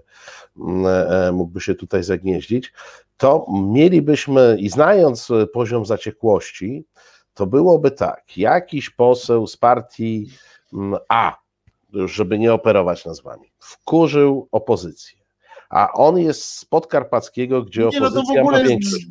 [1.32, 2.72] mógłby się tutaj zagnieździć,
[3.16, 6.84] to mielibyśmy, i znając poziom zaciekłości,
[7.34, 10.28] to byłoby tak, jakiś poseł z partii
[11.08, 11.41] A
[11.92, 15.18] żeby nie operować nazwami, wkurzył opozycję.
[15.70, 19.06] A on jest z Podkarpackiego, gdzie opozycja nie, no to w ogóle ma większość.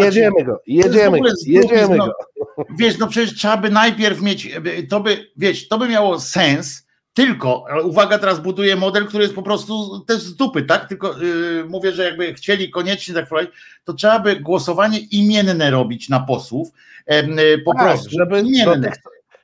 [0.00, 2.12] Jedziemy go, jedziemy go, jedziemy no, go.
[2.78, 4.58] Wiesz, no przecież trzeba by najpierw mieć,
[4.90, 9.42] to by, wiesz, to by miało sens, tylko, uwaga, teraz buduję model, który jest po
[9.42, 10.88] prostu też z dupy, tak?
[10.88, 13.52] Tylko yy, mówię, że jakby chcieli koniecznie tak wprowadzić,
[13.84, 16.68] to trzeba by głosowanie imienne robić na posłów,
[17.08, 18.10] yy, po tak, prostu.
[18.10, 18.92] Żeby imienne.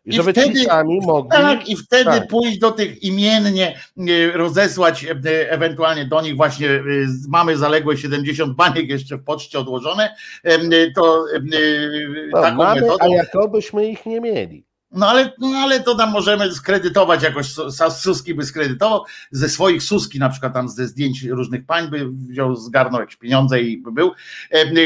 [0.05, 1.31] I żeby wtedy, ci sami mogli.
[1.31, 2.29] Tak, i wtedy tak.
[2.29, 6.83] pójść do tych imiennie, e, rozesłać e, ewentualnie do nich właśnie e,
[7.29, 10.15] mamy zaległe 70 baniek jeszcze w poczcie odłożone,
[10.95, 11.25] to
[12.33, 13.05] no, taką mamy, metodą.
[13.05, 14.65] A jakobyśmy ich nie mieli.
[14.93, 17.47] No ale, no ale to tam możemy skredytować jakoś,
[17.91, 22.57] Suski by skredytował, ze swoich Suski na przykład tam ze zdjęć różnych pań by wziął,
[22.57, 24.13] zgarnął jakieś pieniądze i by był.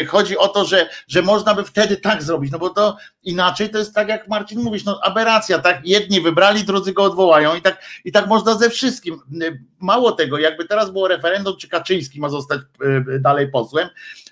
[0.09, 3.79] Chodzi o to, że, że można by wtedy tak zrobić, no bo to inaczej to
[3.79, 5.87] jest tak jak Marcin mówisz, no aberracja, tak?
[5.87, 9.19] Jedni wybrali, drudzy go odwołają i tak, i tak można ze wszystkim.
[9.81, 13.89] Mało tego, jakby teraz było referendum, czy Kaczyński ma zostać e, dalej posłem,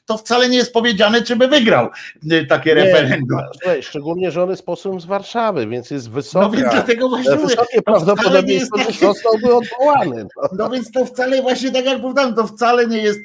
[0.07, 1.89] to wcale nie jest powiedziane, czy by wygrał
[2.33, 3.39] y, takie nie, referendum.
[3.67, 7.37] No, szczególnie, że on jest posłem z Warszawy, więc jest wysoka, no więc dlatego właśnie
[7.37, 10.27] wysokie prawdopodobieństwo, że zostałby odwołany.
[10.37, 10.49] No.
[10.59, 10.71] no.
[10.71, 13.21] więc to wcale właśnie tak jak powiedziałem, to wcale nie jest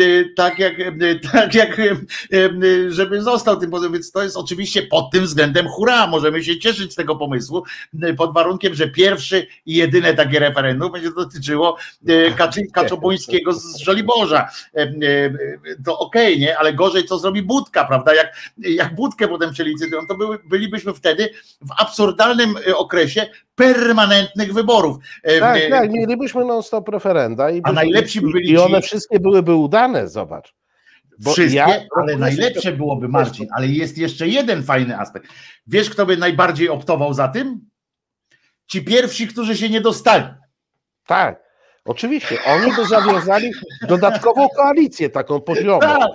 [0.00, 1.80] y, tak jak, y, tak jak
[2.88, 6.92] żeby został tym posłem, więc to jest oczywiście pod tym względem hura, możemy się cieszyć
[6.92, 7.62] z tego pomysłu,
[8.16, 11.76] pod warunkiem, że pierwszy i jedyne takie referendum będzie dotyczyło
[12.36, 14.48] Kaczy, Kaczobuńskiego z Żoliborza.
[15.84, 16.58] To okej, okay, nie?
[16.58, 18.14] Ale gorzej co zrobi Budka, prawda?
[18.14, 21.30] Jak, jak Budkę potem przelicytują, to były, bylibyśmy wtedy
[21.60, 24.96] w absurdalnym e, okresie permanentnych wyborów.
[25.22, 27.50] E, tak, e, tak, mielibyśmy non-stop referenda.
[27.50, 28.86] I a najlepsi by byli I one ci...
[28.86, 30.54] wszystkie byłyby udane, zobacz.
[31.18, 35.28] Bo Wszystkie, ja, ale najlepsze byłoby, Marcin, ale jest jeszcze jeden fajny aspekt.
[35.66, 37.60] Wiesz, kto by najbardziej optował za tym?
[38.66, 40.24] Ci pierwsi, którzy się nie dostali.
[41.06, 41.43] Tak.
[41.84, 43.50] Oczywiście, oni by zawiązali
[43.88, 45.80] dodatkową koalicję taką poziomą.
[45.80, 46.10] Tak,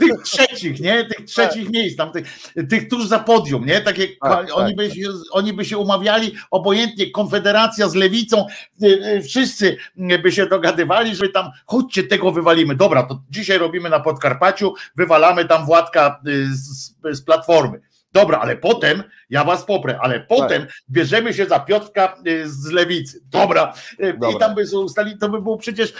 [0.00, 1.04] tych trzecich, nie?
[1.04, 1.72] Tych trzecich tak.
[1.72, 3.80] miejsc, tam, tych, tych tuż za podium, nie?
[3.80, 4.76] Takie, tak, oni, tak.
[4.76, 8.46] By się, oni by się umawiali obojętnie, Konfederacja z Lewicą,
[8.82, 9.76] y, y, wszyscy
[10.22, 12.74] by się dogadywali, że tam chodźcie, tego wywalimy.
[12.74, 17.87] Dobra, to dzisiaj robimy na Podkarpaciu, wywalamy tam Władka y, z, z Platformy.
[18.12, 20.70] Dobra, ale potem ja was poprę, ale potem tak.
[20.90, 23.20] bierzemy się za Piotrka y, z lewicy.
[23.30, 23.74] Dobra.
[24.00, 24.30] Y, Dobra.
[24.30, 25.92] I tam by ustali, to by było przecież.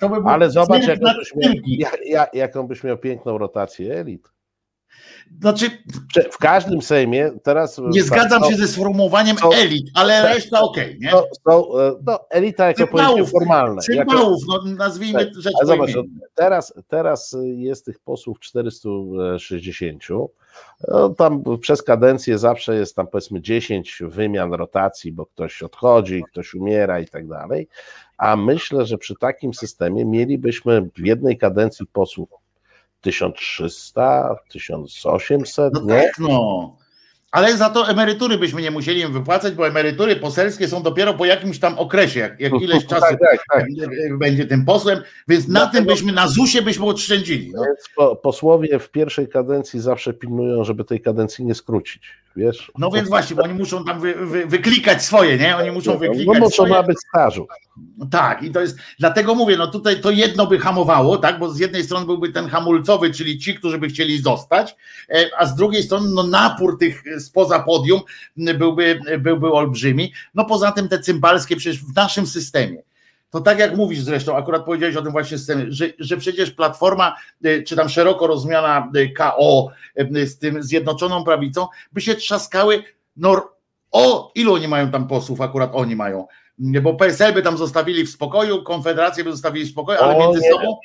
[0.00, 1.54] To by było ale zobacz, jaką byś, miał,
[2.04, 4.28] jak, jaką byś miał piękną rotację elit.
[5.40, 5.70] Znaczy,
[6.32, 7.80] w każdym Sejmie teraz.
[7.90, 11.10] Nie zgadzam się ze sformułowaniem są, elit, ale tak, reszta okej, okay, nie?
[11.48, 13.82] Są, e, no, elita jako pojęcie formalne.
[13.82, 15.90] Symbałów, jako, no, nazwijmy tak, rzecz zobacz,
[16.34, 20.02] teraz, teraz jest tych posłów 460.
[20.88, 26.54] No, tam przez kadencję zawsze jest tam powiedzmy 10 wymian rotacji, bo ktoś odchodzi, ktoś
[26.54, 27.68] umiera i tak dalej.
[28.18, 32.39] A myślę, że przy takim systemie mielibyśmy w jednej kadencji posłów
[33.00, 36.02] 1300, 1800, no nie?
[36.02, 36.76] Tak, no.
[37.30, 41.24] Ale za to emerytury byśmy nie musieli im wypłacać, bo emerytury poselskie są dopiero po
[41.24, 43.66] jakimś tam okresie, jak, jak ileś czasu tak, tak, tak.
[44.18, 47.52] będzie tym posłem, więc na tym byśmy, na ZUSie byśmy oszczędzili.
[47.54, 47.62] No.
[47.64, 52.02] Więc posłowie w pierwszej kadencji zawsze pilnują, żeby tej kadencji nie skrócić.
[52.36, 52.72] Wiesz?
[52.78, 55.56] No więc właśnie, bo oni muszą tam wy, wy, wyklikać swoje, nie?
[55.56, 56.72] Oni muszą No wyklikać muszą swoje.
[56.72, 57.46] nabyć stażu.
[58.10, 61.58] Tak, i to jest, dlatego mówię, no tutaj to jedno by hamowało, tak, bo z
[61.58, 64.76] jednej strony byłby ten hamulcowy, czyli ci, którzy by chcieli zostać,
[65.08, 68.00] e, a z drugiej strony no napór tych spoza podium
[68.36, 72.82] byłby, byłby olbrzymi, no poza tym te cymbalskie przecież w naszym systemie,
[73.30, 77.16] to tak jak mówisz zresztą, akurat powiedziałeś o tym właśnie systemie, że, że przecież Platforma,
[77.44, 82.82] e, czy tam szeroko rozumiana e, KO e, z tym Zjednoczoną Prawicą, by się trzaskały,
[83.16, 83.48] no
[83.92, 86.26] o, ilu oni mają tam posłów, akurat oni mają,
[86.58, 90.48] bo PSL by tam zostawili w spokoju, Konfederację by zostawili w spokoju, ale O między
[90.50, 90.76] sobą,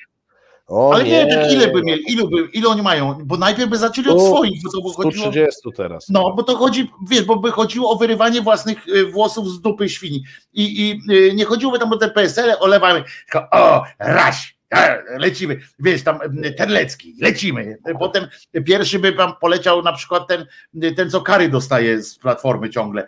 [0.67, 3.69] O ale nie wiem, tak ile by mieli, ilu, by, ile oni mają, bo najpierw
[3.69, 6.09] by zaczęli od swoich, bo to by chodziło, 130 teraz.
[6.09, 9.89] no, bo to chodzi, wiesz, bo by chodziło o wyrywanie własnych y, włosów z dupy
[9.89, 10.23] świni.
[10.53, 14.54] I, i y, nie chodziłoby tam o te PSL, olewamy, tylko o, raś,
[15.19, 17.77] lecimy, wiesz, tam y, Terlecki, lecimy.
[17.99, 18.27] Potem
[18.65, 20.45] pierwszy by tam poleciał na przykład ten,
[20.83, 23.07] y, ten co kary dostaje z Platformy ciągle.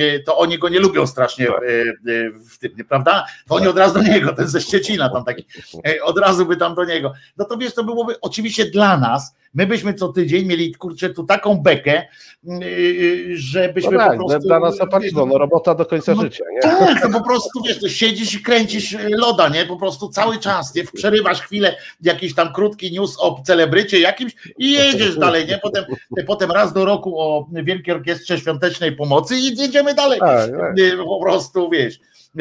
[0.00, 1.62] Y, To oni go nie lubią strasznie Tak.
[1.62, 1.66] y,
[2.08, 3.26] y, w tym, prawda?
[3.48, 5.44] To oni od razu do niego, ten ze Szczecina tam taki,
[5.88, 7.12] y, od razu by tam do niego.
[7.36, 11.24] No to wiesz, to byłoby oczywiście dla nas, my byśmy co tydzień mieli, kurczę, tu
[11.24, 12.02] taką bekę,
[12.42, 14.48] yy, żebyśmy No tak, po prostu...
[14.48, 16.60] dla nas to paliwo, no robota do końca No życia, nie?
[16.60, 19.66] Tak, to po prostu wiesz, to siedzisz i kręcisz y, loda, nie?
[19.66, 20.84] Po prostu cały czas, nie?
[20.92, 25.58] Przerywasz chwilę, jakiś tam krótki news o celebrycie jakimś i jedziesz dalej, nie?
[25.58, 25.84] Potem,
[26.26, 30.20] potem raz do roku o Wielkiej Orkiestrze Świątecznej Pomocy i jedziemy dalej.
[30.20, 30.78] Tak, tak.
[30.78, 31.98] Y, Po prostu wiesz.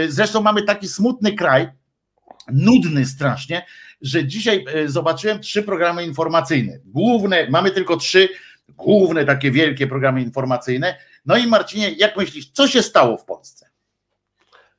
[0.08, 1.68] Zresztą mamy taki smutny kraj,
[2.52, 3.66] nudny strasznie,
[4.02, 6.80] że dzisiaj y, zobaczyłem trzy programy informacyjne.
[6.86, 8.30] Główne, mamy tylko trzy
[8.78, 10.96] główne takie wielkie programy informacyjne.
[11.26, 13.67] No i Marcinie, jak myślisz, co się stało w Polsce?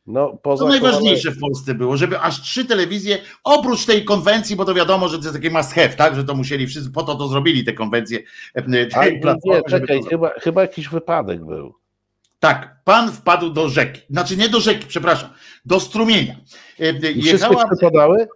[0.09, 4.65] No, poza Co najważniejsze w Polsce było, żeby aż trzy telewizje, oprócz tej konwencji, bo
[4.65, 7.15] to wiadomo, że to jest taki must have, tak, że to musieli wszyscy, po to
[7.15, 8.19] to zrobili te konwencje
[8.55, 8.63] e,
[8.95, 11.75] A, tej nie, platformy, żeby czekaj, to- chyba, chyba jakiś wypadek był.
[12.41, 15.31] Tak, pan wpadł do rzeki, znaczy nie do rzeki, przepraszam,
[15.65, 16.37] do strumienia.
[16.81, 18.29] E, e, I wszystkie Jechała podały?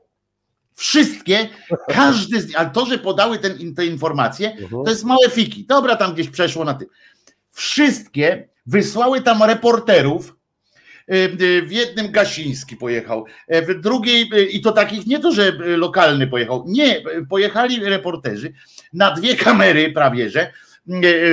[0.75, 1.49] wszystkie,
[1.89, 4.85] każdy, z, ale to, że podały ten, te informacje, Mhm.
[4.85, 5.67] to jest małe fiki.
[5.67, 6.89] Dobra, tam gdzieś przeszło na tym.
[7.51, 10.37] Wszystkie wysłały tam reporterów.
[11.09, 15.33] E, e, W jednym Gasiński pojechał, e, w drugiej, e, i to takich nie to,
[15.33, 18.53] że e, lokalny pojechał, nie, pojechali reporterzy
[18.93, 20.53] na dwie kamery prawie, że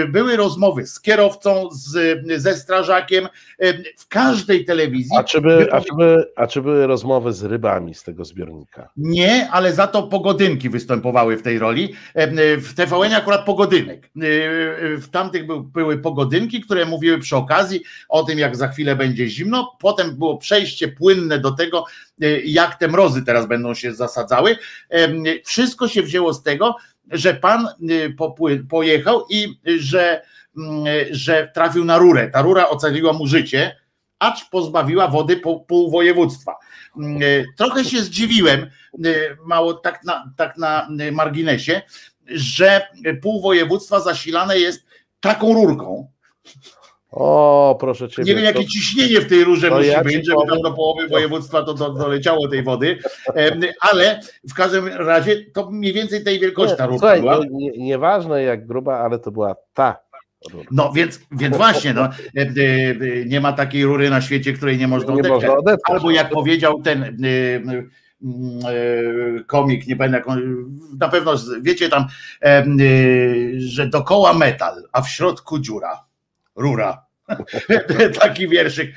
[0.09, 3.27] były rozmowy z kierowcą, z, ze strażakiem,
[3.59, 5.17] e, w każdej telewizji.
[5.17, 8.89] A czy, by, a, czy by, a czy były rozmowy z rybami z tego zbiornika?
[8.97, 11.93] Nie, ale za to pogodynki występowały w tej roli.
[12.13, 14.05] E, W TVN akurat pogodynek.
[14.05, 14.09] E,
[14.97, 19.27] W tamtych był, były pogodynki, które mówiły przy okazji o tym, jak za chwilę będzie
[19.27, 19.77] zimno.
[19.79, 21.85] Potem było przejście płynne do tego,
[22.21, 24.57] e, jak te mrozy teraz będą się zasadzały.
[24.89, 25.09] E,
[25.43, 26.75] Wszystko się wzięło z tego,
[27.11, 27.67] że pan
[28.17, 30.21] popły- pojechał i e, że,
[30.57, 32.27] mm, że trafił na rurę.
[32.27, 33.75] Ta rura ocaliła mu życie,
[34.19, 36.55] acz pozbawiła wody pół, pół województwa.
[36.97, 37.21] Mm,
[37.57, 38.69] Trochę się zdziwiłem,
[39.45, 41.81] mało tak na, tak na marginesie,
[42.27, 42.87] że
[43.21, 44.85] pół województwa zasilane jest
[45.19, 46.07] taką rurką.
[47.11, 48.23] O, proszę cię.
[48.23, 51.07] Nie wiem, jakie ciśnienie w tej rurze to musi ja być, żeby tam do połowy
[51.07, 52.97] województwa to do, doleciało tej wody,
[53.81, 54.19] ale
[54.49, 57.37] w każdym razie to mniej więcej tej wielkości ta słuchaj, była.
[57.37, 60.09] no, nie, nieważne jak gruba, ale to była ta.
[60.71, 62.09] No więc, więc właśnie, no, e,
[62.41, 62.45] e,
[63.25, 65.55] nie ma takiej rury na świecie, której nie można Nie można.
[65.83, 67.07] Albo jak powiedział ten e,
[69.47, 70.65] komik, nie pamiętam, jak on,
[70.99, 72.05] na pewno wiecie tam,
[73.57, 76.08] że dokoła metal, a w środku dziura,
[76.59, 77.05] rura.
[78.21, 78.93] Taki wierszyk.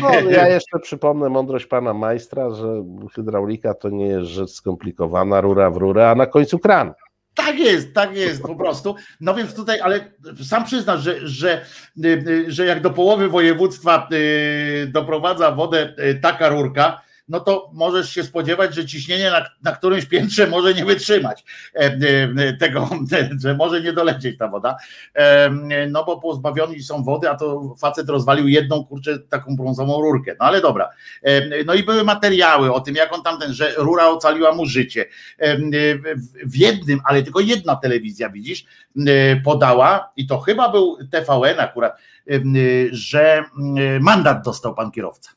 [0.00, 2.84] No, ja jeszcze przypomnę mądrość pana majstra, że
[3.14, 6.92] hydraulika to nie jest rzecz skomplikowana, rura w rurę, a na końcu kran.
[7.34, 8.94] Tak jest, tak jest po prostu.
[9.20, 10.12] No więc tutaj, ale
[10.48, 11.64] sam przyznasz, że, że,
[12.04, 18.10] y, y, że jak do połowy województwa y, doprowadza wodę taka rurka, no to możesz
[18.10, 21.44] się spodziewać, że ciśnienie na, na którymś piętrze może nie wytrzymać
[21.74, 21.78] e,
[22.38, 22.88] e, tego,
[23.42, 24.76] że może nie dolecieć ta woda.
[25.14, 25.50] E,
[25.90, 30.36] No bo pozbawioni są wody, a to facet rozwalił jedną kurczę taką brązową rurkę.
[30.40, 30.90] No ale dobra.
[31.22, 35.04] E, No i były materiały o tym, jak on tamten, że rura ocaliła mu życie.
[35.38, 35.56] E,
[36.46, 38.64] w- jednym, ale tylko jedna telewizja, widzisz,
[39.06, 41.92] e, podała, i to chyba był TVN akurat,
[42.30, 42.34] e,
[42.90, 43.44] że e,
[44.00, 45.30] mandat dostał pan kierowca.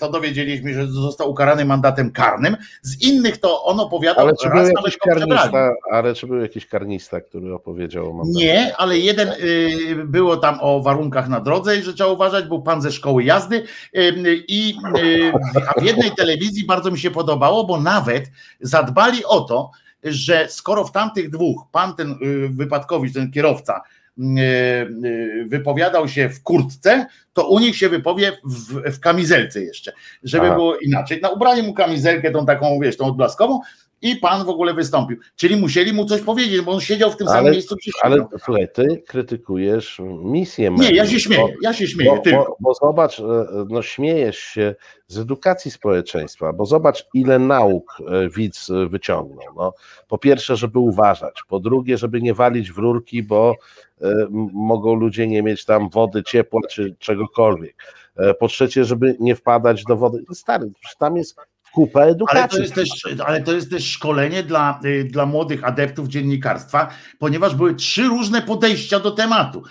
[0.00, 2.56] To dowiedzieliśmy, że został ukarany mandatem karnym.
[2.82, 6.66] Z innych to on opowiadał, Ale czy był raz jakiś karnista, ale czy był jakiś
[6.66, 8.46] karnista, który opowiedział o mandacie?
[8.46, 12.62] Nie, ale jeden y, było tam o warunkach na drodze i że trzeba uważać, był
[12.62, 13.64] pan ze szkoły jazdy
[14.48, 15.32] i y,
[15.68, 18.30] a w jednej telewizji bardzo mi się podobało, bo nawet
[18.60, 19.70] zadbali o to,
[20.04, 23.82] że skoro w tamtych dwóch pan ten y, wypadkowicz, ten kierowca
[25.46, 29.92] wypowiadał się w kurtce, to u nich się wypowie w, w kamizelce jeszcze,
[30.22, 30.54] żeby Aha.
[30.54, 31.20] było inaczej.
[31.20, 33.60] Na ubraniu mu kamizelkę tą taką, wiesz, tą odblaskową
[34.02, 35.18] i pan w ogóle wystąpił.
[35.36, 37.76] Czyli musieli mu coś powiedzieć, bo on siedział w tym ale, samym miejscu.
[38.02, 40.70] Ale słuchaj, ty krytykujesz misję.
[40.70, 42.10] Nie, ja się śmieję, ja się śmieję.
[42.24, 43.24] Bo, bo, bo, zobacz, e,
[43.68, 44.74] no śmiejesz się
[45.06, 49.54] z edukacji społeczeństwa, bo zobacz, ile nauk e, widz e, wyciągnął.
[49.56, 49.74] No,
[50.08, 53.54] po pierwsze, żeby uważać, po drugie, żeby nie walić w rurki, bo
[54.52, 57.94] mogą ludzie nie mieć tam wody, ciepła czy czegokolwiek.
[58.40, 60.24] Po trzecie, żeby nie wpadać do wody.
[60.32, 61.36] Stary, tam jest
[61.72, 62.38] kupę edukacji.
[62.38, 62.88] Ale to jest też,
[63.26, 66.88] ale to jest też szkolenie dla, y, dla młodych adeptów dziennikarstwa,
[67.18, 69.62] ponieważ były trzy różne podejścia do tematu.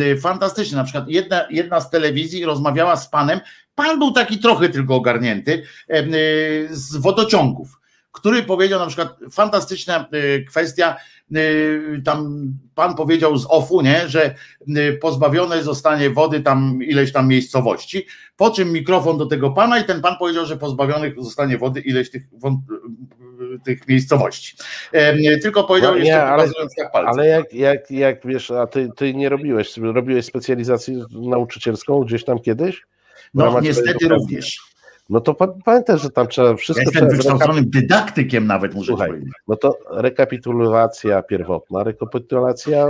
[0.00, 3.40] Y, fantastycznie, na przykład jedna, jedna z telewizji rozmawiała z panem,
[3.74, 7.80] pan był taki trochę tylko ogarnięty, y, z wodociągów
[8.14, 10.08] który powiedział na przykład fantastyczna
[10.48, 10.96] kwestia,
[12.04, 14.34] tam pan powiedział z OFU, nie, że
[15.00, 18.06] pozbawione zostanie wody tam ileś tam miejscowości,
[18.36, 22.10] po czym mikrofon do tego pana i ten pan powiedział, że pozbawionych zostanie wody ileś
[22.10, 22.22] tych,
[23.64, 24.56] tych miejscowości.
[25.42, 26.48] Tylko powiedział no, jeszcze ale,
[26.78, 27.08] tak palce.
[27.08, 32.38] Ale jak, jak, jak wiesz, a ty, ty nie robiłeś, robiłeś specjalizację nauczycielską gdzieś tam
[32.38, 32.82] kiedyś?
[33.34, 34.73] No niestety również.
[35.10, 36.84] No to pamiętaj, że tam trzeba wszystko.
[36.84, 39.32] Jestem wykształconym dydaktykiem nawet, muszę Słuchaj, powiedzieć.
[39.48, 42.86] No to rekapitulacja pierwotna, rekapitulacja.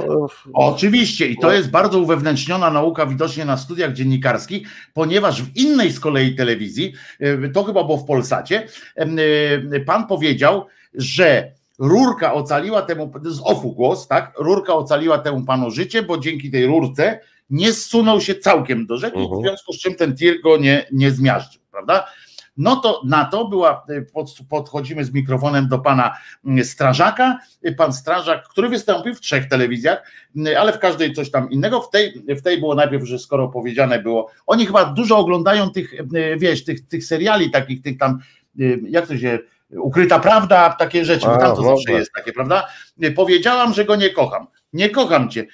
[0.53, 6.01] Oczywiście, i to jest bardzo uwewnętrzniona nauka widocznie na studiach dziennikarskich, ponieważ w innej z
[6.01, 8.67] kolei telewizji, e, to chyba było w Polsacie,
[8.97, 14.33] e, pan powiedział, że rurka ocaliła temu, z ofu głos, tak?
[14.39, 17.21] Rurka ocaliła temu panu życie, bo dzięki tej rurce
[17.51, 19.29] nie zsunął się całkiem do rzeki, uh -huh.
[19.29, 19.43] w mhm.
[19.43, 22.07] związku z czym ten tir go nie, nie zmiażdżył prawda?
[22.57, 24.07] No to na to była, y,
[24.49, 26.19] podchodzimy z mikrofonem do pana
[26.59, 30.11] y, strażaka, y, pan strażak, który wystąpił w trzech telewizjach,
[30.59, 33.99] ale w każdej coś tam innego, w tej, w tej było najpierw, że skoro powiedziane
[33.99, 35.95] było, oni chyba dużo oglądają tych,
[36.37, 38.19] wiesz, tych, tych seriali takich, tych tam,
[38.89, 39.39] jak to się,
[39.71, 42.69] ukryta prawda, takie rzeczy, bo tam to zawsze jest takie, prawda?
[43.17, 44.47] Powiedziałam, że go nie kocham.
[44.75, 45.47] Nie kocham cię.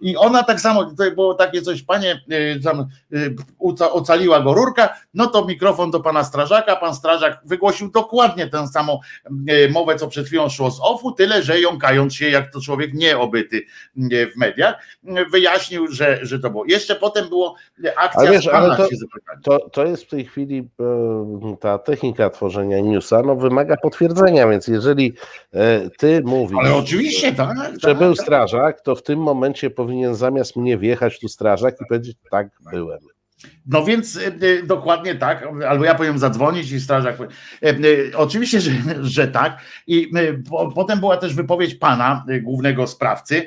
[0.00, 3.36] I ona tak samo, to było takie coś, panie, y, tam y,
[3.92, 9.00] ocaliła go rurka, no to mikrofon do pana strażaka, pan strażak wygłosił dokładnie tę samą
[9.50, 12.94] y, mowę, co przed chwilą szło z OFU, tyle, że jąkając się, jak to człowiek
[12.94, 13.62] nieobyty
[14.34, 14.74] w mediach,
[15.30, 16.64] wyjaśnił, że, że to było.
[16.66, 17.54] Jeszcze potem było
[17.96, 18.88] akcja ale wiesz, ale to,
[19.42, 20.68] to, to jest w tej chwili
[21.60, 25.14] ta technika tworzenia newsa, no wymaga potwierdzenia, więc jeżeli
[25.54, 26.58] e, ty mówisz...
[26.60, 27.56] Ale oczywiście, tak.
[27.82, 28.24] Że był tak.
[28.24, 32.98] strażak, to w tym momencie powinien zamiast mnie wjechać tu strażak i powiedzieć, tak, byłem.
[33.66, 37.16] No więc e, dokładnie tak, albo ja powiem zadzwonić i strażak.
[37.20, 37.74] E,
[38.16, 38.70] oczywiście, że,
[39.00, 39.60] że tak.
[39.86, 40.10] I
[40.74, 43.46] potem była też wypowiedź pana, głównego sprawcy,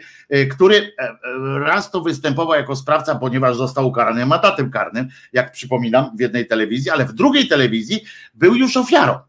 [0.51, 0.91] który
[1.59, 6.91] raz to występował jako sprawca, ponieważ został ukarany matatem karnym, jak przypominam, w jednej telewizji,
[6.91, 8.03] ale w drugiej telewizji
[8.33, 9.19] był już ofiarą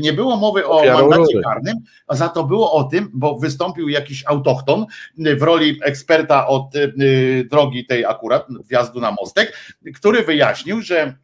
[0.00, 1.76] nie było mowy o mandacie karnym,
[2.06, 4.86] a za to było o tym, bo wystąpił jakiś autochton
[5.18, 6.72] w roli eksperta od
[7.50, 9.58] drogi tej akurat, wjazdu na mostek,
[9.94, 11.14] który wyjaśnił, że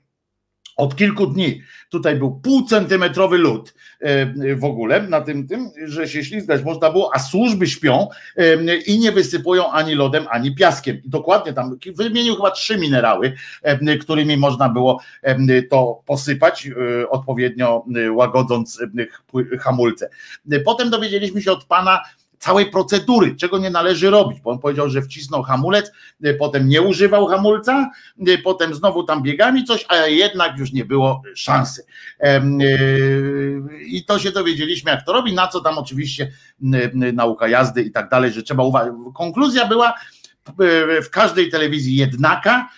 [0.76, 6.24] od kilku dni tutaj był półcentymetrowy lód e, w ogóle na tym, tym, że się
[6.24, 10.96] ślizgać można było, a służby śpią e, i nie wysypują ani lodem, ani piaskiem.
[11.04, 13.32] I dokładnie tam wymienił chyba trzy minerały,
[13.62, 15.00] e, którymi można było
[15.70, 16.70] to posypać,
[17.10, 18.80] odpowiednio łagodząc
[19.60, 20.10] hamulce.
[20.64, 22.02] Potem dowiedzieliśmy się od pana,
[22.42, 25.92] całej procedury, czego nie należy robić, bo on powiedział, że wcisnął hamulec,
[26.26, 27.90] y, potem nie używał hamulca,
[28.28, 31.84] y, potem znowu tam biegami coś, a jednak już nie było szansy.
[32.24, 36.32] Y, I to się dowiedzieliśmy, jak to robi, na co tam oczywiście
[37.12, 38.92] nauka jazdy i tak dalej, że trzeba uważać.
[39.14, 39.94] Konkluzja była
[41.04, 42.68] w każdej telewizji jednaka,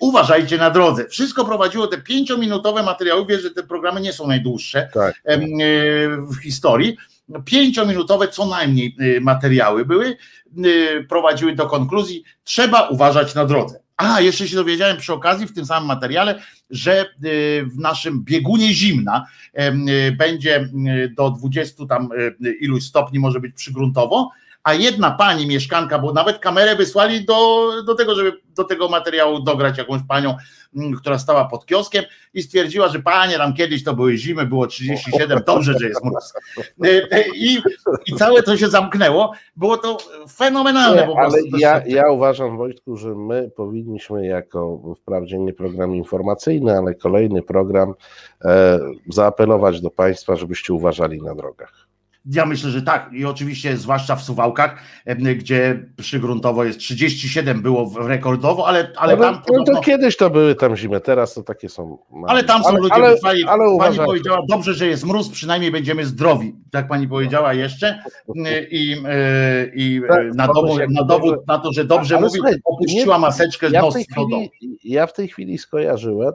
[0.00, 1.08] uważajcie na drodze.
[1.08, 5.14] Wszystko prowadziło te pięciominutowe materiały, wiesz, że te programy nie są najdłuższe tak.
[6.28, 6.96] w historii,
[7.44, 10.16] pięciominutowe co najmniej y, materiały były,
[10.64, 13.80] y, prowadziły do konkluzji, trzeba uważać na drodze.
[13.96, 18.74] A, jeszcze się dowiedziałem przy okazji w tym samym materiale, że y, w naszym biegunie
[18.74, 19.26] zimna
[20.18, 20.68] będzie
[21.16, 22.08] do 20 tam
[22.60, 24.30] iluś stopni może być przygruntowo,
[24.64, 29.40] a jedna pani mieszkanka, bo nawet kamerę wysłali do, do tego, żeby do tego materiału
[29.40, 30.36] dograć jakąś panią,
[30.76, 32.04] mm, która stała pod kioskiem
[32.34, 36.32] i stwierdziła, że panie, tam kiedyś to były zimy, było 37, dobrze, że jest mróz.
[36.84, 37.58] E, e, I,
[38.06, 39.32] i całe to się zamknęło.
[39.56, 39.98] Było to
[40.32, 41.06] fenomenalne.
[41.06, 46.94] Nie, ale ja, ja uważam, Wojtku, że my powinniśmy jako wprawdzie nie program informacyjny, ale
[46.94, 47.94] kolejny program
[48.44, 48.78] e,
[49.08, 51.89] zaapelować do Państwa, żebyście uważali na drogach.
[52.26, 53.10] Ja myślę, że tak.
[53.12, 54.82] I oczywiście, zwłaszcza w Suwałkach,
[55.36, 59.34] gdzie przygruntowo jest 37 było rekordowo, ale, ale no, tam.
[59.34, 59.74] No, podobno...
[59.74, 61.98] to kiedyś to były tam zimy, teraz to takie są.
[62.26, 63.44] Ale tam są ale, ludzie ale, wytrwali.
[63.44, 66.54] Ale pani powiedziała, dobrze, że jest mróz, przynajmniej będziemy zdrowi.
[66.70, 68.02] Tak pani powiedziała jeszcze.
[68.70, 68.96] I,
[69.74, 73.80] i tak, na, dowód, na dowód na to, że dobrze mówi, opuściła maseczkę z ja
[73.80, 73.94] nos
[74.84, 76.32] Ja w tej chwili skojarzyłem,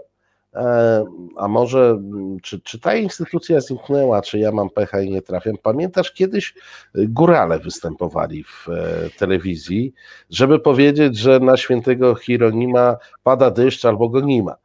[1.38, 2.00] a może
[2.42, 5.56] czy, czy ta instytucja zniknęła, czy ja mam pecha i nie trafiam?
[5.64, 6.54] Pamiętasz, kiedyś
[6.96, 9.94] górale występowali w e, telewizji,
[10.30, 14.56] żeby powiedzieć, że na świętego Hieronima pada deszcz albo go nie ma.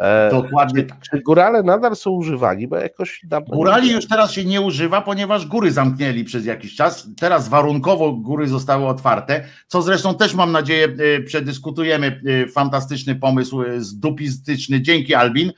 [0.00, 0.98] E, Dokładnie tak.
[1.10, 2.68] Czy górale nadal są używani?
[2.68, 7.08] Bo jakoś Górali już teraz się nie używa, ponieważ góry zamknęli przez jakiś czas.
[7.20, 12.20] Teraz warunkowo góry zostały otwarte, co zresztą też mam nadzieję e, przedyskutujemy.
[12.26, 14.82] E, fantastyczny pomysł zdupistyczny.
[14.82, 15.52] Dzięki Albin.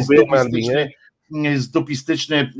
[0.00, 0.90] Zdupistyczny,
[1.56, 2.52] zdupistyczny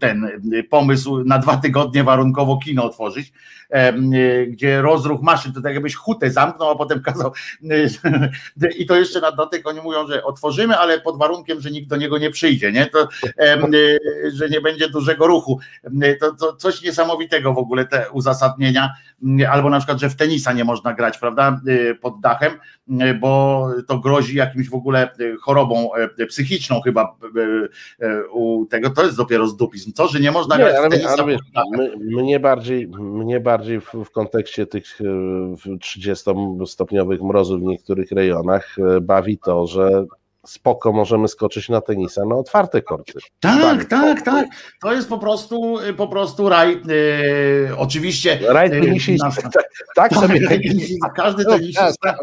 [0.00, 0.30] ten
[0.70, 3.32] pomysł na dwa tygodnie warunkowo kino otworzyć
[3.74, 7.32] Y, gdzie rozruch maszyn, to tak jakbyś hutę zamknął, a potem kazał
[7.62, 7.88] y,
[8.78, 11.96] i to jeszcze na dodatek oni mówią, że otworzymy, ale pod warunkiem, że nikt do
[11.96, 12.86] niego nie przyjdzie, nie?
[12.86, 13.08] To,
[13.74, 14.00] y,
[14.34, 15.60] że nie będzie dużego ruchu.
[16.20, 18.92] To, to coś niesamowitego w ogóle te uzasadnienia,
[19.50, 21.60] albo na przykład, że w tenisa nie można grać, prawda,
[22.00, 22.52] pod dachem,
[23.20, 25.10] bo to grozi jakimś w ogóle
[25.40, 25.90] chorobą
[26.28, 27.16] psychiczną chyba
[28.32, 31.24] u tego, to jest dopiero zdupizm, co, że nie można nie, grać ale, w tenisa
[31.54, 35.00] ale, mnie bardziej, mnie bardziej w, w kontekście tych
[35.80, 40.06] 30-stopniowych e, mrozów w niektórych rejonach e, bawi to, że
[40.46, 43.12] spoko możemy skoczyć na tenisa na otwarte korty.
[43.40, 44.46] Tak, tak, tak.
[44.82, 46.80] To jest po prostu po prostu raj.
[46.86, 48.38] Yy, oczywiście.
[48.48, 49.30] Raj tenisista.
[49.30, 49.64] tak, tak,
[49.94, 52.14] tak sobie tenisista, każdy no, tenisista.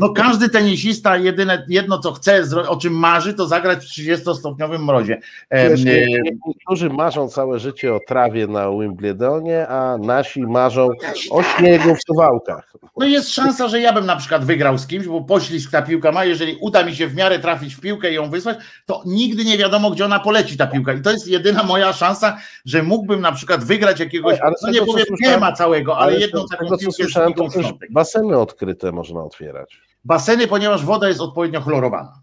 [0.00, 5.20] No każdy tenisista jedyne, jedno co chce, o czym marzy, to zagrać w 30-stopniowym mrozie.
[5.50, 10.88] Wiesz, niektórzy marzą całe życie o trawie na Wimbledonie, a nasi marzą
[11.30, 12.72] o śniegu w Suwałkach.
[12.96, 16.12] No jest szansa, że ja bym na przykład wygrał z kimś, bo poślizg ta piłka
[16.12, 19.44] ma, jeżeli uda mi się w miarę trafić w piłkę i ją wysłać, to nigdy
[19.44, 20.92] nie wiadomo, gdzie ona poleci ta piłka.
[20.92, 24.86] I to jest jedyna moja szansa, że mógłbym na przykład wygrać jakiegoś, ale no nie
[24.86, 28.92] powiem nie ma całego, ale, ale jedną taką tego, piłkę słyszałem, to też baseny odkryte
[28.92, 29.80] można otwierać.
[30.04, 32.20] Baseny, ponieważ woda jest odpowiednio chlorowana.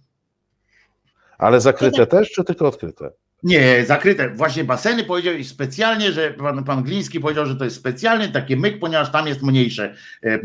[1.37, 3.11] Ale zakryte też, czy tylko odkryte?
[3.43, 4.29] Nie, zakryte.
[4.29, 8.55] Właśnie baseny powiedział i specjalnie, że pan, pan Gliński powiedział, że to jest specjalnie taki
[8.55, 9.93] myk, ponieważ tam jest mniejsze
[10.23, 10.39] e, e,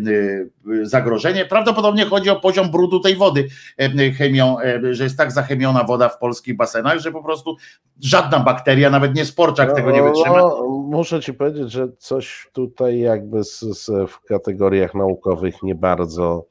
[0.82, 1.44] zagrożenie.
[1.44, 3.48] Prawdopodobnie chodzi o poziom brudu tej wody
[3.78, 4.56] e, chemią,
[4.90, 7.56] że jest tak zachemiona woda w polskich basenach, że po prostu
[8.00, 10.38] żadna bakteria, nawet nie sporczak tego nie no, wytrzyma.
[10.38, 16.46] No, muszę ci powiedzieć, że coś tutaj jakby z, z, w kategoriach naukowych nie bardzo.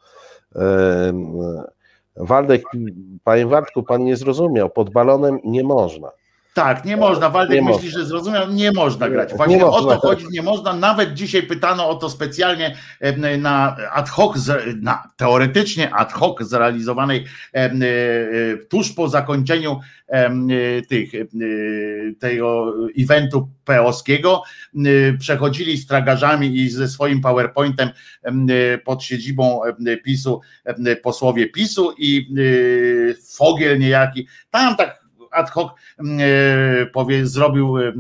[2.15, 2.63] Waldek,
[3.23, 6.11] panie Waldku, pan nie zrozumiał, pod balonem nie można.
[6.53, 7.30] Tak, nie można.
[7.30, 7.99] Waldek nie myśli, można.
[7.99, 9.34] że zrozumiał, nie można grać.
[9.34, 10.73] Właśnie nie o to chodzi, nie można.
[10.73, 12.75] Nawet dzisiaj pytano o to specjalnie
[13.38, 14.38] na ad hoc,
[14.81, 17.71] na teoretycznie ad hoc zrealizowanej e, e,
[18.69, 20.31] tuż po zakończeniu e,
[20.81, 21.11] tych,
[22.19, 24.43] tego eventu peowskiego.
[25.19, 27.89] Przechodzili z tragarzami i ze swoim PowerPointem
[28.85, 29.61] pod siedzibą
[30.03, 30.41] PiSu
[31.03, 32.27] posłowie PiSu i
[33.38, 34.27] Fogiel niejaki.
[34.51, 35.02] Tam tak
[35.34, 37.93] ad hoc mm, e, powie, zrobił e,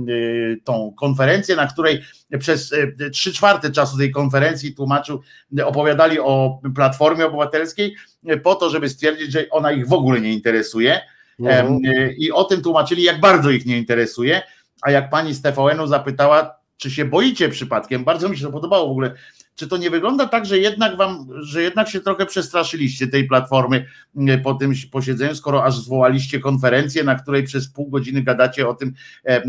[0.63, 2.01] tą konferencję, na której
[2.39, 5.21] przez e, trzy czwarte czasu tej konferencji tłumaczył,
[5.63, 7.95] opowiadali o Platformie Obywatelskiej
[8.43, 11.01] po to, żeby stwierdzić, że ona ich w ogóle nie interesuje.
[11.39, 11.79] Mhm.
[12.17, 14.41] I o tym tłumaczyli, jak bardzo ich nie interesuje.
[14.81, 18.87] A jak pani z TVN-u zapytała, czy się boicie przypadkiem, bardzo mi się to podobało
[18.87, 19.13] w ogóle,
[19.55, 23.85] czy to nie wygląda tak, że jednak wam, że jednak się trochę przestraszyliście tej platformy
[24.15, 28.73] mm, po tym posiedzeniu, skoro aż zwołaliście konferencję, na której przez pół godziny gadacie o
[28.73, 28.93] tym,
[29.25, 29.43] e, e,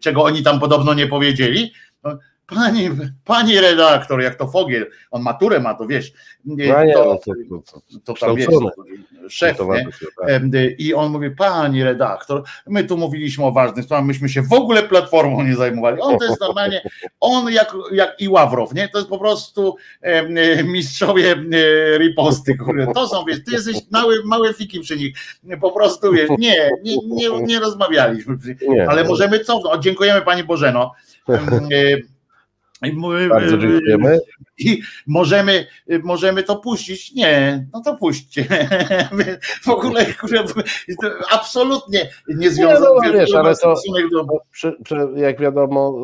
[0.00, 1.72] czego oni tam podobno nie powiedzieli?
[2.50, 2.90] No, Pani,
[3.24, 7.18] pani redaktor, jak to Fogiel, on maturę ma, to wiesz, to,
[7.50, 8.46] no to, to, tam wiesz,
[9.28, 9.84] szef, nie?
[9.84, 10.42] Tak.
[10.78, 14.82] I on mówi, pani redaktor, my tu mówiliśmy o ważnych sprawach, myśmy się w ogóle
[14.82, 16.00] platformą nie zajmowali.
[16.00, 16.82] On to jest normalnie,
[17.20, 18.88] on jak, jak i Ławrow, nie?
[18.88, 19.76] To jest po prostu
[20.64, 21.36] mistrzowie
[21.98, 22.86] riposty, kurde.
[22.94, 25.16] To są, wiesz, ty jesteś mały, mały fiki przy nich.
[25.60, 28.36] Po prostu, wiesz, nie, nie, nie, nie rozmawialiśmy,
[28.88, 29.84] ale możemy cofnąć.
[29.84, 30.92] Dziękujemy pani Bożeno.
[32.82, 34.18] I my- Bardzo dziękujemy.
[34.58, 35.66] I możemy,
[36.02, 37.14] możemy to puścić?
[37.14, 38.44] Nie, no to puśćcie.
[39.64, 40.04] W ogóle
[41.02, 42.86] to absolutnie nie związane.
[43.04, 43.74] no, wiesz, ale to-
[44.12, 45.94] do, Przy, przy, jak wiadomo,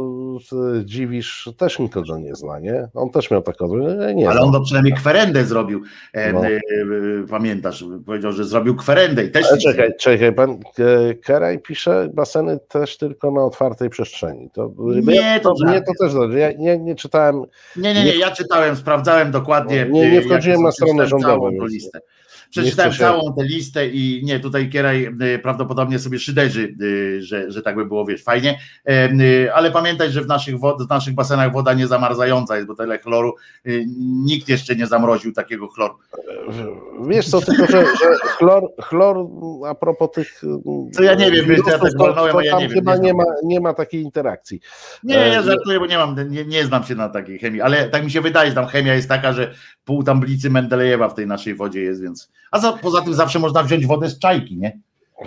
[0.80, 2.88] y, Dziwisz też nikogo nie zna, nie?
[2.94, 3.68] On też miał taką,
[4.14, 5.82] nie, ale on to przynajmniej kwerendę zrobił.
[6.12, 6.46] E, No.
[6.46, 6.60] e,
[7.30, 10.58] pamiętasz, powiedział, że zrobił kwerendę i też Ale nic nie- czekaj, czekaj, pan
[11.22, 14.50] Keraj pisze baseny też tylko na otwartej przestrzeni.
[14.52, 14.70] To,
[15.02, 15.86] Nie, to mnie żart.
[15.86, 16.38] to też dobrze.
[16.38, 17.42] Ja nie, nie czytałem.
[17.76, 19.86] Nie, nie, nie, ja czytałem, sprawdzałem dokładnie.
[19.90, 22.00] Nie, nie y, wchodziłem na stronę rządową, listę.
[22.62, 27.62] Przeczytałem całą tę listę i nie, tutaj Kieraj y, prawdopodobnie sobie szyderzy, y, że, że
[27.62, 28.58] tak by było, wiesz, fajnie,
[28.90, 32.74] y, ale pamiętaj, że w naszych, wod, w naszych basenach woda nie zamarzająca jest, bo
[32.74, 33.34] tyle chloru,
[34.24, 35.94] nikt jeszcze nie zamroził takiego chloru.
[37.08, 39.16] Wiesz co, tylko że, że chlor, chlor,
[39.68, 40.42] a propos tych.
[40.96, 43.14] To ja nie wiem, wiesz, ja wirusów, walnąłem, ja tam nie wiem, chyba nie nie
[43.14, 44.60] ma, nie ma takiej interakcji.
[45.02, 47.88] Nie, E, ja żartuję, bo nie mam, nie, nie znam się na takiej chemii, ale
[47.88, 51.26] tak mi się wydaje, że tam chemia jest taka, że pół tablicy Mendelejewa w tej
[51.26, 52.30] naszej wodzie jest, więc.
[52.50, 54.80] A za, poza tym zawsze można wziąć wodę z czajki, nie?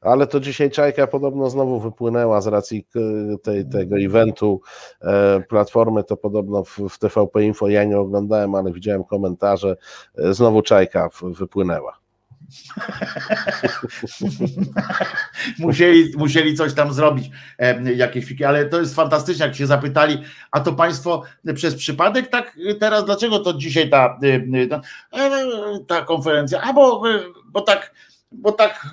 [0.00, 3.00] Ale to dzisiaj Czajka podobno znowu wypłynęła z racji k-
[3.42, 4.60] tej, tego eventu
[5.02, 9.76] e, Platformy, to podobno w, w TVP Info ja nie oglądałem, ale widziałem komentarze,
[10.18, 12.03] e, znowu Czajka wypłynęła.
[15.58, 17.30] musieli, musieli coś tam zrobić,
[17.96, 21.22] jakieś fiki, ale to jest fantastyczne, jak się zapytali, a to państwo
[21.54, 24.80] przez przypadek tak teraz, dlaczego to dzisiaj ta, e, ta,
[25.12, 25.30] e,
[25.86, 27.02] ta konferencja, a bo,
[27.46, 27.94] bo tak
[28.36, 28.86] bo tak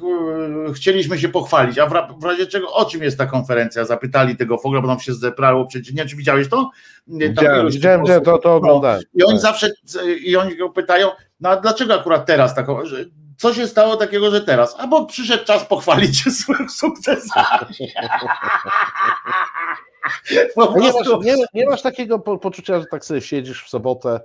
[0.76, 3.86] chcieliśmy się pochwalić, a w, ra- w razie czego, o czym jest ta konferencja?
[3.86, 6.70] Zapytali tego Fogla, bo tam się zebrało przecież, nie, czy widziałeś to?
[7.08, 9.02] Widziałem, widziałem że to, to oglądałem.
[9.14, 9.72] I oni zawsze,
[10.24, 11.10] i oni go pytają,
[11.40, 12.86] no a dlaczego akurat teraz taką,
[13.42, 14.76] co się stało takiego, że teraz?
[14.78, 17.76] A bo przyszedł czas pochwalić się swoim sukcesami.
[20.56, 23.70] Po A Nie masz, nie, nie masz takiego po, poczucia, że tak sobie siedzisz w
[23.70, 24.20] sobotę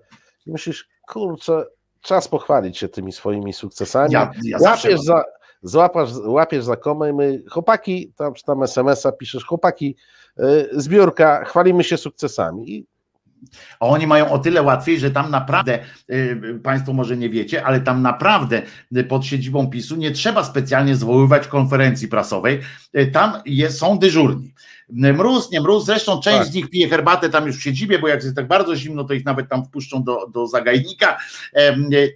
[0.47, 1.65] i myślisz, kurczę,
[2.01, 4.13] czas pochwalić się tymi swoimi sukcesami.
[4.13, 5.25] ja, ja łapiesz za,
[5.63, 9.97] złapasz, łapiesz za komę i my, chłopaki, tam, tam SMS-a piszesz, chłopaki,
[10.41, 12.71] y, zbiórka, chwalimy się sukcesami.
[12.71, 12.87] I
[13.81, 15.79] A oni mają o tyle łatwiej, że tam naprawdę,
[16.11, 18.63] y, Państwo może nie wiecie, ale tam naprawdę
[18.97, 22.61] y, pod siedzibą PiSu nie trzeba specjalnie zwoływać konferencji prasowej.
[22.99, 24.55] Y, Tam jest, są dyżurni.
[24.89, 26.47] Mróz, nie mróz, zresztą część Tak.
[26.47, 29.15] z nich pije herbatę tam już w siedzibie, bo jak jest tak bardzo zimno, to
[29.15, 31.19] ich nawet tam wpuszczą do, do zagajnika.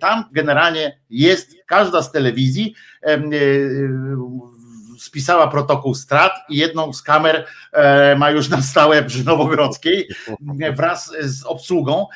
[0.01, 2.75] Tam generalnie jest każda z telewizji
[5.11, 10.09] spisała protokół strat i jedną z kamer e, ma już na stałe przy Nowogrodzkiej
[10.63, 12.07] e, wraz z obsługą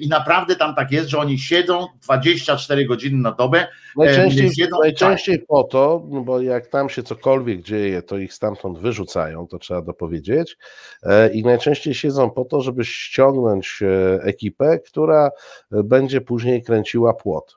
[0.00, 3.66] i naprawdę tam tak jest, że oni siedzą 24 godziny na dobę.
[3.96, 8.78] najczęściej, siedzą- najczęściej po to, no bo jak tam się cokolwiek dzieje, to ich stamtąd
[8.78, 10.56] wyrzucają, to trzeba dopowiedzieć.
[11.02, 15.30] E, I najczęściej siedzą po to, żeby ściągnąć e, ekipę, która
[15.72, 17.56] e, będzie później kręciła płot.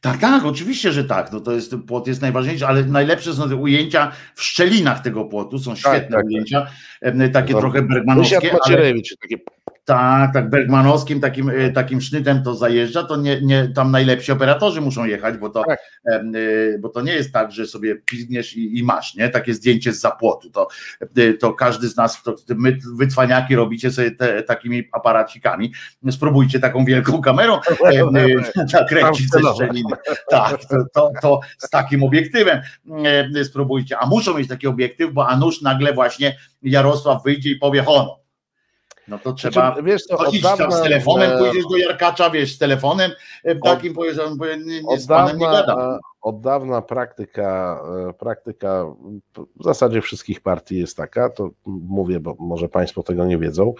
[0.00, 1.32] Tak, tak, oczywiście, że tak.
[1.32, 5.58] No to jest, płot jest najważniejszy, ale najlepsze są te ujęcia w szczelinach tego płotu,
[5.58, 6.66] są świetne tak, ujęcia,
[7.00, 9.38] em, takie No, trochę bergmanowskie, ale takie
[9.88, 14.80] tak, tak, bergmanowskim takim, e, takim sznytem to zajeżdża, to nie, nie, tam najlepsi operatorzy
[14.80, 15.78] muszą jechać, bo to, Tak.
[16.12, 16.22] e,
[16.78, 19.28] bo to nie jest tak, że sobie pizgniesz i, i masz, nie?
[19.28, 20.68] Takie zdjęcie z zapłotu, to,
[21.16, 25.72] e, to każdy z nas, to my wycwaniaki robicie sobie te, takimi aparacikami,
[26.10, 27.60] spróbujcie taką wielką kamerą
[28.72, 29.94] nakręcić ze szczeliny,
[30.30, 32.60] tak, to, to, to z takim obiektywem
[33.44, 37.82] spróbujcie, a muszą mieć taki obiektyw, bo a nuż nagle właśnie Jarosław wyjdzie i powie
[37.82, 38.27] hono,
[39.08, 42.30] no to trzeba Znaczy, wiesz to od idź tam z telefonem, e, pójdziesz do Jarkacza,
[42.30, 43.10] wiesz, z telefonem
[43.44, 45.94] e, takim, powiesz, on nie, nie, z panem nie Od dawna, gadam.
[45.94, 47.80] e, od dawna praktyka,
[48.18, 48.84] praktyka
[49.56, 53.74] w zasadzie wszystkich partii jest taka, to mówię, bo może Państwo tego nie wiedzą,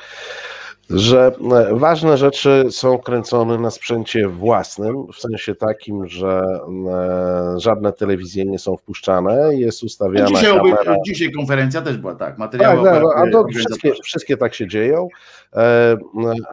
[0.90, 6.42] że e, ważne rzeczy są kręcone na sprzęcie własnym, w sensie takim, że
[6.90, 10.96] e, żadne telewizje nie są wpuszczane, jest ustawiana Dzisiaj, kamera.
[11.06, 15.08] dzisiaj konferencja też była tak, materiały Tak, tak, a to wszystkie, wszystkie tak się dzieją.
[15.56, 15.96] E,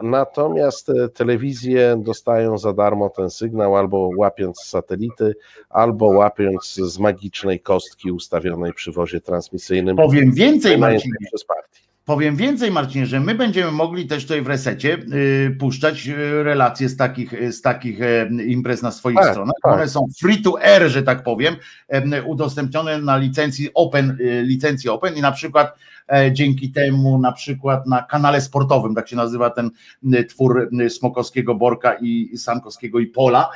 [0.02, 5.34] Natomiast telewizje dostają za darmo ten sygnał albo łapiąc z satelity,
[5.70, 9.96] albo łapiąc z magicznej kostki ustawionej przy wozie transmisyjnym.
[9.96, 11.86] Powiem więcej, Marcinie, przez partię.
[12.06, 16.88] Powiem więcej, Marcinie, że my będziemy mogli też tutaj w resecie y, puszczać y, relacje
[16.88, 19.54] z takich, z takich e, imprez na swoich Tak, stronach.
[19.62, 19.72] tak.
[19.72, 21.56] One są free to air, że tak powiem,
[21.88, 25.76] em, udostępnione na licencji Open, y, licencji Open i na przykład
[26.12, 29.70] e, dzięki temu na przykład na kanale sportowym, tak się nazywa ten
[30.14, 33.50] y, twór Smokowskiego, Borka i Sankowskiego i Pola,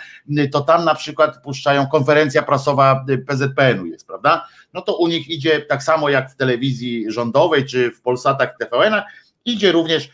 [0.53, 4.47] to tam na przykład puszczają konferencja prasowa PZPN-u jest, prawda?
[4.75, 9.05] No to u nich idzie tak samo jak w telewizji rządowej czy w Polsatach TVN-ach,
[9.45, 10.11] idzie również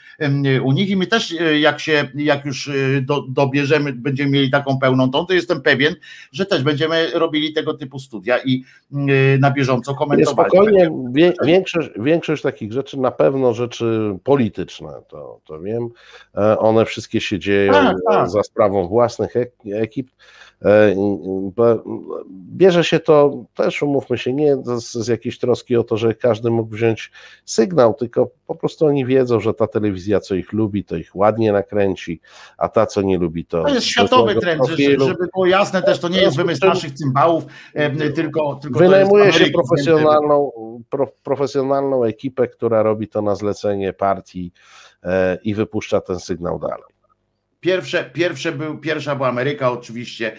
[0.65, 4.51] u nich i my też e, jak się, jak już e, do, dobierzemy, będziemy mieli
[4.51, 5.94] taką pełną tą, to jestem pewien,
[6.32, 8.97] że też będziemy robili tego typu studia i e,
[9.39, 10.51] na bieżąco komentowali.
[10.51, 15.89] Spokojnie, wie, większość, większość takich rzeczy, na pewno rzeczy polityczne, to, to wiem,
[16.59, 18.31] one wszystkie się dzieją tak, tak.
[18.31, 19.35] za sprawą własnych
[19.73, 20.11] ekip,
[22.57, 26.51] bierze się to też, umówmy się, nie z, z jakiejś troski o to, że każdy
[26.51, 27.11] mógł wziąć
[27.44, 31.52] sygnał, tylko po prostu oni wiedzą, że ta telewizja, co ich lubi, to ich ładnie
[31.52, 32.20] nakręci,
[32.59, 33.62] a ta, co nie lubi, to.
[33.62, 37.44] To jest światowy trend, żeby było jasne, też to nie jest wymysł naszych cymbałów,
[37.74, 38.59] e, tylko.
[38.62, 40.52] tylko Wynajmuje się profesjonalną,
[40.90, 44.52] pro, profesjonalną ekipę, która robi to na zlecenie partii
[45.02, 46.95] e, i wypuszcza ten sygnał dalej.
[47.61, 50.33] Pierwsze, pierwsze był, pierwsza była Ameryka oczywiście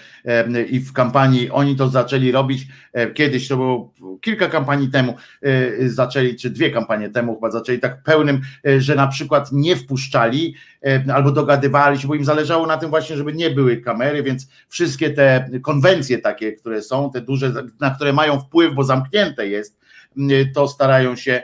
[0.70, 2.68] i w kampanii oni to zaczęli robić
[3.14, 8.04] kiedyś, to było kilka kampanii temu e, zaczęli, czy dwie kampanie temu chyba zaczęli tak
[8.04, 10.56] pełnym, e, że na przykład nie wpuszczali
[11.14, 15.10] albo dogadywali się, bo im zależało na tym właśnie, żeby nie były kamery, więc wszystkie
[15.10, 19.80] te konwencje takie, które są, te duże, na które mają wpływ, bo zamknięte jest,
[20.54, 21.44] to starają się.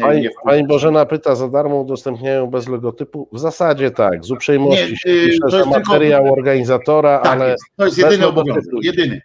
[0.00, 3.28] Pani, Pani Bożena pyta, za darmo udostępniają bez logotypu?
[3.32, 4.90] W zasadzie tak, z uprzejmości nie,
[5.26, 7.50] pisze, to jest materiał tylko, organizatora, tak ale.
[7.50, 9.20] Jest, to jest jedyny obowiązek, jedyny.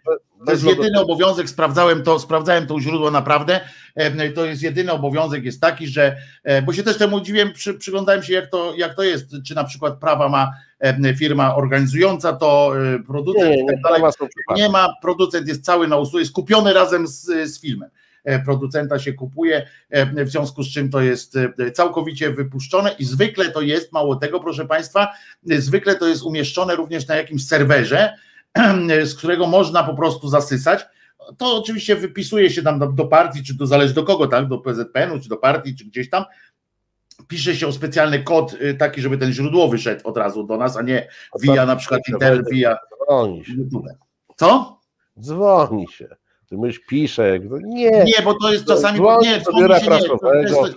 [0.46, 3.60] To jest jedyny obowiązek, sprawdzałem to, sprawdzałem to u źródła naprawdę.
[4.34, 6.16] To jest jedyny obowiązek, jest taki, że,
[6.66, 9.64] bo się też temu dziwiłem, przy, przyglądałem się, jak to, jak to jest, czy na
[9.64, 10.52] przykład prawa ma
[11.18, 14.02] firma organizująca to, e, producent nie, nie, tak dalej.
[14.56, 17.90] Nie ma, producent jest cały na usługę, jest kupiony razem z, z filmem.
[18.26, 23.04] E, producenta się kupuje, e, w związku z czym to jest e, całkowicie wypuszczone i
[23.04, 25.12] zwykle to jest, mało tego, proszę Państwa,
[25.42, 28.14] zwykle to jest umieszczone również na jakimś serwerze,
[29.04, 30.86] z którego można po prostu zasysać.
[31.38, 34.48] To oczywiście wypisuje się tam do, partii, czy to zależy do kogo, tak?
[34.48, 36.24] Do PZPN-u, czy do partii, czy gdzieś tam
[37.28, 40.82] pisze się o specjalny kod taki, żeby ten źródłowy szedł od razu do nas, a
[40.82, 41.08] nie
[41.40, 42.76] via na przykład Intel, via
[43.48, 43.86] YouTube.
[44.36, 44.80] Co?
[45.20, 46.16] Dzwoni się.
[46.48, 47.38] Ty myśl pisze.
[47.62, 49.00] Nie, nie, bo to jest czasami.
[49.22, 49.68] Nie, to nie,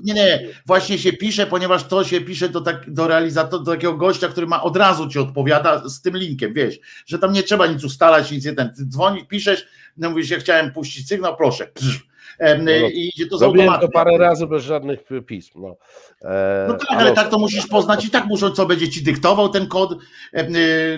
[0.04, 3.94] nie, nie, właśnie się pisze, ponieważ to się pisze do, tak, do realizatora, do takiego
[3.94, 7.68] gościa, który ma od razu ci odpowiada z tym linkiem, wiesz, że tam nie trzeba
[7.68, 8.74] nic ustalać, nic nie ten.
[8.74, 9.68] Ty dzwonisz, piszesz,
[9.98, 11.68] no mówisz, ja chciałem puścić sygnał, proszę.
[11.68, 12.09] Psz,
[12.40, 13.88] no, i idzie to z automatu.
[13.88, 15.62] to parę razy bez żadnych pism.
[15.62, 15.76] No,
[16.22, 19.04] e, no tak, ale, ale tak to musisz poznać i tak muszą, co będzie ci
[19.04, 19.98] dyktował ten kod
[20.34, 20.48] e,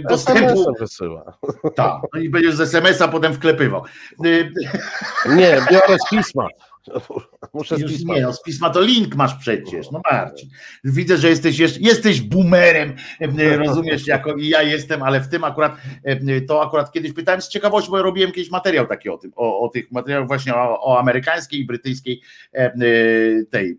[0.09, 0.73] dostępu.
[0.79, 1.37] wysyła.
[1.75, 3.83] Tak, no i będziesz z SMS-a potem wklepywał.
[5.35, 6.47] Nie, biorę z pisma.
[7.53, 8.15] Muszę z pisma.
[8.15, 10.49] Nie, no, z pisma to link masz przecież, no Marcin.
[10.83, 12.93] Widzę, że jesteś jeszcze, jesteś boomerem,
[13.65, 15.75] rozumiesz, jako i ja jestem, ale w tym akurat,
[16.47, 19.59] to akurat kiedyś pytałem z ciekawości, bo ja robiłem kiedyś materiał taki o tym, o,
[19.59, 22.21] o tych materiałach właśnie o, o amerykańskiej i brytyjskiej
[23.49, 23.77] tej,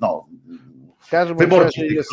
[0.00, 0.26] no,
[1.38, 2.10] wyborczej jest,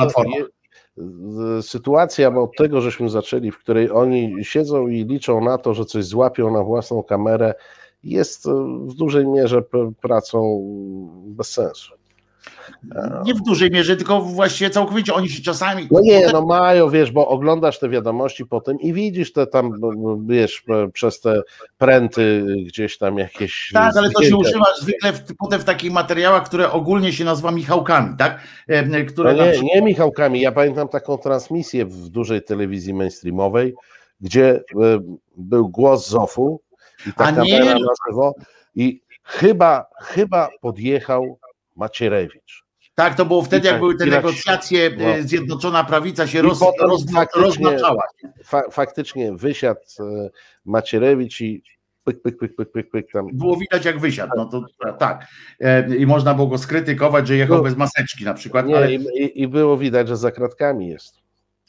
[1.62, 5.86] sytuacja, bo od tego żeśmy zaczęli, w której oni siedzą i liczą na to, że
[5.86, 7.54] coś złapią na własną kamerę,
[8.06, 8.48] jest
[8.86, 9.62] w dużej mierze
[10.02, 10.62] pracą
[11.26, 11.94] bez sensu.
[13.26, 15.88] Nie w dużej mierze, tylko właściwie całkowicie oni się czasami.
[15.92, 19.72] No nie, no mają, wiesz, bo oglądasz te wiadomości potem i widzisz te tam,
[20.28, 20.64] wiesz,
[20.94, 21.42] przez te
[21.78, 23.72] pręty gdzieś tam jakieś.
[23.74, 27.52] Tak, ale to się używa zwykle w, potem w takich materiałach, które ogólnie się nazywa
[27.52, 28.40] Michałkami, tak?
[29.08, 29.76] Które no nie, przykład...
[29.76, 30.42] nie Michałkami.
[30.42, 33.76] Ja pamiętam taką transmisję w dużej telewizji mainstreamowej,
[34.22, 34.64] gdzie
[35.38, 36.62] był głos Zofu
[37.08, 37.74] i ta A kamera nie.
[37.74, 38.36] na żywo
[38.76, 41.40] i chyba, chyba podjechał
[41.76, 42.66] Macierewicz.
[42.96, 45.04] Tak, to było wtedy, jak były te negocjacje, no.
[45.04, 46.60] E, Zjednoczona Prawica się roz.
[48.44, 50.30] Fa, faktycznie wysiadł e,
[50.66, 51.64] Macierewicz i
[52.04, 53.28] pyk, pyk, pyk, pyk, pyk, pyk tam.
[53.34, 54.32] Było widać, jak wysiadł.
[54.38, 54.66] No to
[55.00, 55.28] tak.
[55.60, 58.68] E, I można było go skrytykować, że jechał no, bez maseczki na przykład.
[58.68, 58.94] Nie, ale...
[58.94, 61.25] i, i było widać, że za kratkami jest.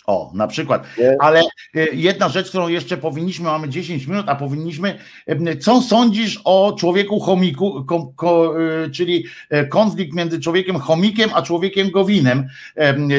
[0.06, 0.86] O, na przykład.
[1.20, 6.40] Ale e, jedna rzecz, którą jeszcze powinniśmy, mamy 10 minut, a powinniśmy, e, co sądzisz
[6.44, 8.54] o człowieku chomiku, ko, ko,
[8.84, 9.24] e, czyli
[9.70, 12.48] konflikt między człowiekiem chomikiem a człowiekiem gowinem.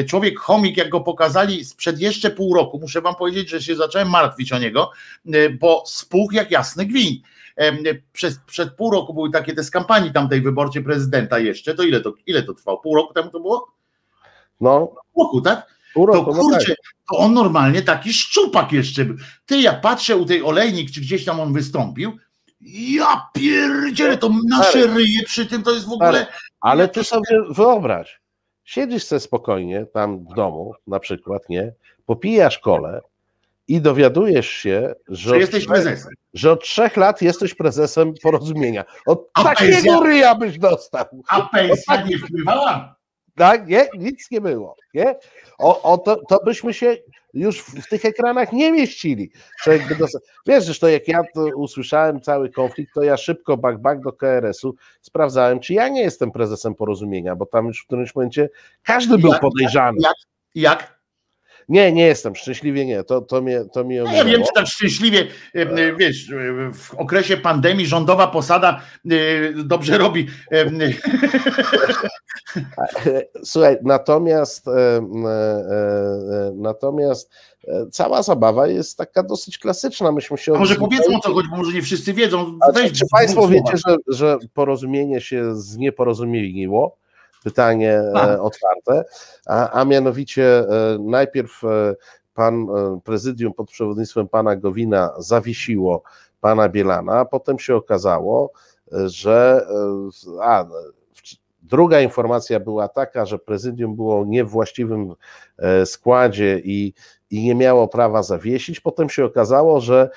[0.08, 4.10] Człowiek chomik, jak go pokazali sprzed jeszcze pół roku, muszę wam powiedzieć, że się zacząłem
[4.10, 4.90] martwić o niego,
[5.60, 7.22] bo spuch jak jasny gwint.
[8.12, 12.00] Przez, przed pół roku były takie te z kampanii tamtej wyborczej prezydenta jeszcze, to ile
[12.00, 12.78] to, ile to trwało?
[12.78, 13.66] Pół roku temu to było?
[14.60, 14.92] No.
[15.12, 15.77] Pół roku, tak?
[15.94, 16.74] To kurczę,
[17.10, 19.16] to on normalnie taki szczupak jeszcze był.
[19.46, 22.16] Ty, ja patrzę u tej olejnik, czy gdzieś tam on wystąpił,
[22.70, 26.26] ja pierdzielę, to nasze ryje przy tym to jest w ogóle...
[26.60, 28.20] Ale ty sobie wyobraź,
[28.64, 31.72] siedzisz sobie spokojnie tam w domu na przykład, nie,
[32.06, 33.00] popijasz kole
[33.68, 36.12] i dowiadujesz się, że, Że jesteś prezesem.
[36.34, 38.84] że od trzech lat jesteś prezesem porozumienia.
[39.06, 40.00] Od A takiego pensja?
[40.00, 41.04] ryja byś dostał.
[41.28, 42.97] A pensja nie wpływała?
[43.38, 43.88] Tak, nie?
[43.98, 44.76] Nic nie było.
[44.94, 45.16] Nie?
[45.58, 46.96] O, o to, to byśmy się
[47.34, 49.30] już w, w tych ekranach nie mieścili.
[49.62, 50.20] Człowiek by dostał...
[50.46, 51.22] Wiesz, zresztą jak ja
[51.56, 56.32] usłyszałem cały konflikt, to ja szybko back, back do KRS-u sprawdzałem, czy ja nie jestem
[56.32, 58.48] prezesem porozumienia, bo tam już w którymś momencie
[58.82, 59.98] każdy był podejrzany.
[60.02, 60.14] Jak?
[60.54, 60.97] Jak?
[61.68, 63.04] Nie, nie jestem, szczęśliwie nie.
[63.04, 64.46] To, to mnie, to mnie No ja wiem, ominęło.
[64.46, 68.80] czy tak szczęśliwie, e, e, wiesz, e, w okresie pandemii rządowa posada
[69.54, 70.26] dobrze robi.
[73.44, 74.66] Słuchaj, natomiast,
[76.54, 77.30] natomiast
[77.92, 80.12] cała zabawa jest taka dosyć klasyczna.
[80.12, 82.58] Myśmy się A może powiedzmy o co chodzi, bo może nie wszyscy wiedzą.
[82.74, 86.96] Weź czy, Państwo wiecie, że, że porozumienie się znieporozumieniło?
[87.44, 88.28] Pytanie Tak.
[88.28, 89.04] e, otwarte,
[89.46, 91.94] a, a mianowicie e, najpierw e,
[92.34, 92.66] pan
[93.04, 96.02] prezydium pod przewodnictwem pana Gowina zawiesiło
[96.40, 98.52] pana Bielana, a potem się okazało,
[98.92, 99.66] że
[100.42, 100.64] a,
[101.62, 105.14] druga informacja była taka, że prezydium było nie w właściwym
[105.84, 106.94] składzie i,
[107.30, 108.80] i nie miało prawa zawiesić.
[108.80, 110.10] Potem się okazało, że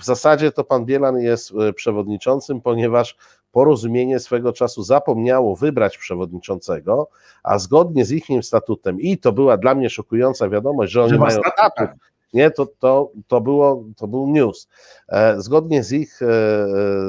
[0.00, 3.16] w zasadzie to pan Bielan jest przewodniczącym, ponieważ
[3.52, 7.08] porozumienie swego czasu zapomniało wybrać przewodniczącego,
[7.42, 11.18] a zgodnie z ich statutem, i to była dla mnie szokująca wiadomość, że oni Że
[11.18, 11.96] mają statut, tak.
[12.32, 14.68] nie, to, to, to, było, to był news.
[15.08, 16.26] E, Zgodnie z ich e,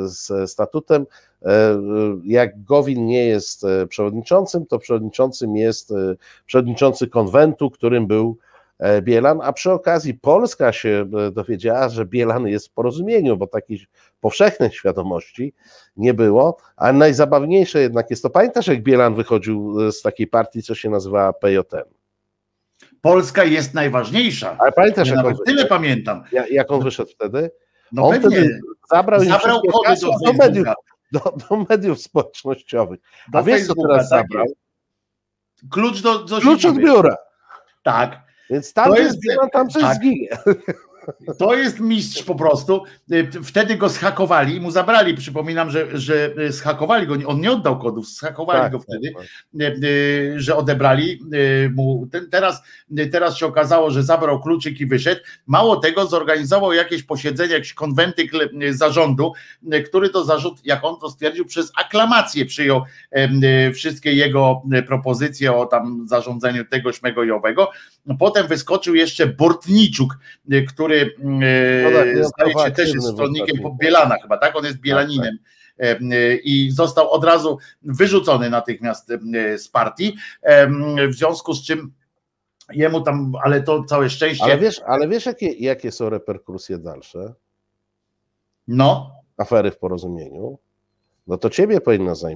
[0.06, 1.06] z statutem,
[1.42, 1.80] e,
[2.26, 5.94] jak Gowin nie jest przewodniczącym, to przewodniczącym jest
[6.46, 8.38] przewodniczący konwentu, którym był
[9.02, 13.86] Bielan, a przy okazji Polska się e, dowiedziała, że Bielan jest w porozumieniu, bo takiej
[14.22, 15.54] powszechnej świadomości
[15.98, 20.64] nie było, a najzabawniejsze jednak jest to, pamiętasz jak Bielan wychodził e, z takiej partii,
[20.64, 21.84] co się nazywała PJN?
[23.02, 24.56] Polska jest najważniejsza.
[24.60, 25.70] Ale pamiętasz Ja jak on, nawet tyle wyszedł?
[25.70, 26.24] pamiętam.
[26.32, 27.52] Ja- jak on wyszedł wtedy?
[27.92, 28.38] No on pewnie.
[28.38, 28.60] wtedy
[28.92, 30.68] zabrał, Zabrał kody do do mediów,
[31.12, 31.20] do,
[31.50, 33.00] do mediów społecznościowych.
[33.32, 34.46] Do A wiesz co teraz tak zabrał?
[35.72, 37.16] Klucz do, do Klucz od biura.
[37.84, 38.23] Tak.
[38.50, 39.96] Więc tam jest- Bielan, tam coś tak.
[39.96, 40.28] zginie.
[41.40, 42.84] To jest mistrz po prostu.
[43.12, 45.14] Y, Wtedy go schakowali i mu zabrali.
[45.18, 47.16] Przypominam, że, że y, schakowali go.
[47.26, 49.84] On nie oddał kodów, schakowali Tak, go tak, wtedy, tak.
[49.84, 51.20] y, że odebrali
[51.76, 52.08] mu.
[52.12, 52.62] Ten- Teraz,
[53.12, 55.22] teraz się okazało, że zabrał kluczyk i wyszedł.
[55.48, 58.32] Mało tego, zorganizował jakieś posiedzenie, jakiś konwentyk
[58.70, 59.34] zarządu,
[59.86, 62.82] który to zarzut, jak on to stwierdził, przez aklamację przyjął
[63.74, 67.70] wszystkie jego propozycje o tam zarządzaniu tego śmego i owego.
[68.20, 70.18] Potem wyskoczył jeszcze Bortniczuk,
[70.54, 71.16] y, który y,
[71.84, 73.58] No tak, zdaje się też jest stronnikiem.
[73.82, 74.56] Bielana chyba, tak?
[74.56, 75.38] On jest Bielaninem.
[75.80, 79.12] E, y, I został od razu wyrzucony natychmiast
[79.58, 80.16] z partii,
[81.10, 81.94] w związku z czym
[82.74, 87.34] jemu tam, ale to całe szczęście, Ale wiesz, ale wiesz jakie, jakie są reperkusje dalsze
[88.68, 90.58] no, afery w porozumieniu?
[91.28, 92.32] No to ciebie powinno za,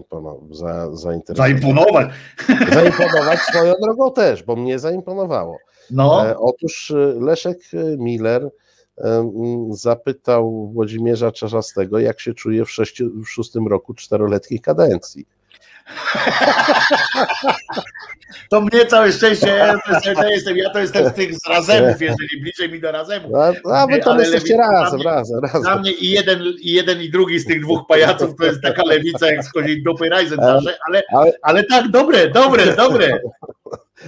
[0.95, 1.51] zainteresować.
[1.51, 2.07] zaimponować.
[2.73, 5.57] Zaimponować swoją drogą też, bo mnie zaimponowało.
[5.91, 8.49] No, E, otóż e, Leszek e, Miller
[8.97, 9.31] e,
[9.71, 15.25] zapytał Włodzimierza Czarzastego, jak się czuje w, sześciu, w szóstym roku czteroletniej kadencji.
[18.49, 19.73] to mnie całe szczęście, ja
[20.15, 23.37] to, jestem, ja to jestem z tych z razemów, jeżeli bliżej mi do razemu.
[23.37, 25.61] A, a wy tam jesteście razem, razem, razem.
[25.61, 28.83] Dla mnie i jeden, i jeden i drugi z tych dwóch pajaców to jest taka
[28.85, 33.19] lewica jak schodzi dupy Reisendarze, ale, Ale- ale tak, dobre, dobre, dobre.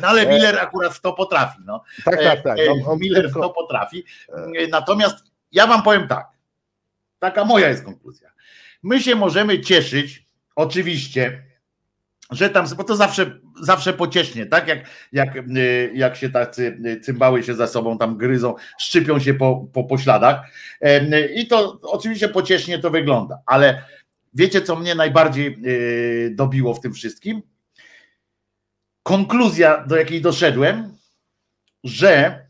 [0.01, 1.57] No ale Miller akurat w to potrafi.
[1.65, 1.83] No.
[2.05, 2.59] Tak, tak, tak.
[2.59, 4.05] E, On, on Miller w tylko- to potrafi.
[4.57, 5.15] E, Natomiast
[5.51, 6.27] ja wam powiem tak.
[7.19, 8.29] Taka moja jest konkluzja.
[8.83, 10.25] My się możemy cieszyć,
[10.55, 11.43] oczywiście,
[12.31, 14.67] że tam, bo to zawsze, zawsze pociesznie, tak?
[14.67, 14.79] Jak,
[15.11, 19.67] jak, y, jak się tacy y, cymbały się za sobą tam gryzą, szczypią się po,
[19.73, 19.87] po
[21.35, 23.83] I to oczywiście pociesznie to wygląda, ale
[24.33, 27.41] wiecie, co mnie najbardziej y, dobiło w tym wszystkim?
[29.03, 30.97] Konkluzja, do jakiej doszedłem,
[31.83, 32.45] że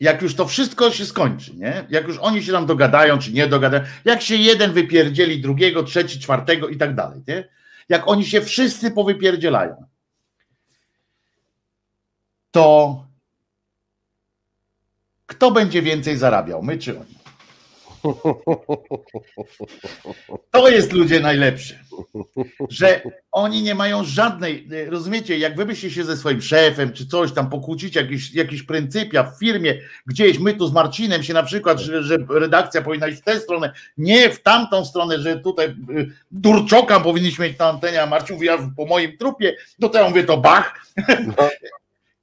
[0.00, 1.86] jak już to wszystko się skończy, nie?
[1.90, 6.20] Jak już oni się tam dogadają, czy nie dogadają, jak się jeden wypierdzieli drugiego, trzeci,
[6.20, 7.48] czwartego i tak dalej, nie?
[7.88, 9.84] Jak oni się wszyscy powypierdzielają,
[12.50, 13.06] to
[15.26, 17.23] kto będzie więcej zarabiał, my czy oni?
[20.50, 21.78] To jest ludzie najlepszy,
[22.70, 23.02] że
[23.32, 27.50] oni nie mają żadnej, rozumiecie, jak wy byście się ze swoim szefem czy coś tam
[27.50, 32.02] pokłócić, jakieś, jakieś pryncypia w firmie, gdzieś my tu z Marcinem się na przykład, że,
[32.02, 37.00] że redakcja powinna iść w tę stronę, nie w tamtą stronę, że tutaj y, Durczoka
[37.00, 40.24] powinniśmy mieć na antenie, a Marcin mówi, ja po moim trupie, no to ja mówię,
[40.24, 40.86] to bach.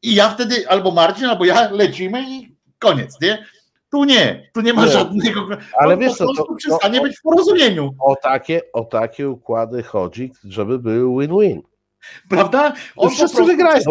[0.01, 3.45] I ja wtedy, albo Marcin, albo ja lecimy i koniec, nie?
[3.91, 4.91] Tu nie, tu nie ma Nie.
[4.91, 5.47] żadnego.
[5.77, 9.29] Ale wiesz po co, prostu to- przestanie to- być w porozumieniu, O takie, o takie
[9.29, 11.61] układy chodzi, żeby były win-win.
[12.29, 12.73] Prawda?
[12.95, 13.81] On po wszyscy prostu wygrają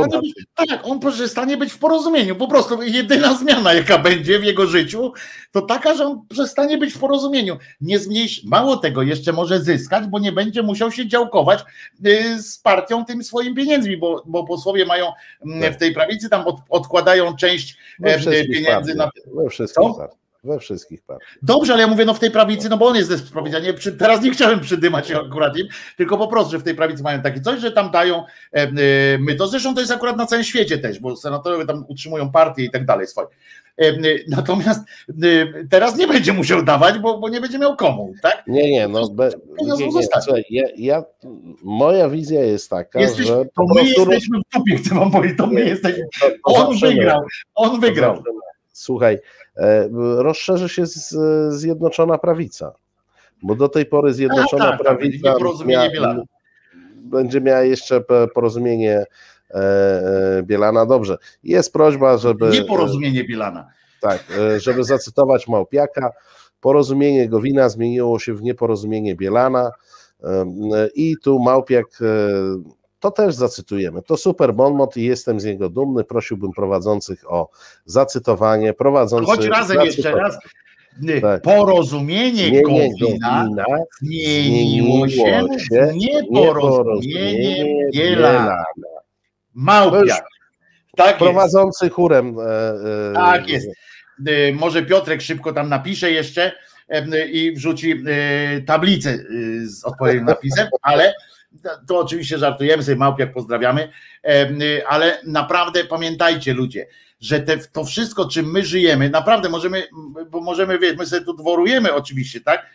[0.55, 2.37] tak, on przestanie być w porozumieniu.
[2.37, 5.13] Po prostu jedyna zmiana, jaka będzie w jego życiu,
[5.53, 7.59] to taka, że on przestanie być w porozumieniu.
[7.81, 11.61] Nie zmniejsz, mało tego, jeszcze może zyskać, bo nie będzie musiał się działkować
[12.07, 15.13] y, z partią tymi swoimi pieniędzmi, bo, bo posłowie mają
[15.47, 15.75] mm, Tak.
[15.75, 17.77] w tej prawicy tam od, odkładają część
[18.53, 19.11] pieniędzy na.
[19.35, 20.20] We wszystkich.
[20.45, 21.29] We wszystkich partiach.
[21.43, 24.23] Dobrze, ale ja mówię no w tej prawicy, no bo on jest ze przy, teraz
[24.23, 27.61] nie chciałem przydymać akurat im, tylko po prostu, że w tej prawicy mają takie coś,
[27.61, 28.69] że tam dają e, e,
[29.19, 29.47] my to.
[29.49, 32.87] Zresztą to jest akurat na całym świecie też, bo senatorowie tam utrzymują partie i tak
[32.87, 33.29] dalej swoje.
[33.81, 33.95] E, e,
[34.29, 38.43] natomiast e, teraz nie będzie musiał dawać, bo, bo nie będzie miał komu, tak?
[38.47, 39.31] Nie, nie, no be,
[39.63, 41.03] nie, nie, słuchaj, ja, ja,
[41.63, 45.39] moja wizja jest taka, Jesteś, że to my prostu jesteśmy w dupie, chcę wam powiedzieć,
[45.39, 46.05] to my Nie, jesteśmy.
[46.21, 46.93] to- to On zawsze my.
[46.93, 47.21] wygrał,
[47.55, 48.23] on wygrał.
[48.81, 49.19] Słuchaj,
[49.57, 51.17] e, rozszerzy się z,
[51.55, 52.73] Zjednoczona Prawica,
[53.43, 56.23] bo do tej pory Zjednoczona tak, tak, Prawica porozumienie Bielana.
[56.95, 58.01] będzie miała jeszcze
[58.35, 59.05] porozumienie
[59.51, 60.87] e, e, Bielana.
[60.87, 62.51] Dobrze, jest prośba, żeby...
[62.51, 63.69] Nieporozumienie Bilana.
[64.01, 66.13] Tak, e, żeby zacytować Małpiaka,
[66.61, 69.71] porozumienie Gowina zmieniło się w nieporozumienie Bielana
[70.95, 71.87] i tu Małpiak,
[73.01, 77.51] to też zacytujemy, to super bonmot i jestem z niego dumny, prosiłbym prowadzących o
[77.85, 79.27] zacytowanie, prowadzący...
[79.27, 80.39] Chodź razem jeszcze raz.
[81.23, 81.43] Tak.
[81.43, 83.49] Porozumienie Nie, Gowina
[84.01, 88.65] zmieniło się w nieporozumienie Bielana.
[89.55, 90.25] Małpiak.
[90.97, 91.19] Tak jest.
[91.19, 92.37] Prowadzący chórem.
[92.39, 92.43] e,
[93.11, 93.69] e, Tak jest.
[94.55, 96.53] Może Piotrek szybko tam napisze jeszcze
[96.89, 101.15] em, i wrzuci y, tablicę y, z odpowiednim napisem, ale
[101.89, 103.89] to oczywiście żartujemy sobie, Małpiak pozdrawiamy,
[104.63, 106.87] y, ale naprawdę pamiętajcie ludzie,
[107.21, 109.89] że te, to wszystko, czym my żyjemy, naprawdę możemy,
[110.31, 112.67] bo możemy, wiesz, my sobie tu dworujemy oczywiście, tak,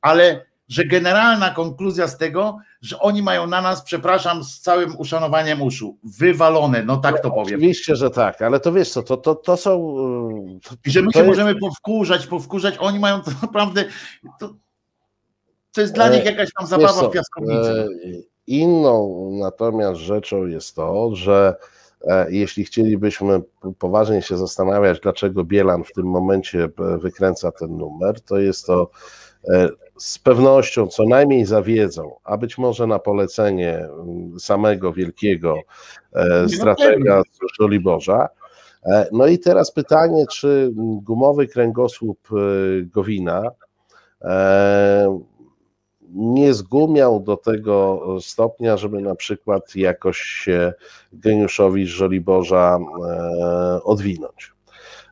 [0.00, 5.62] ale że generalna konkluzja z tego, że oni mają na nas, przepraszam, z całym uszanowaniem
[5.62, 7.46] uszu, wywalone, no tak to powiem.
[7.46, 9.72] Oczywiście, że tak, ale to wiesz co, to, to, to są.
[10.64, 13.84] To, I że my się jest- możemy powkurzać, powkurzać, oni mają to naprawdę.
[14.40, 14.54] To,
[15.72, 17.70] to jest dla E, nich jakaś tam zabawa co, w piaskownicy.
[17.70, 17.86] e,
[18.46, 21.54] Inną natomiast rzeczą jest to, że
[22.06, 23.40] e, jeśli chcielibyśmy
[23.78, 28.90] poważnie się zastanawiać, dlaczego Bielan w tym momencie e, wykręca ten numer, to jest to
[29.48, 29.68] e,
[29.98, 33.88] z pewnością co najmniej za wiedzą, a być może na polecenie
[34.38, 35.56] samego wielkiego
[36.12, 37.22] e, no stratega
[37.60, 38.28] Żoliborza.
[38.84, 40.70] E, No i teraz pytanie, czy
[41.02, 42.36] gumowy kręgosłup e,
[42.82, 43.42] Gowina
[44.22, 45.18] e,
[46.14, 50.72] nie zgumiał do tego stopnia, żeby na przykład jakoś się
[51.12, 54.52] geniuszowi z Żoliborza e, odwinąć.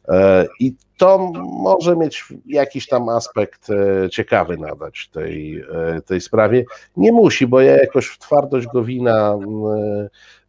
[0.08, 1.32] E, I to
[1.62, 5.64] może mieć jakiś tam aspekt e, ciekawy nadać tej,
[6.06, 6.64] tej sprawie.
[6.96, 9.38] Nie musi, bo ja jakoś w twardość Gowina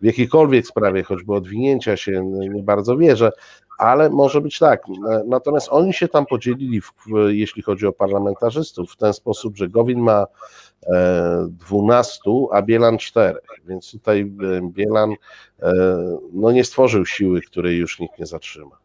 [0.02, 3.32] w jakiejkolwiek sprawie, choćby odwinięcia się, nie bardzo wierzę,
[3.78, 4.84] ale może być tak.
[4.90, 6.94] E, Natomiast oni się tam podzielili, w,
[7.28, 10.26] jeśli chodzi o parlamentarzystów, w ten sposób, że Gowin ma
[10.86, 12.22] e, 12,
[12.52, 13.40] a Bielan 4.
[13.68, 15.12] Więc tutaj e, Bielan
[15.62, 15.74] e,
[16.34, 18.78] no, nie stworzył siły, której już nikt nie zatrzyma.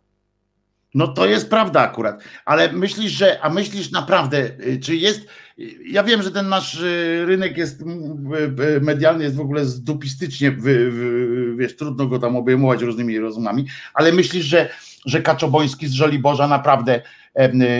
[0.95, 5.21] No to jest prawda akurat, ale myślisz, że, a myślisz naprawdę, y, czy jest,
[5.87, 7.83] ja wiem, że ten nasz y, rynek jest
[8.81, 10.57] medialny, jest w ogóle zdupistycznie,
[11.57, 14.69] wiesz, trudno go tam obejmować różnymi rozumami, ale myślisz, że,
[15.07, 17.03] że Kaczoboński z Żoliborza naprawdę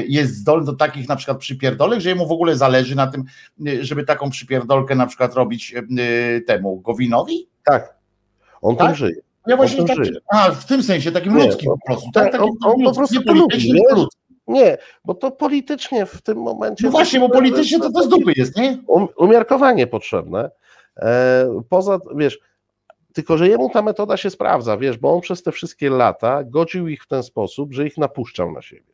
[0.09, 3.25] jest zdolny do takich na przykład przypierdolek, że jemu w ogóle zależy na tym,
[3.81, 7.47] żeby taką przypierdolkę na przykład robić y, temu Gowinowi?
[7.65, 7.95] Tak,
[8.63, 8.87] on Tak?
[8.87, 9.17] tym żyje.
[9.47, 9.97] Ja właśnie tak,
[10.33, 12.41] a w tym sensie, takim Nie, ludzkim on- po prostu, tak, tak?
[12.43, 14.22] On- on po prostu nie lubi, politycznym, tylko ludzkim.
[14.47, 16.85] Nie, bo to politycznie w tym momencie.
[16.85, 18.79] No właśnie, bo politycznie to to z dupy jest, nie?
[18.87, 20.51] Um, umiarkowanie potrzebne.
[20.97, 22.39] E, poza, wiesz,
[23.13, 26.89] tylko że jemu ta metoda się sprawdza, wiesz, bo on przez te wszystkie lata godził
[26.89, 28.93] ich w ten sposób, że ich napuszczał na siebie.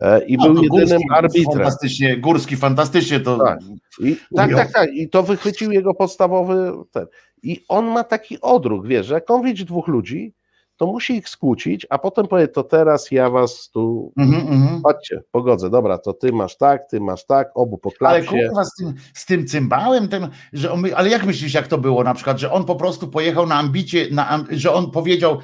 [0.00, 1.52] E, I No, był jedynym Górski arbitrem.
[1.52, 3.38] Fantastycznie, Górski fantastycznie to.
[3.38, 3.58] Tak.
[4.00, 4.90] I, tak, tak, tak.
[4.92, 7.06] I to wychwycił jego podstawowy ten.
[7.42, 10.34] I on ma taki odruch, wiesz, że jak on widzi dwóch ludzi,
[10.76, 14.82] to musi ich skłócić, a potem powie, to teraz ja was tu Mhm, mhm.
[14.82, 15.70] Chodźcie, pogodzę.
[15.70, 19.26] Dobra, to ty masz tak, ty masz tak, obu po Ale kurwa z tym, z
[19.26, 22.64] tym cymbałem, tym, że on, ale jak myślisz, jak to było na przykład, że on
[22.64, 25.38] po prostu pojechał na ambicie, na, że on powiedział,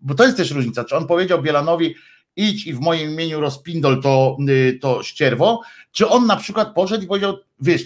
[0.00, 1.94] bo to jest też różnica, czy on powiedział Bielanowi,
[2.36, 5.60] idź i w moim imieniu rozpindol to, y, to ścierwo,
[5.92, 7.82] czy on na przykład poszedł i powiedział, wiesz,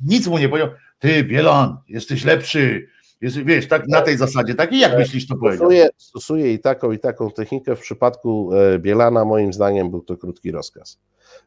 [0.00, 2.88] nic mu nie powiedział, ty Bielan, jesteś lepszy,
[3.20, 4.72] Jest, wiesz, tak na tej zasadzie, tak?
[4.72, 5.56] I jak myślisz, to powiedział?
[5.66, 7.76] Stosuje, stosuje i taką, i taką technikę.
[7.76, 10.98] W przypadku e, Bielana, moim zdaniem, był to krótki rozkaz.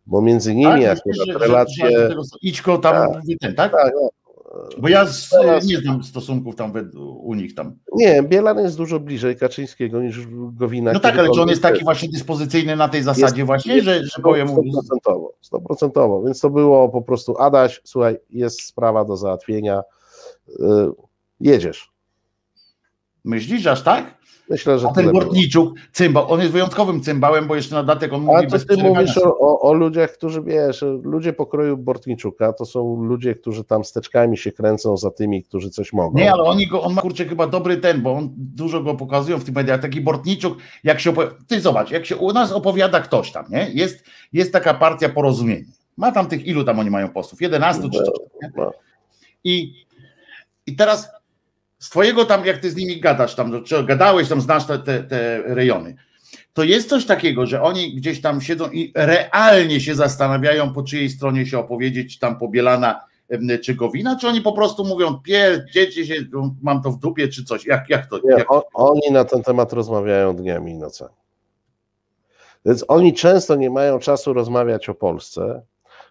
[0.06, 0.72] Bo między Tak, nimi
[1.06, 1.92] myślisz, akurat relacje.
[1.92, 3.22] że tego- Idź go tam, Tak.
[3.42, 3.72] ten, tak?
[3.72, 4.10] Tak, no.
[4.78, 5.30] Bo ja z,
[5.66, 6.74] nie znam stosunków tam
[7.20, 7.76] u nich tam.
[7.96, 10.94] Nie, Bielan jest dużo bliżej Kaczyńskiego niż Gowina.
[10.94, 13.86] No tak, ale czy on jest taki właśnie dyspozycyjny na tej zasadzie Jest- właśnie, jest
[13.86, 14.52] że, że powie mu...
[14.64, 16.24] Stoprocentowo, stoprocentowo.
[16.24, 19.82] Więc to było po prostu Adaś, słuchaj, jest sprawa do załatwienia.
[21.44, 21.92] Jedziesz.
[23.26, 24.18] Myślisz, że aż tak?
[24.50, 25.12] Myślę, że A ten.
[25.12, 28.78] Bortniczuk, cymbał, on jest wyjątkowym cymbałem, bo jeszcze na datek on mówi A to ty
[28.78, 33.84] mówisz o, o, o ludziach, którzy wiesz, ludzie pokroju Bortniczuka to są ludzie, którzy tam
[33.84, 36.18] steczkami się kręcą za tymi, którzy coś mogą.
[36.18, 39.40] Nie, ale oni go, on ma kurczę chyba dobry ten, bo on dużo go pokazują
[39.40, 39.82] w tych mediach.
[39.82, 43.70] Taki Bortniczuk, jak się opowiada, ty zobacz, jak się u nas opowiada ktoś tam, nie?
[43.74, 45.66] Jest, jest taka partia porozumienie.
[45.98, 47.42] Ma tam tych, ilu tam oni mają posłów?
[47.42, 48.20] 11 czy coś.
[48.42, 48.52] Nie?
[48.58, 48.72] No.
[49.44, 49.86] I,
[50.68, 51.10] I teraz
[51.84, 55.04] z twojego tam, jak ty z nimi gadasz, tam, czy gadałeś, tam znasz te, te,
[55.04, 55.96] te rejony,
[56.54, 61.10] to jest coś takiego, że oni gdzieś tam siedzą i realnie się zastanawiają, po czyjej
[61.10, 63.02] stronie się opowiedzieć, czy tam pobielana
[63.64, 66.16] czy Gowina, czy oni po prostu mówią, pierdziecie się,
[66.62, 68.20] mam to w dupie, czy coś, jak, jak to?
[68.24, 71.16] Nie, Jak, oni na ten temat rozmawiają dniami i nocami.
[72.66, 75.62] Więc oni często nie mają czasu rozmawiać o Polsce.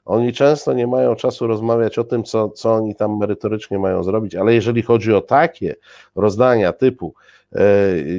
[0.04, 4.34] Oni często nie mają czasu rozmawiać o tym, co, co oni tam merytorycznie mają zrobić,
[4.34, 5.76] ale jeżeli chodzi o takie
[6.14, 7.14] rozdania typu
[7.52, 7.58] e,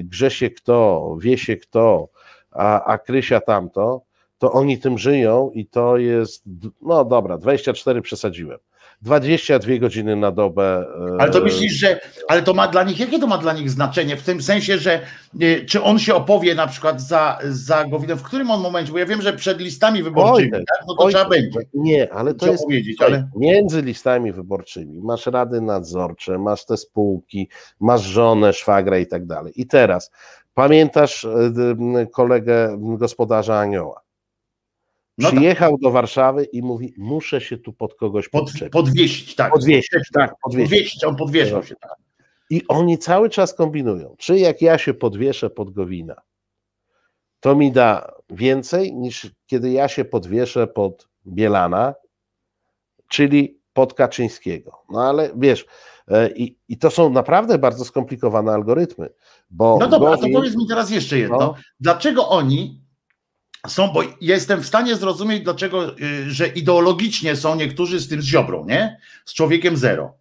[0.03, 2.07] grze się kto, wie się kto,
[2.51, 4.01] a, a Krysia tamto,
[4.37, 6.43] to oni tym żyją i to jest,
[6.81, 8.59] no dobra, 24 przesadziłem.
[9.03, 10.85] 22 godziny na dobę.
[11.17, 13.69] e, ale to myślisz, że, ale to ma dla nich, jakie to ma dla nich
[13.69, 14.99] znaczenie, w tym sensie, że
[15.41, 18.99] y, czy on się opowie na przykład za, za Gowinem, w którym on momencie, bo
[18.99, 20.87] ja wiem, że przed listami wyborczymi, Wojtek, tak?
[20.87, 22.65] no to Wojtek, trzeba będzie Nie, ale to jest
[22.99, 23.29] ale...
[23.35, 27.49] Między listami wyborczymi masz rady nadzorcze, masz te spółki,
[27.79, 29.53] masz żonę, szwagra i tak dalej.
[29.55, 30.11] I teraz
[30.53, 34.03] pamiętasz e, kolegę gospodarza Anioła?
[35.17, 35.35] No tak.
[35.37, 38.73] Przyjechał do Warszawy i mówi: Muszę się tu pod kogoś Pod, podczepić.
[38.73, 39.51] podwieścić, tak.
[39.53, 40.69] Podwieścić, tak, podwieścić.
[40.71, 41.75] Podwieścić, on podwieszał się.
[41.75, 41.95] Tak.
[42.49, 46.15] I oni cały czas kombinują, czy jak ja się podwieszę pod Gowina,
[47.39, 51.93] to mi da więcej niż kiedy ja się podwieszę pod Bielana,
[53.07, 54.83] czyli pod Kaczyńskiego.
[54.89, 55.65] No ale wiesz,
[56.07, 59.09] e, i, i to są naprawdę bardzo skomplikowane algorytmy,
[59.49, 61.37] bo No dobra, a to Gowin- powiedz mi teraz jeszcze jedno.
[61.37, 61.55] No.
[61.79, 62.82] Dlaczego oni
[63.67, 68.25] są, bo jestem w stanie zrozumieć, dlaczego, y, że ideologicznie są niektórzy z tym z
[68.25, 68.97] Ziobrą, nie?
[69.25, 70.13] Z człowiekiem zero.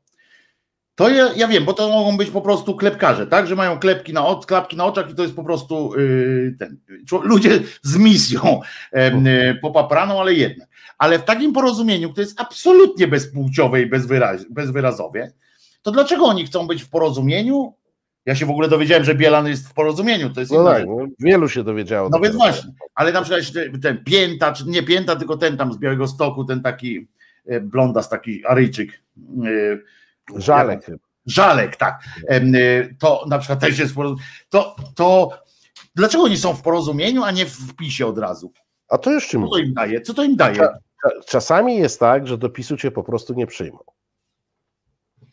[0.94, 3.46] To ja, ja wiem, bo to mogą być po prostu klepkarze, tak?
[3.46, 6.78] Że mają klepki na, klapki na oczach i to jest po prostu y, ten,
[7.22, 8.60] ludzie z misją
[8.92, 10.68] em, y, popapraną, ale jednak.
[10.98, 15.32] Ale w takim porozumieniu, które jest absolutnie bezpłciowe i bezwyraz, bezwyrazowe,
[15.82, 17.74] to dlaczego oni chcą być w porozumieniu?
[18.26, 20.96] Ja się w ogóle dowiedziałem, że Bielan jest w porozumieniu, to jest No tak, no,
[21.18, 22.08] wielu się dowiedziało.
[22.12, 23.42] No więc właśnie, ale na przykład
[23.82, 27.08] ten- Pięta, czy nie Pięta, tylko ten tam z Białego Stoku, ten taki
[27.46, 29.02] e, blondas, taki Aryjczyk,
[29.44, 30.86] e, Żalek.
[31.26, 32.40] Żalek, tak, e,
[32.98, 34.26] to na przykład też jest w porozumieniu.
[34.48, 35.30] To, to
[35.94, 38.52] dlaczego oni są w porozumieniu, a nie w PiSie od razu?
[38.88, 40.00] A to już ci Co to im daje?
[40.00, 40.56] Co to im daje?
[40.56, 40.78] Cza-
[41.26, 43.78] Czasami jest tak, że do PiSu cię po prostu nie przyjmą.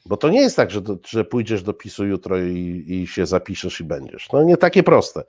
[0.10, 3.82] Bo to nie jest tak, że, że pójdziesz do PiSu jutro i, i się zapiszesz
[3.82, 4.32] i będziesz.
[4.34, 5.24] No nie takie proste.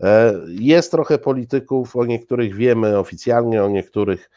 [0.00, 4.30] E, Jest trochę polityków, o niektórych wiemy oficjalnie, o niektórych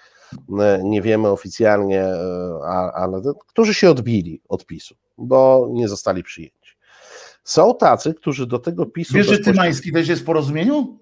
[0.60, 2.60] e, nie wiemy oficjalnie, e,
[2.94, 6.78] ale którzy się odbili od PiSu, bo nie zostali przyjęci.
[7.44, 9.14] Są tacy, którzy do tego PiSu.
[9.14, 11.00] Wiesz, że Cymański też jest w porozumieniu?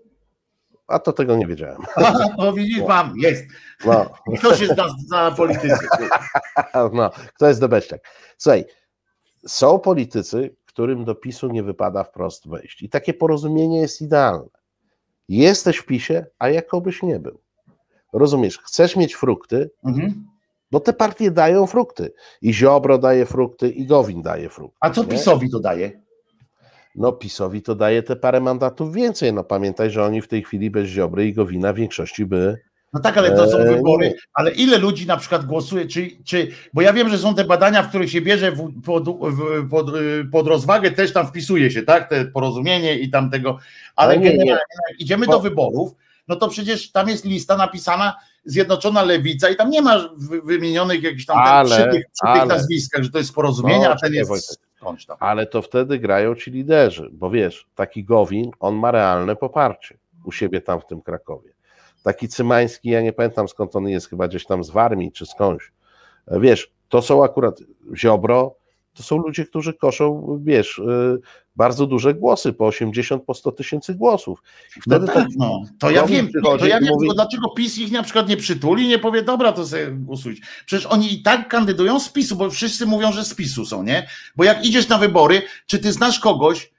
[0.88, 1.82] A to tego nie wiedziałem.
[1.96, 3.44] Aha, no widzisz, mam, jest.
[3.86, 4.10] No.
[4.40, 4.86] Kto się zna
[5.30, 5.80] na polityce?
[6.94, 8.02] No, kto jest dobeściak?
[8.38, 8.66] Słuchaj,
[9.48, 12.82] są politycy, którym do PiSu nie wypada wprost wejść.
[12.82, 14.50] I takie porozumienie jest idealne.
[15.30, 17.40] Jesteś w PiSie, a jakobyś nie był.
[18.14, 20.26] Rozumiesz, chcesz mieć frukty, Mhm.
[20.72, 22.14] bo te partie dają frukty.
[22.42, 24.78] I Ziobro daje frukty, i Gowin daje frukty.
[24.80, 25.08] A co nie?
[25.10, 26.02] PiSowi to daje?
[26.96, 29.34] No PiSowi to daje te parę mandatów więcej.
[29.34, 32.58] No pamiętaj, że oni w tej chwili bez Ziobry i Gowina w większości by
[32.96, 34.08] No tak, ale to są Eee, wybory.
[34.08, 34.14] nie.
[34.34, 37.84] Ale ile ludzi na przykład głosuje, czy, czy bo ja wiem, że są te badania,
[37.84, 41.84] w których się bierze w, pod, w, pod, y, pod rozwagę, też tam wpisuje się,
[41.84, 42.10] tak?
[42.10, 43.58] Te porozumienie i tam tego,
[43.96, 44.38] ale Ale nie, nie.
[44.38, 45.92] generalnie jak idziemy do wyborów,
[46.28, 48.16] no to przecież tam jest lista napisana
[48.46, 52.42] Zjednoczona Lewica i tam nie ma wy, wymienionych jakichś tam Ale- przy, tych, przy tych
[52.42, 55.18] ale- nazwiskach, że to jest porozumienie, No, a ten jest skądś tam.
[55.20, 60.32] ale to wtedy grają ci liderzy, bo wiesz, taki Gowin, on ma realne poparcie u
[60.32, 61.55] siebie tam w tym Krakowie.
[62.06, 65.72] Taki Cymański, ja nie pamiętam skąd on jest, chyba gdzieś tam z Warmii czy skądś.
[66.32, 67.60] Wiesz, to są akurat
[67.96, 68.56] Ziobro,
[68.94, 71.20] to są ludzie, którzy koszą, wiesz, y,
[71.56, 74.44] bardzo duże głosy, po 80, po 100 tysięcy głosów.
[74.78, 75.64] I No wtedy tak, tak, no.
[75.80, 79.00] To ja wiem, to ja wiem, mówi- dlaczego PiS ich na przykład nie przytuli, nie
[79.00, 80.42] powie, dobra, to sobie głosujcie.
[80.66, 84.08] Przecież oni i tak kandydują z PiSu, bo wszyscy mówią, że z PiSu są, nie?
[84.36, 86.75] Bo jak idziesz na wybory, czy ty znasz kogoś,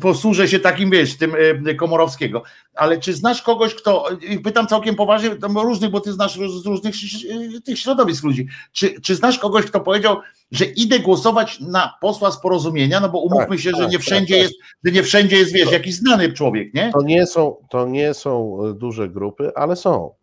[0.00, 1.32] posłużę się takim, wiesz, tym
[1.66, 2.42] e, Komorowskiego,
[2.74, 4.08] ale czy znasz kogoś, kto,
[4.44, 6.94] pytam całkiem poważnie, tam różnych, bo ty znasz z różnych
[7.56, 10.16] e, tych środowisk ludzi, czy, czy znasz kogoś, kto powiedział,
[10.52, 13.98] że idę głosować na posła z porozumienia, no bo umówmy Tak, się, że tak, nie
[13.98, 14.42] tak, wszędzie tak.
[14.42, 14.54] jest,
[14.84, 16.90] że nie wszędzie jest, wiesz, jakiś znany człowiek, nie?
[16.92, 20.18] to nie są, to nie są y, duże grupy, ale są.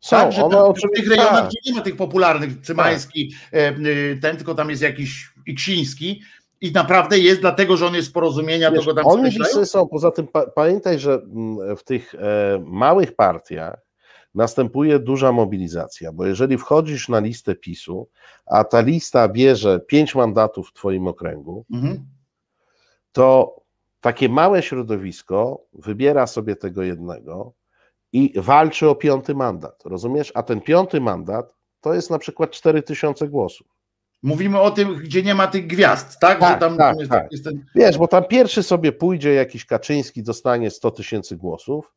[0.00, 1.50] Są, Tak, że one tam, w tych rejonach, tak.
[1.66, 3.74] nie ma tych popularnych, Cymański, e, e,
[4.20, 6.22] ten, tylko tam jest jakiś Iksiński
[6.62, 9.66] i naprawdę jest, dlatego że on jest z porozumienia, Wiesz, to go tam oni listy
[9.66, 12.18] są, poza tym pa, pamiętaj, że mm, w tych e,
[12.66, 13.86] małych partiach
[14.34, 18.08] następuje duża mobilizacja, bo jeżeli wchodzisz na listę PiSu,
[18.46, 22.06] a ta lista bierze pięć mandatów w twoim okręgu, Mhm.
[23.12, 23.56] to
[24.00, 27.52] takie małe środowisko wybiera sobie tego jednego
[28.12, 30.32] i walczy o piąty mandat, rozumiesz?
[30.34, 33.66] A ten piąty mandat to jest na przykład 4000 głosów.
[34.22, 36.40] Mówimy o tym, gdzie nie ma tych gwiazd, tak?
[36.40, 37.32] Tak, tam tak, jest, tak.
[37.32, 37.64] jest ten...
[37.74, 41.94] Wiesz, bo tam pierwszy sobie pójdzie jakiś Kaczyński, dostanie 100 tysięcy głosów,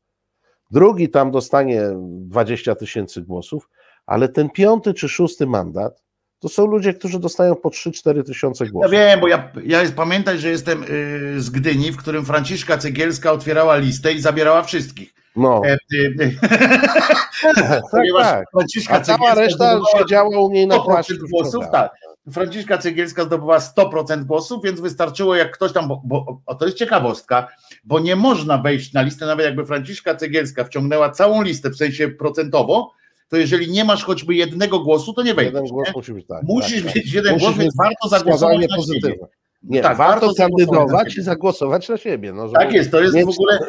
[0.71, 3.69] drugi tam dostanie 20 tysięcy głosów,
[4.05, 6.05] ale ten piąty czy szósty mandat
[6.39, 8.91] to są ludzie, którzy dostają po 3-4 tysiące Ja głosów.
[8.91, 13.31] wiem, bo ja, ja jest, pamiętaj, że jestem y, z Gdyni, w którym Franciszka Cegielska
[13.31, 15.13] otwierała listę i zabierała wszystkich.
[15.35, 15.77] No, E,
[17.55, 18.51] tak, ponieważ tak.
[18.51, 21.13] Franciszka A cała reszta siedziała u niej na 100% płaszczu.
[21.31, 21.91] głosów, tak.
[22.31, 26.77] Franciszka Cegielska zdobywała 100% głosów, więc wystarczyło jak ktoś tam, bo, bo o, to jest
[26.77, 27.47] ciekawostka,
[27.83, 32.07] bo nie można wejść na listę, nawet jakby Franciszka Cegielska wciągnęła całą listę, w sensie
[32.07, 32.91] procentowo,
[33.29, 35.53] to jeżeli nie masz choćby jednego głosu, to nie wejdziesz.
[35.53, 36.43] Jeden głos musi być tak.
[36.43, 36.95] Musisz tak, tak.
[36.95, 39.27] mieć jeden Musisz głos, więc warto zagłosować na pozytywne.
[39.69, 42.33] Nie, Tak, warto kandydować i zagłosować na siebie.
[42.33, 43.59] No, Tak jest, to jest mieć- w ogóle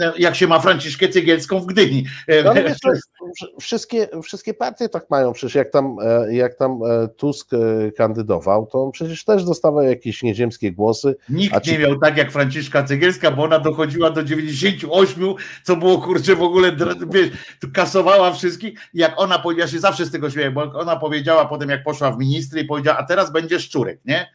[0.00, 2.04] e, jak się ma Franciszkę Cegielską w Gdyni.
[2.28, 2.78] E, No, wiesz,
[3.60, 8.66] wszystkie, wszystkie partie tak mają, przecież jak tam, e, jak tam e, Tusk e, kandydował,
[8.66, 11.14] to on przecież też dostawał jakieś nieziemskie głosy.
[11.30, 15.98] Nikt ci- nie miał tak jak Franciszka Cegielska, bo ona dochodziła do 98, co było
[16.02, 16.76] kurczę w ogóle,
[17.10, 17.28] wiesz,
[17.74, 18.78] kasowała wszystkich.
[18.94, 22.10] Jak ona powiedziała, ja się zawsze z tego śmieję, bo ona powiedziała potem, jak poszła
[22.10, 24.26] w ministry i powiedziała, a teraz będzie Szczurek, nie?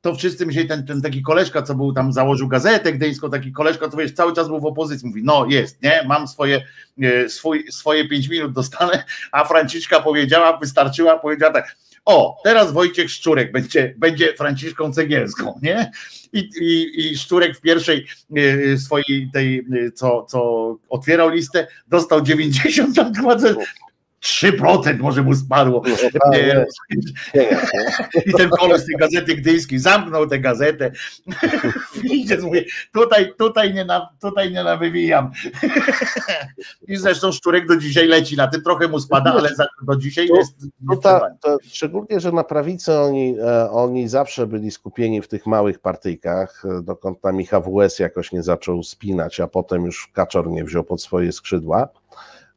[0.00, 3.88] To wszyscy myśleli, ten, ten taki koleżka, co był tam, założył gazetę gdyńską, taki koleżka,
[3.88, 6.62] co wiesz, cały czas był w opozycji, mówi, no jest, nie, mam swoje,
[7.02, 13.10] e, swój, swoje pięć minut dostanę, a Franciszka powiedziała, wystarczyła, powiedziała tak, o, teraz Wojciech
[13.10, 15.90] Szczurek będzie, będzie Franciszką Cegielską, nie?
[16.32, 18.06] I, i, i Szczurek w pierwszej
[18.36, 23.36] e, swojej tej, e, co, co otwierał listę, dostał 90, tam chyba
[24.24, 25.32] 3% może mu
[26.32, 26.66] nie.
[28.26, 30.92] I ten koleś z tej gazety gdyńskiej zamknął tę gazetę.
[32.02, 35.30] Idzie, mówię, tutaj, tutaj, nie na, tutaj nie nawywijam.
[36.88, 40.28] I zresztą Szczurek do dzisiaj leci na tym, trochę mu spada, ale za, do dzisiaj
[40.28, 40.52] To- jest.
[40.80, 45.46] No ta, to, szczególnie, że na prawicy oni, e, oni zawsze byli skupieni w tych
[45.46, 50.50] małych partyjkach, e, dokąd tam ich AWS jakoś nie zaczął spinać, a potem już Kaczor
[50.50, 51.88] nie wziął pod swoje skrzydła,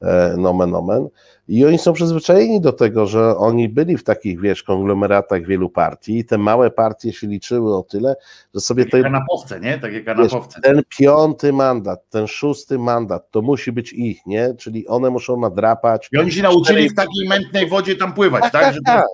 [0.01, 1.09] e, nomen omen.
[1.47, 6.17] I oni są przyzwyczajeni do tego, że oni byli w takich, wiesz, konglomeratach wielu partii
[6.17, 8.15] i te małe partie się liczyły o tyle,
[8.53, 9.77] że sobie Takie kanapowce, nie?
[9.77, 10.61] Takie kanapowce.
[10.61, 14.53] ten piąty mandat, ten szósty mandat, to musi być ich, nie?
[14.57, 16.09] Czyli one muszą nadrapać.
[16.11, 18.51] I oni się nauczyli w takiej mętnej wodzie tam pływać, tak?
[18.51, 19.05] tak, to- tak.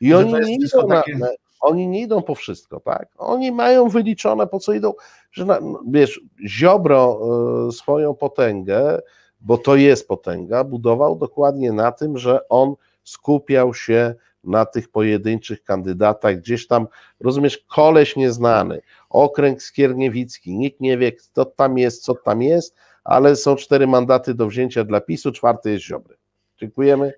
[0.00, 1.28] I że oni nie, idą takie- na,
[1.60, 3.08] oni nie idą po wszystko, tak?
[3.18, 4.92] Oni mają wyliczone, po co idą,
[5.32, 7.20] że na, no, wiesz, Ziobro
[7.68, 8.98] y, swoją potęgę,
[9.40, 14.14] bo to jest potęga, budował dokładnie na tym, że on skupiał się
[14.44, 16.86] na tych pojedynczych kandydatach, gdzieś tam,
[17.20, 18.80] rozumiesz, koleś nieznany,
[19.10, 24.34] okręg skierniewicki, nikt nie wie, kto tam jest, co tam jest, ale są cztery mandaty
[24.34, 26.16] do wzięcia dla PiSu, czwarty jest Ziobry.
[26.58, 27.12] Dziękujemy.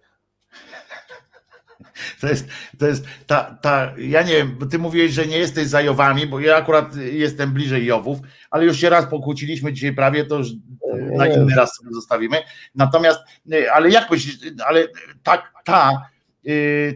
[2.20, 2.48] To jest,
[2.78, 6.26] to jest ta, ta, ja nie wiem, bo ty mówiłeś, że nie jesteś za Jowami,
[6.26, 8.18] bo ja akurat jestem bliżej Jowów,
[8.50, 12.36] ale już się raz pokłóciliśmy dzisiaj prawie, to już e, na inny raz sobie zostawimy.
[12.74, 13.20] Natomiast,
[13.52, 14.88] e, ale jak myślisz, ale
[15.22, 16.11] ta, ta, e,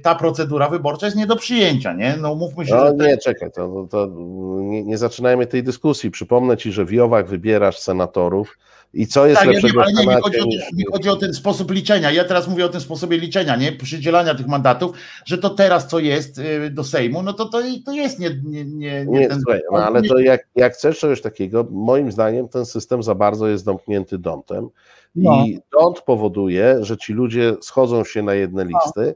[0.03, 2.17] ta procedura wyborcza jest nie do przyjęcia, nie?
[2.21, 4.13] No mówmy się, No że to nie, czekaj, to, to, to
[4.61, 6.11] nie, nie zaczynajmy tej dyskusji.
[6.11, 8.59] Przypomnę ci, że w Jowach wybierasz senatorów
[8.95, 10.85] i co jest Tak, ja lepszego ale nie, w mi Senacie chodzi, o ten, mi
[10.93, 12.11] chodzi o ten sposób liczenia.
[12.11, 13.73] Ja teraz mówię o tym sposobie liczenia, nie?
[13.73, 17.93] Przydzielania tych mandatów, że to teraz co jest y, do Sejmu, no to to, to
[17.93, 19.41] jest nie, nie, nie, nie, Nie, ten.
[19.41, 23.49] słuchaj, no, ale to jak, jak chcesz czegoś takiego, moim zdaniem ten system za bardzo
[23.49, 24.69] jest zamknięty dątem
[25.15, 25.45] No.
[25.47, 29.15] i dąt powoduje, że ci ludzie schodzą się na jedne listy, E,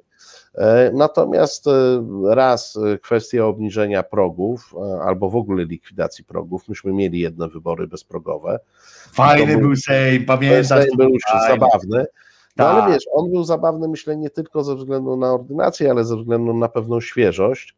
[0.93, 4.75] natomiast e, raz e, kwestia obniżenia progów
[5.05, 6.69] albo w ogóle likwidacji progów.
[6.69, 8.61] Myśmy mieli jedne wybory bezprogowe.
[9.13, 10.69] Fajny był Sejm, pamiętasz?
[10.69, 11.11] Sejm był
[11.49, 12.07] zabawny.
[12.57, 12.93] No ale Tak.
[12.93, 16.69] wiesz, on był zabawny myślę nie tylko ze względu na ordynację, ale ze względu na
[16.69, 17.77] pewną świeżość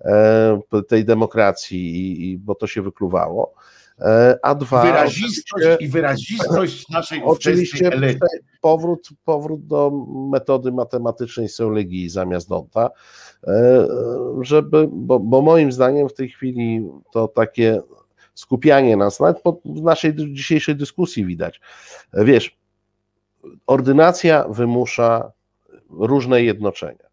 [0.00, 3.54] e, tej demokracji, bo to się wykluwało.
[4.00, 7.90] E, a dwa, Wyrazistość i wyrazistość naszej Oczywiście
[8.60, 9.92] powrót, powrót do
[10.30, 12.90] metody matematycznej Seulegii zamiast Donta,
[13.46, 13.86] e,
[14.40, 17.80] żeby, bo, bo moim zdaniem w tej chwili to takie
[18.34, 21.60] skupianie nas, nawet po w naszej dzisiejszej dyskusji widać,
[22.12, 22.58] E, wiesz,
[23.66, 25.32] ordynacja wymusza
[25.90, 27.10] różne jednoczenia,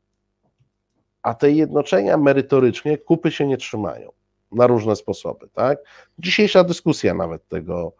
[1.22, 4.12] a te jednoczenia merytorycznie kupy się nie trzymają
[4.52, 5.78] na różne sposoby, tak?
[6.20, 7.94] Dzisiejsza dyskusja nawet tego,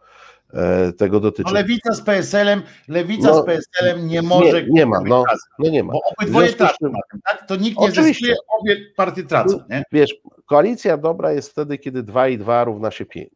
[0.54, 1.44] e, tego dotyczy.
[1.48, 5.24] No lewica z PSL-em, lewica No, z PSL-em nie może nie, nie ma, no,
[5.60, 5.94] no nie ma.
[5.94, 6.92] Bo obydwoje tracą
[7.24, 7.48] tak?
[7.48, 8.26] To nikt nie Oczywiście.
[8.26, 9.84] zyskuje, obie partie tracą, nie?
[9.92, 10.16] Wiesz,
[10.46, 13.30] koalicja dobra jest wtedy, kiedy 2 i 2 równa się 5.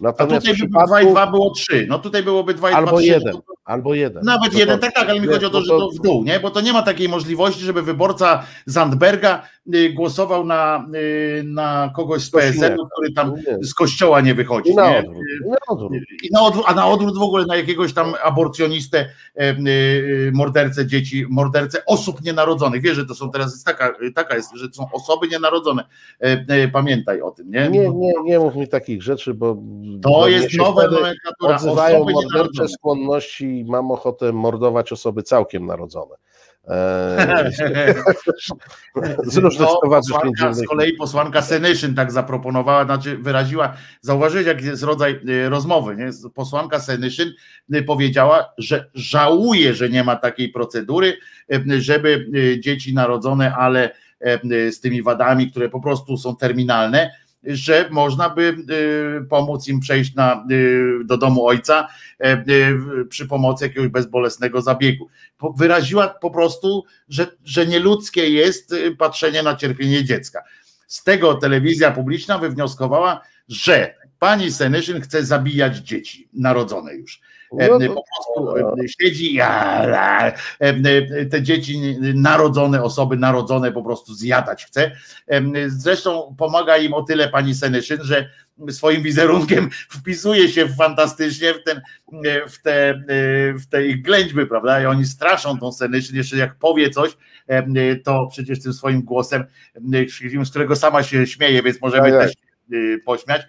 [0.00, 1.86] A Natomiast tutaj w by było 2 i przypadku 2 było 3.
[1.88, 3.06] No tutaj byłoby 2 i 2 albo 3.
[3.06, 4.24] jeden, albo jeden.
[4.24, 6.02] Nawet To jeden, to- tak, tak, ale mi wiesz, chodzi o to, że to w
[6.02, 6.40] dół, nie?
[6.40, 9.42] Bo to nie ma takiej możliwości, żeby wyborca Zandberga
[9.94, 12.76] głosował na, y, na kogoś z inny.
[12.92, 13.64] który tam Nie.
[13.64, 14.70] z kościoła nie wychodzi.
[14.70, 14.98] I na nie?
[14.98, 15.22] odwrót.
[15.46, 15.92] I na odwrót.
[16.22, 19.08] I na odwrót, a na odwrót w ogóle na jakiegoś tam aborcjonistę,
[20.32, 22.82] mordercę dzieci, mordercę osób nienarodzonych.
[22.82, 25.84] Wiesz, że to są teraz jest taka, taka jest, że to są osoby nienarodzone.
[26.72, 27.68] Pamiętaj o tym, nie?
[27.68, 29.54] Nie, nie, nie mów mi takich rzeczy, bo
[30.02, 31.56] To bo jest wtedy nomenklatura.
[31.56, 36.14] Odzywają Osoby mordercze skłonności i mam ochotę mordować osoby całkiem narodzone.
[36.68, 37.52] Eee,
[39.24, 44.64] z różnych No, stowarzyszeń posłanka, z kolei posłanka Senyszyn tak zaproponowała, znaczy wyraziła, zauważyłeś jaki
[44.64, 46.10] jest rodzaj y, rozmowy, nie?
[46.34, 47.32] Posłanka Senyszyn
[47.74, 51.16] y, powiedziała, że żałuje, że nie ma takiej procedury,
[51.52, 52.30] y, żeby
[52.60, 53.90] dzieci narodzone, ale
[54.70, 57.10] z tymi wadami, które po prostu są terminalne,
[57.46, 58.56] że można by
[59.22, 61.88] y, pomóc im przejść na, y, do domu ojca
[62.20, 65.08] y, y, przy pomocy jakiegoś bezbolesnego zabiegu.
[65.56, 70.42] Wyraziła po prostu, że, że nieludzkie jest patrzenie na cierpienie dziecka.
[70.86, 77.20] Z tego telewizja publiczna wywnioskowała, że pani Senyszyn chce zabijać dzieci narodzone już.
[77.52, 78.54] No to- po prostu
[79.00, 79.38] siedzi,
[81.30, 84.90] te dzieci narodzone, osoby narodzone po prostu zjadać chce.
[85.66, 88.30] Zresztą pomaga im o tyle pani Senyszyn, że
[88.70, 91.80] swoim wizerunkiem wpisuje się fantastycznie w, ten,
[92.48, 93.02] w, te,
[93.58, 94.82] w te ich ględźby, prawda?
[94.82, 97.16] I oni straszą tą Senyszyn, jeszcze jak powie coś,
[98.04, 99.44] to przecież tym swoim głosem,
[100.44, 102.28] z którego sama się śmieje, więc możemy Tak, tak.
[102.28, 102.36] też
[102.72, 103.42] e, pośmiać,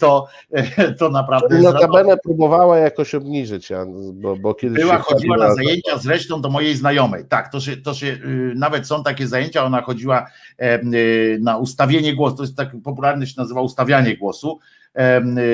[0.00, 3.68] to, e, to naprawdę Notabene próbowała jakoś obniżyć,
[4.12, 7.24] bo, bo kiedyś była, chodziła na zajęcia zresztą do mojej znajomej.
[7.28, 10.26] Tak, to się, to się y, nawet są takie zajęcia, ona chodziła
[10.62, 14.58] y, na ustawienie głosu, to jest tak popularne się nazywa ustawianie głosu,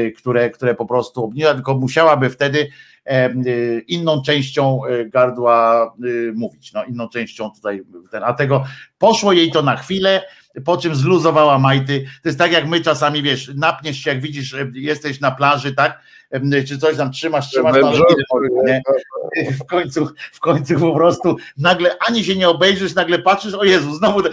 [0.07, 2.69] y, które, które po prostu obniża, tylko musiałaby wtedy
[3.47, 7.83] y, inną częścią y, gardła y, mówić, no inną częścią tutaj,
[8.23, 8.65] a tego
[8.99, 10.23] poszło jej to na chwilę,
[10.65, 14.57] po czym zluzowała majty, to jest tak jak my czasami, wiesz, napniesz się, jak widzisz,
[14.75, 16.01] jesteś na plaży, tak,
[16.69, 18.81] czy coś tam trzymasz, trzymasz, no, ale
[19.53, 23.95] w końcu, w końcu po prostu nagle ani się nie obejrzysz, nagle patrzysz, o Jezu,
[23.95, 24.33] znowu ten,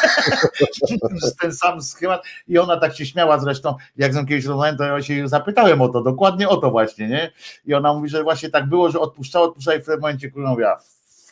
[1.40, 2.24] ten sam schemat.
[2.48, 5.80] I ona tak się śmiała zresztą, jak z nią kiedyś rozmawiałem, to ja się zapytałem
[5.80, 7.32] o to, dokładnie o to właśnie, nie?
[7.66, 10.50] I ona mówi, że właśnie tak było, że odpuszczała, odpuszczała i w tym momencie kurwa
[10.50, 10.80] mówiła,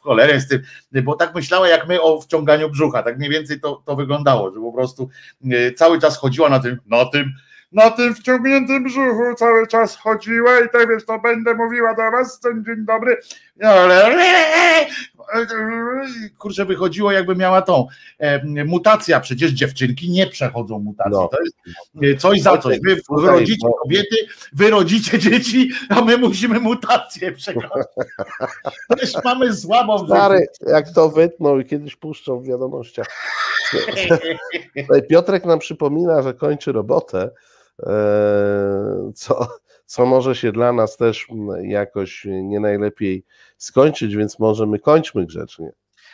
[0.02, 0.62] w cholerę z tym,
[1.02, 4.60] bo tak myślała jak my o wciąganiu brzucha, tak mniej więcej to, to wyglądało, że
[4.60, 5.08] po prostu
[5.50, 7.32] e, cały czas chodziła na tym, na tym,
[7.72, 12.40] na tym wciągniętym brzuchu cały czas chodziła i tak wiesz, to będę mówiła do was,
[12.40, 13.16] ten dzień dobry,
[13.56, 14.16] no, ale
[16.38, 17.86] kurczę, wychodziło jakby miała tą
[18.18, 21.28] e, mutacja, przecież dziewczynki nie przechodzą mutacji, No.
[21.28, 21.56] to jest
[22.02, 24.16] e, coś za coś, wy wyrodzicie kobiety,
[24.52, 27.88] wyrodzicie dzieci, a my musimy mutację przechodzić.
[28.98, 33.06] Też mamy słabą w Stary, jak to wytnął i kiedyś puszczą w wiadomościach.
[34.80, 37.30] Tutaj Piotrek nam przypomina, że kończy robotę,
[39.14, 39.48] co,
[39.86, 43.24] co może się dla nas też mm, jakoś nie najlepiej
[43.56, 45.72] skończyć, więc może my kończmy grzecznie.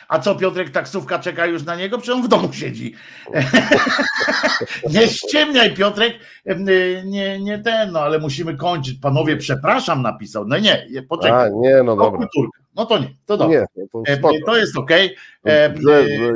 [0.09, 1.97] A co Piotrek, taksówka czeka już na niego?
[1.97, 2.95] Przecież on w domu siedzi.
[4.93, 6.13] nie ściemniaj Piotrek,
[7.05, 8.99] nie, nie ten, no ale musimy kończyć.
[8.99, 10.47] Panowie, przepraszam napisał.
[10.47, 11.51] No nie, nie, A, poczekaj.
[11.55, 12.17] nie, no dobra.
[12.17, 12.59] kulturka.
[12.75, 13.65] No to nie, to dobrze.
[13.75, 14.35] Nie, to spoko.
[14.45, 14.73] To jest
[15.45, 15.73] e,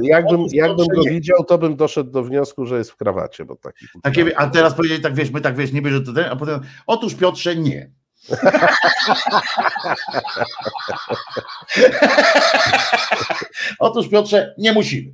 [0.01, 3.85] Jakbym, jakbym go widział, to bym doszedł do wniosku, że jest w krawacie, bo taki.
[4.03, 6.59] Takie, a teraz powiedzieli tak, wiesz, my tak wiesz, niby, że to ten, a potem,
[6.87, 7.89] otóż Piotrze nie.
[13.79, 15.11] Otóż Piotrze, nie musimy.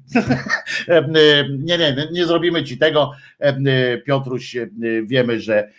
[1.60, 3.12] nie, nie, nie zrobimy ci tego.
[4.06, 4.58] Piotruś,
[5.04, 5.70] wiemy, że,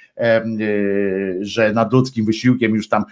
[1.40, 3.04] że nad ludzkim wysiłkiem już tam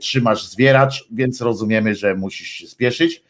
[0.00, 3.22] trzymasz zwieracz, więc rozumiemy, że musisz się spieszyć.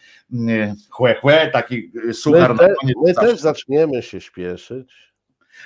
[0.91, 2.75] Chłe, chłe, taki suchar my, te,
[3.05, 5.13] my też zaczniemy się śpieszyć.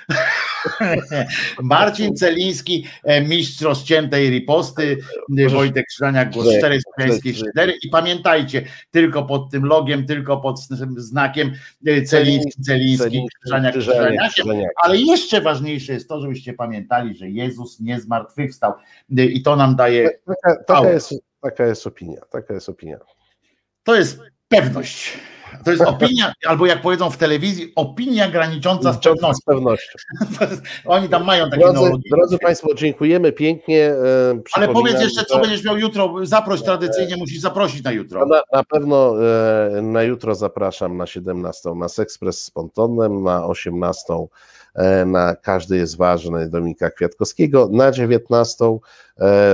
[1.61, 4.97] Marcin Celiński, e, mistrz rozciętej riposty,
[5.37, 6.47] e, Wojtek Krzyżaniak, głos
[6.83, 10.59] słowiańskiej szydery i pamiętajcie, tylko pod tym logiem, tylko pod
[10.97, 11.53] znakiem
[11.87, 14.47] e, Celiński, Celiński, Krzyżaniak, Krzyżaniakiem,
[14.83, 18.73] ale jeszcze ważniejsze jest to, żebyście pamiętali, że Jezus nie zmartwychwstał.
[19.09, 20.09] I to nam daje...
[20.25, 22.97] Taka, taka, jest, taka jest opinia, taka jest opinia.
[23.83, 25.17] To jest pewność.
[25.65, 29.41] To jest opinia, albo jak powiedzą w telewizji, opinia granicząca z pewnością.
[29.41, 29.99] Z pewnością.
[30.85, 31.91] Oni tam mają takie drodzy.
[32.11, 33.85] Drodzy Państwo, dziękujemy pięknie.
[33.85, 33.95] E,
[34.53, 36.15] Ale powiedz jeszcze, co będziesz miał jutro.
[36.23, 38.25] Zaproś tradycyjnie, musisz zaprosić na jutro.
[38.25, 39.15] Na, na pewno
[39.77, 44.03] e, na jutro zapraszam na 17 na Sexpress z Pontonem, na 18
[44.75, 48.77] e, na Każdy jest ważny Dominika Kwiatkowskiego, na 19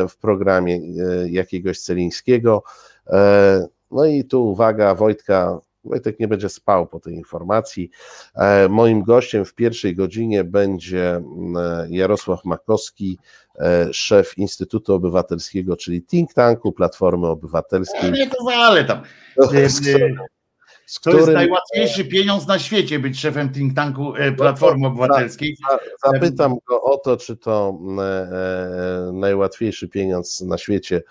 [0.09, 0.79] w programie
[1.29, 2.63] jakiegoś Celińskiego.
[3.91, 7.89] No i tu uwaga, Wojtka Wojtek nie będzie spał po tej informacji.
[8.35, 11.21] E, moim gościem w pierwszej godzinie będzie
[11.89, 13.17] Jarosław Makowski,
[13.59, 18.11] e, szef Instytutu Obywatelskiego, czyli think tanku Platformy Obywatelskiej.
[18.11, 19.01] Nie to wale tam.
[20.87, 25.57] Z to jest najłatwiejszy pieniądz na świecie być szefem think tanku Platformy no Obywatelskiej.
[26.05, 27.79] Zapytam go o to, czy to
[29.13, 31.01] najłatwiejszy pieniądz na świecie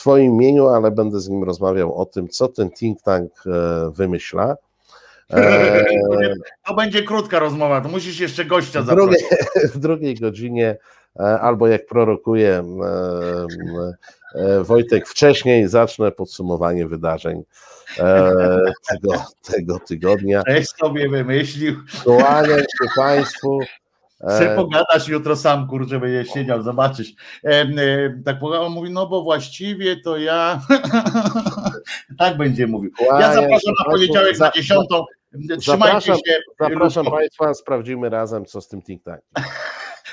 [0.00, 4.56] Twoim imieniu, ale będę z nim rozmawiał o tym, co ten think tank e, wymyśla.
[5.32, 5.84] E,
[6.66, 9.24] to będzie krótka rozmowa, to musisz jeszcze gościa zaprosić.
[9.74, 10.78] W drugiej godzinie,
[11.20, 12.64] e, albo jak prorokuje
[14.62, 17.42] Wojtek, wcześniej zacznę podsumowanie wydarzeń
[18.88, 20.42] tego, tego tygodnia.
[20.42, 21.76] Coś sobie wymyślił.
[22.04, 23.58] Kłaniam się Państwu.
[24.38, 27.12] Se pogadasz jutro sam, kurczę, będziesz siedział, zobaczysz.
[27.44, 27.66] E, e,
[28.24, 30.60] tak on mówi, no bo właściwie to ja
[32.18, 32.90] tak będzie mówił.
[33.00, 35.04] Ja zapraszam na poniedziałek na dziesiątą.
[35.60, 36.40] Trzymajcie zapraszam, się.
[36.60, 39.28] Zapraszam Państwa, sprawdzimy razem, co z tym think tankiem.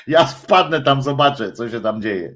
[0.08, 2.36] Ja wpadnę tam, zobaczę, co się tam dzieje.